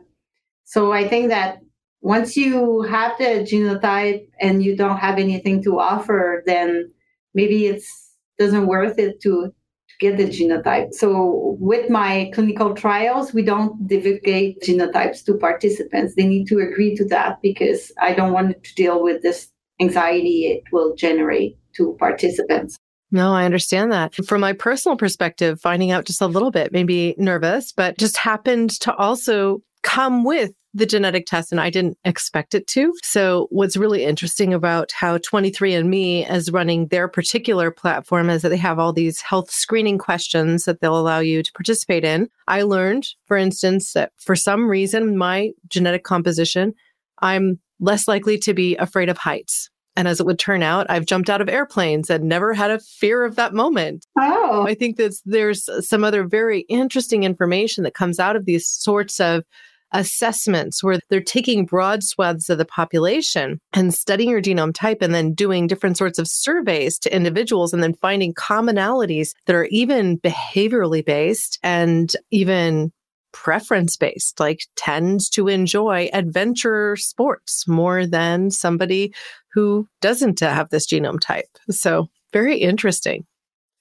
So 0.65 0.91
I 0.91 1.07
think 1.07 1.29
that 1.29 1.59
once 2.01 2.35
you 2.35 2.81
have 2.83 3.17
the 3.17 3.45
genotype 3.49 4.25
and 4.39 4.63
you 4.63 4.75
don't 4.75 4.97
have 4.97 5.17
anything 5.17 5.63
to 5.63 5.79
offer, 5.79 6.43
then 6.45 6.91
maybe 7.33 7.67
it's 7.67 8.09
doesn't 8.39 8.65
worth 8.65 8.97
it 8.97 9.21
to 9.21 9.53
get 10.01 10.17
the 10.17 10.25
genotype. 10.25 10.93
So 10.93 11.55
with 11.59 11.89
my 11.89 12.29
clinical 12.33 12.73
trials, 12.73 13.33
we 13.33 13.43
don't 13.43 13.87
divulgate 13.87 14.61
genotypes 14.61 15.23
to 15.25 15.35
participants. 15.35 16.15
They 16.15 16.27
need 16.27 16.47
to 16.47 16.59
agree 16.59 16.95
to 16.95 17.05
that 17.05 17.41
because 17.41 17.91
I 18.01 18.13
don't 18.13 18.33
want 18.33 18.61
to 18.61 18.75
deal 18.75 19.01
with 19.01 19.21
this 19.21 19.49
anxiety 19.79 20.47
it 20.47 20.63
will 20.71 20.95
generate 20.95 21.57
to 21.75 21.95
participants. 21.99 22.77
No, 23.11 23.33
I 23.33 23.45
understand 23.45 23.91
that. 23.91 24.15
From 24.25 24.41
my 24.41 24.53
personal 24.53 24.97
perspective, 24.97 25.59
finding 25.59 25.91
out 25.91 26.05
just 26.05 26.21
a 26.21 26.27
little 26.27 26.51
bit, 26.51 26.71
maybe 26.71 27.13
nervous, 27.17 27.71
but 27.71 27.97
just 27.97 28.17
happened 28.17 28.71
to 28.81 28.95
also 28.95 29.61
come 29.83 30.23
with 30.23 30.51
the 30.73 30.85
genetic 30.85 31.25
test 31.25 31.51
and 31.51 31.59
I 31.59 31.69
didn't 31.69 31.97
expect 32.05 32.55
it 32.55 32.67
to. 32.67 32.93
So 33.03 33.47
what's 33.49 33.77
really 33.77 34.03
interesting 34.03 34.53
about 34.53 34.91
how 34.91 35.17
23andme 35.17 36.31
is 36.31 36.51
running 36.51 36.87
their 36.87 37.07
particular 37.07 37.71
platform 37.71 38.29
is 38.29 38.41
that 38.41 38.49
they 38.49 38.57
have 38.57 38.79
all 38.79 38.93
these 38.93 39.21
health 39.21 39.51
screening 39.51 39.97
questions 39.97 40.65
that 40.65 40.79
they'll 40.79 40.97
allow 40.97 41.19
you 41.19 41.43
to 41.43 41.51
participate 41.53 42.05
in. 42.05 42.29
I 42.47 42.61
learned, 42.61 43.07
for 43.25 43.37
instance, 43.37 43.93
that 43.93 44.11
for 44.17 44.35
some 44.35 44.69
reason, 44.69 45.17
my 45.17 45.51
genetic 45.67 46.03
composition, 46.03 46.73
I'm 47.19 47.59
less 47.79 48.07
likely 48.07 48.37
to 48.39 48.53
be 48.53 48.77
afraid 48.77 49.09
of 49.09 49.17
heights. 49.17 49.69
And 49.97 50.07
as 50.07 50.21
it 50.21 50.25
would 50.25 50.39
turn 50.39 50.63
out, 50.63 50.89
I've 50.89 51.05
jumped 51.05 51.29
out 51.29 51.41
of 51.41 51.49
airplanes 51.49 52.09
and 52.09 52.23
never 52.23 52.53
had 52.53 52.71
a 52.71 52.79
fear 52.79 53.25
of 53.25 53.35
that 53.35 53.53
moment. 53.53 54.05
Oh. 54.17 54.65
I 54.65 54.73
think 54.73 54.95
that 54.97 55.13
there's 55.25 55.67
some 55.85 56.05
other 56.05 56.23
very 56.23 56.61
interesting 56.69 57.23
information 57.23 57.83
that 57.83 57.93
comes 57.93 58.17
out 58.17 58.37
of 58.37 58.45
these 58.45 58.67
sorts 58.67 59.19
of 59.19 59.43
assessments 59.91 60.83
where 60.83 60.99
they're 61.09 61.21
taking 61.21 61.65
broad 61.65 62.03
swaths 62.03 62.49
of 62.49 62.57
the 62.57 62.65
population 62.65 63.59
and 63.73 63.93
studying 63.93 64.29
your 64.29 64.41
genome 64.41 64.73
type 64.73 65.01
and 65.01 65.13
then 65.13 65.33
doing 65.33 65.67
different 65.67 65.97
sorts 65.97 66.17
of 66.19 66.27
surveys 66.27 66.97
to 66.99 67.13
individuals 67.15 67.73
and 67.73 67.83
then 67.83 67.93
finding 67.95 68.33
commonalities 68.33 69.31
that 69.45 69.55
are 69.55 69.65
even 69.65 70.17
behaviorally 70.19 71.03
based 71.03 71.59
and 71.63 72.13
even 72.31 72.91
preference 73.31 73.95
based, 73.95 74.39
like 74.39 74.65
tends 74.75 75.29
to 75.29 75.47
enjoy 75.47 76.09
adventure 76.13 76.95
sports 76.95 77.67
more 77.67 78.05
than 78.05 78.51
somebody 78.51 79.13
who 79.53 79.87
doesn't 80.01 80.39
have 80.41 80.69
this 80.69 80.87
genome 80.87 81.19
type. 81.19 81.47
So 81.69 82.07
very 82.33 82.57
interesting. 82.57 83.25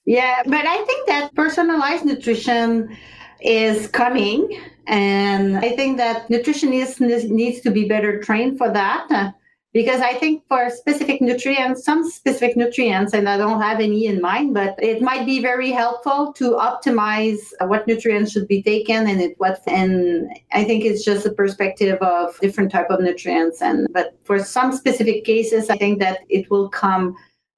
Yeah, 0.05 0.41
but 0.45 0.65
I 0.65 0.83
think 0.85 1.07
that 1.07 1.35
personalized 1.35 2.05
nutrition 2.05 2.97
is 3.41 3.87
coming. 3.87 4.61
And 4.87 5.57
I 5.57 5.75
think 5.75 5.97
that 5.97 6.27
nutritionists 6.29 7.29
needs 7.29 7.61
to 7.61 7.71
be 7.71 7.87
better 7.87 8.19
trained 8.19 8.57
for 8.57 8.71
that 8.71 9.33
because 9.73 10.01
I 10.01 10.13
think 10.15 10.43
for 10.49 10.69
specific 10.69 11.21
nutrients, 11.21 11.85
some 11.85 12.09
specific 12.09 12.57
nutrients, 12.57 13.13
and 13.13 13.29
I 13.29 13.37
don't 13.37 13.61
have 13.61 13.79
any 13.79 14.05
in 14.05 14.19
mind, 14.19 14.53
but 14.53 14.75
it 14.83 15.01
might 15.01 15.25
be 15.25 15.41
very 15.41 15.71
helpful 15.71 16.33
to 16.33 16.51
optimize 16.51 17.39
what 17.61 17.87
nutrients 17.87 18.33
should 18.33 18.47
be 18.47 18.61
taken 18.61 19.07
and 19.07 19.21
it 19.21 19.35
what. 19.37 19.61
And 19.67 20.29
I 20.51 20.65
think 20.65 20.83
it's 20.83 21.05
just 21.05 21.25
a 21.25 21.31
perspective 21.31 21.97
of 22.01 22.37
different 22.41 22.71
type 22.71 22.89
of 22.89 22.99
nutrients. 22.99 23.61
And 23.61 23.87
but 23.93 24.17
for 24.25 24.43
some 24.43 24.73
specific 24.73 25.23
cases, 25.23 25.69
I 25.69 25.77
think 25.77 25.99
that 25.99 26.19
it 26.27 26.49
will 26.49 26.67
come 26.67 27.15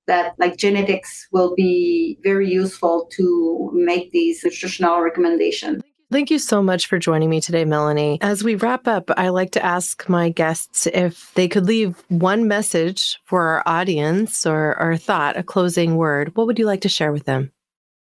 that 0.07 0.33
like 0.37 0.57
genetics 0.57 1.27
will 1.31 1.55
be 1.55 2.17
very 2.23 2.49
useful 2.49 3.09
to 3.13 3.71
make 3.73 4.11
these 4.11 4.43
nutritional 4.43 5.01
recommendations. 5.01 5.81
Thank 6.11 6.29
you 6.29 6.37
so 6.37 6.61
much 6.61 6.85
for 6.85 6.99
joining 6.99 7.29
me 7.29 7.41
today, 7.41 7.65
Melanie. 7.65 8.19
As 8.21 8.43
we 8.43 8.53
wrap 8.53 8.87
up, 8.87 9.09
I 9.17 9.29
like 9.29 9.51
to 9.53 9.65
ask 9.65 10.07
my 10.07 10.29
guests 10.29 10.85
if 10.87 11.33
they 11.33 11.47
could 11.47 11.65
leave 11.65 12.03
one 12.09 12.47
message 12.47 13.19
for 13.25 13.41
our 13.41 13.63
audience 13.65 14.45
or, 14.45 14.79
or 14.79 14.95
thought, 14.95 15.37
a 15.37 15.43
closing 15.43 15.95
word. 15.95 16.35
What 16.35 16.45
would 16.45 16.59
you 16.59 16.67
like 16.67 16.81
to 16.81 16.89
share 16.89 17.11
with 17.11 17.25
them? 17.25 17.51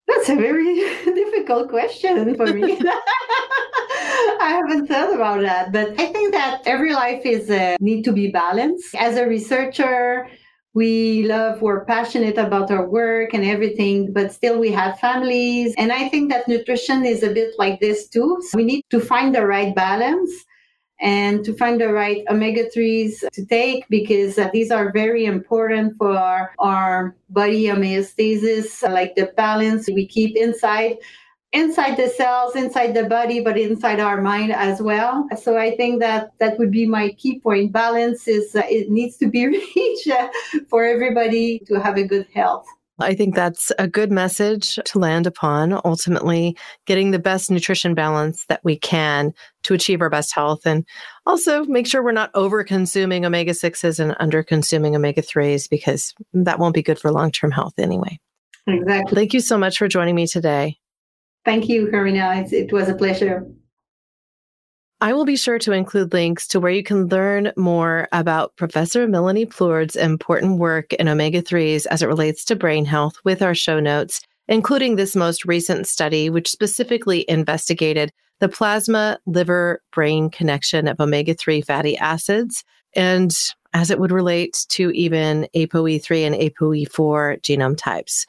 That's 0.09 0.29
a 0.29 0.35
very 0.35 0.75
difficult 1.05 1.69
question 1.69 2.35
for 2.35 2.47
me. 2.47 2.81
I 4.41 4.61
haven't 4.61 4.87
thought 4.89 5.15
about 5.15 5.43
that, 5.43 5.73
but 5.73 5.91
I 6.01 6.07
think 6.07 6.33
that 6.33 6.63
every 6.67 6.93
life 6.93 7.25
is 7.25 7.51
uh, 7.51 7.77
need 7.81 8.03
to 8.05 8.13
be 8.13 8.29
balanced. 8.29 8.95
As 8.97 9.17
a 9.17 9.27
researcher, 9.27 10.29
we 10.73 11.25
love, 11.25 11.61
we're 11.63 11.85
passionate 11.85 12.39
about 12.39 12.71
our 12.71 12.89
work 12.89 13.35
and 13.35 13.45
everything, 13.45 14.13
but 14.13 14.33
still 14.33 14.59
we 14.59 14.71
have 14.71 14.99
families. 15.01 15.75
And 15.77 15.93
I 15.93 16.09
think 16.09 16.31
that 16.31 16.47
nutrition 16.47 17.05
is 17.05 17.23
a 17.23 17.33
bit 17.33 17.55
like 17.59 17.81
this 17.81 18.09
too. 18.09 18.39
So 18.49 18.57
we 18.57 18.65
need 18.65 18.85
to 18.91 19.01
find 19.01 19.35
the 19.35 19.47
right 19.47 19.75
balance 19.75 20.31
and 21.01 21.45
to 21.45 21.55
find 21.55 21.81
the 21.81 21.93
right 21.93 22.23
omega 22.29 22.69
3s 22.71 23.25
to 23.33 23.47
take 23.47 23.89
because 23.89 24.39
these 24.53 24.71
are 24.71 24.93
very 24.93 25.25
important 25.25 25.97
for 25.97 26.17
our, 26.17 26.53
our 26.59 27.17
body 27.31 27.65
homeostasis, 27.65 28.83
like 28.93 29.17
the 29.17 29.33
balance 29.37 29.89
we 29.93 30.07
keep 30.07 30.37
inside 30.37 30.97
inside 31.53 31.97
the 31.97 32.09
cells, 32.09 32.55
inside 32.55 32.95
the 32.95 33.05
body, 33.05 33.41
but 33.41 33.59
inside 33.59 34.01
our 34.01 34.21
mind 34.21 34.53
as 34.53 34.81
well. 34.81 35.27
So 35.41 35.57
I 35.57 35.77
think 35.77 36.01
that 36.01 36.31
that 36.39 36.59
would 36.59 36.71
be 36.71 36.87
my 36.87 37.11
key 37.13 37.41
point. 37.41 37.73
Balance 37.73 38.29
is 38.29 38.55
uh, 38.55 38.63
it 38.69 38.91
needs 38.91 39.17
to 39.19 39.27
be 39.27 39.47
reached 39.77 40.09
uh, 40.09 40.29
for 40.69 40.85
everybody 40.85 41.61
to 41.67 41.81
have 41.81 41.97
a 41.97 42.05
good 42.05 42.27
health. 42.35 42.67
I 43.03 43.15
think 43.15 43.35
that's 43.35 43.73
a 43.79 43.89
good 43.89 44.13
message 44.13 44.79
to 44.85 44.99
land 44.99 45.27
upon. 45.27 45.81
Ultimately, 45.85 46.57
getting 46.87 47.11
the 47.11 47.19
best 47.19 47.51
nutrition 47.51 47.95
balance 47.95 48.45
that 48.49 48.61
we 48.63 48.77
can 48.77 49.33
to 49.63 49.75
achieve 49.75 50.03
our 50.03 50.11
best 50.11 50.35
health 50.35 50.67
and 50.67 50.85
also 51.25 51.65
make 51.65 51.87
sure 51.87 52.05
we're 52.05 52.13
not 52.13 52.31
over 52.35 52.63
consuming 52.63 53.25
omega 53.25 53.53
6s 53.53 53.99
and 53.99 54.15
under 54.21 54.43
consuming 54.43 54.95
omega 54.95 55.23
3s 55.23 55.69
because 55.69 56.15
that 56.35 56.59
won't 56.59 56.75
be 56.75 56.83
good 56.83 56.99
for 56.99 57.11
long 57.11 57.33
term 57.33 57.51
health 57.51 57.75
anyway. 57.79 58.19
Exactly. 58.67 59.15
Thank 59.15 59.35
you 59.35 59.41
so 59.41 59.57
much 59.57 59.79
for 59.79 59.89
joining 59.89 60.15
me 60.15 60.27
today. 60.27 60.77
Thank 61.45 61.69
you, 61.69 61.89
Corinna. 61.89 62.45
It, 62.51 62.73
was 62.73 62.89
a 62.89 62.95
pleasure. 62.95 63.47
I 65.01 65.15
will 65.15 65.25
be 65.25 65.37
sure 65.37 65.59
to 65.61 65.73
include 65.73 66.13
links 66.13 66.47
to 66.49 66.61
where 66.61 66.71
you 66.71 66.83
can 66.83 67.07
learn 67.07 67.53
more 67.57 68.07
about 68.13 68.55
Professor 68.57 69.09
Melanie 69.09 69.47
Plourde's 69.47 69.97
important 69.97 70.59
work 70.59 70.93
in 70.93 71.09
omega 71.09 71.41
3s 71.41 71.87
as 71.87 72.03
it 72.03 72.07
relates 72.07 72.45
to 72.47 72.57
brain 72.57 72.85
health 72.85 73.15
with 73.25 73.41
our 73.41 73.55
show 73.55 73.81
notes, 73.81 74.21
including 74.49 74.97
this 74.97 75.17
most 75.17 75.47
recent 75.47 75.89
study, 75.89 76.29
which 76.29 76.51
specifically 76.51 77.25
investigated 77.29 78.13
the 78.41 78.49
plasma 78.49 79.19
liver 79.25 79.81
brain 79.93 80.29
connection 80.29 80.89
of 80.89 81.01
omega 81.01 81.33
3 81.33 81.63
fatty 81.63 81.97
acids 81.97 82.63
and 82.95 83.35
as 83.73 83.91
it 83.91 84.01
would 84.01 84.11
relate 84.11 84.67
to 84.69 84.91
even 84.91 85.47
ApoE3 85.55 86.27
and 86.27 86.35
ApoE4 86.35 87.41
genome 87.41 87.77
types. 87.77 88.27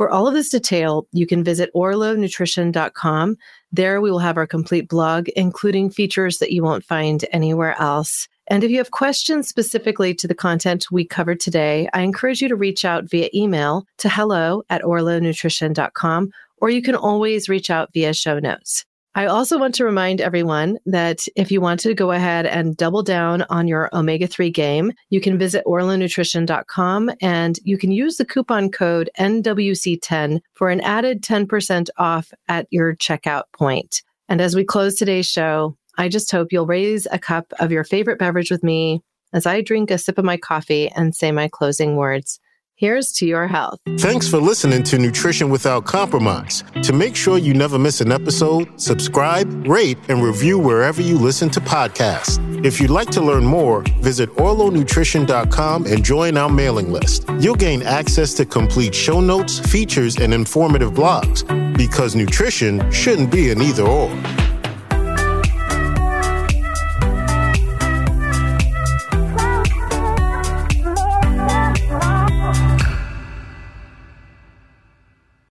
For 0.00 0.08
all 0.08 0.26
of 0.26 0.32
this 0.32 0.48
detail, 0.48 1.06
you 1.12 1.26
can 1.26 1.44
visit 1.44 1.68
orlonutrition.com. 1.76 3.36
There 3.70 4.00
we 4.00 4.10
will 4.10 4.18
have 4.18 4.38
our 4.38 4.46
complete 4.46 4.88
blog, 4.88 5.28
including 5.36 5.90
features 5.90 6.38
that 6.38 6.52
you 6.52 6.62
won't 6.62 6.86
find 6.86 7.22
anywhere 7.32 7.78
else. 7.78 8.26
And 8.46 8.64
if 8.64 8.70
you 8.70 8.78
have 8.78 8.92
questions 8.92 9.46
specifically 9.46 10.14
to 10.14 10.26
the 10.26 10.34
content 10.34 10.86
we 10.90 11.04
covered 11.04 11.38
today, 11.38 11.86
I 11.92 12.00
encourage 12.00 12.40
you 12.40 12.48
to 12.48 12.56
reach 12.56 12.82
out 12.82 13.10
via 13.10 13.28
email 13.34 13.84
to 13.98 14.08
hello 14.08 14.62
at 14.70 14.80
orlonutrition.com, 14.80 16.30
or 16.62 16.70
you 16.70 16.80
can 16.80 16.94
always 16.94 17.50
reach 17.50 17.68
out 17.68 17.92
via 17.92 18.14
show 18.14 18.38
notes. 18.38 18.86
I 19.16 19.26
also 19.26 19.58
want 19.58 19.74
to 19.74 19.84
remind 19.84 20.20
everyone 20.20 20.78
that 20.86 21.26
if 21.34 21.50
you 21.50 21.60
want 21.60 21.80
to 21.80 21.94
go 21.94 22.12
ahead 22.12 22.46
and 22.46 22.76
double 22.76 23.02
down 23.02 23.42
on 23.50 23.66
your 23.66 23.90
omega 23.92 24.28
3 24.28 24.50
game, 24.50 24.92
you 25.08 25.20
can 25.20 25.36
visit 25.36 25.64
orlonutrition.com 25.66 27.10
and 27.20 27.58
you 27.64 27.76
can 27.76 27.90
use 27.90 28.18
the 28.18 28.24
coupon 28.24 28.70
code 28.70 29.10
NWC10 29.18 30.40
for 30.54 30.70
an 30.70 30.80
added 30.82 31.22
10% 31.22 31.88
off 31.98 32.32
at 32.46 32.68
your 32.70 32.94
checkout 32.94 33.44
point. 33.52 34.02
And 34.28 34.40
as 34.40 34.54
we 34.54 34.64
close 34.64 34.94
today's 34.94 35.26
show, 35.26 35.76
I 35.98 36.08
just 36.08 36.30
hope 36.30 36.52
you'll 36.52 36.66
raise 36.66 37.08
a 37.10 37.18
cup 37.18 37.52
of 37.58 37.72
your 37.72 37.82
favorite 37.82 38.20
beverage 38.20 38.50
with 38.50 38.62
me 38.62 39.02
as 39.32 39.44
I 39.44 39.60
drink 39.60 39.90
a 39.90 39.98
sip 39.98 40.18
of 40.18 40.24
my 40.24 40.36
coffee 40.36 40.88
and 40.88 41.16
say 41.16 41.32
my 41.32 41.48
closing 41.48 41.96
words. 41.96 42.38
Here's 42.80 43.12
to 43.16 43.26
your 43.26 43.46
health. 43.46 43.78
Thanks 43.98 44.26
for 44.26 44.38
listening 44.38 44.82
to 44.84 44.98
Nutrition 44.98 45.50
Without 45.50 45.84
Compromise. 45.84 46.64
To 46.82 46.94
make 46.94 47.14
sure 47.14 47.36
you 47.36 47.52
never 47.52 47.78
miss 47.78 48.00
an 48.00 48.10
episode, 48.10 48.80
subscribe, 48.80 49.66
rate, 49.66 49.98
and 50.08 50.22
review 50.22 50.58
wherever 50.58 51.02
you 51.02 51.18
listen 51.18 51.50
to 51.50 51.60
podcasts. 51.60 52.38
If 52.64 52.80
you'd 52.80 52.88
like 52.88 53.10
to 53.10 53.20
learn 53.20 53.44
more, 53.44 53.82
visit 54.00 54.30
orlonutrition.com 54.36 55.84
and 55.84 56.02
join 56.02 56.38
our 56.38 56.48
mailing 56.48 56.90
list. 56.90 57.26
You'll 57.38 57.54
gain 57.54 57.82
access 57.82 58.32
to 58.32 58.46
complete 58.46 58.94
show 58.94 59.20
notes, 59.20 59.58
features, 59.58 60.16
and 60.16 60.32
informative 60.32 60.92
blogs 60.92 61.44
because 61.76 62.16
nutrition 62.16 62.90
shouldn't 62.90 63.30
be 63.30 63.50
an 63.50 63.60
either 63.60 63.82
or. 63.82 64.08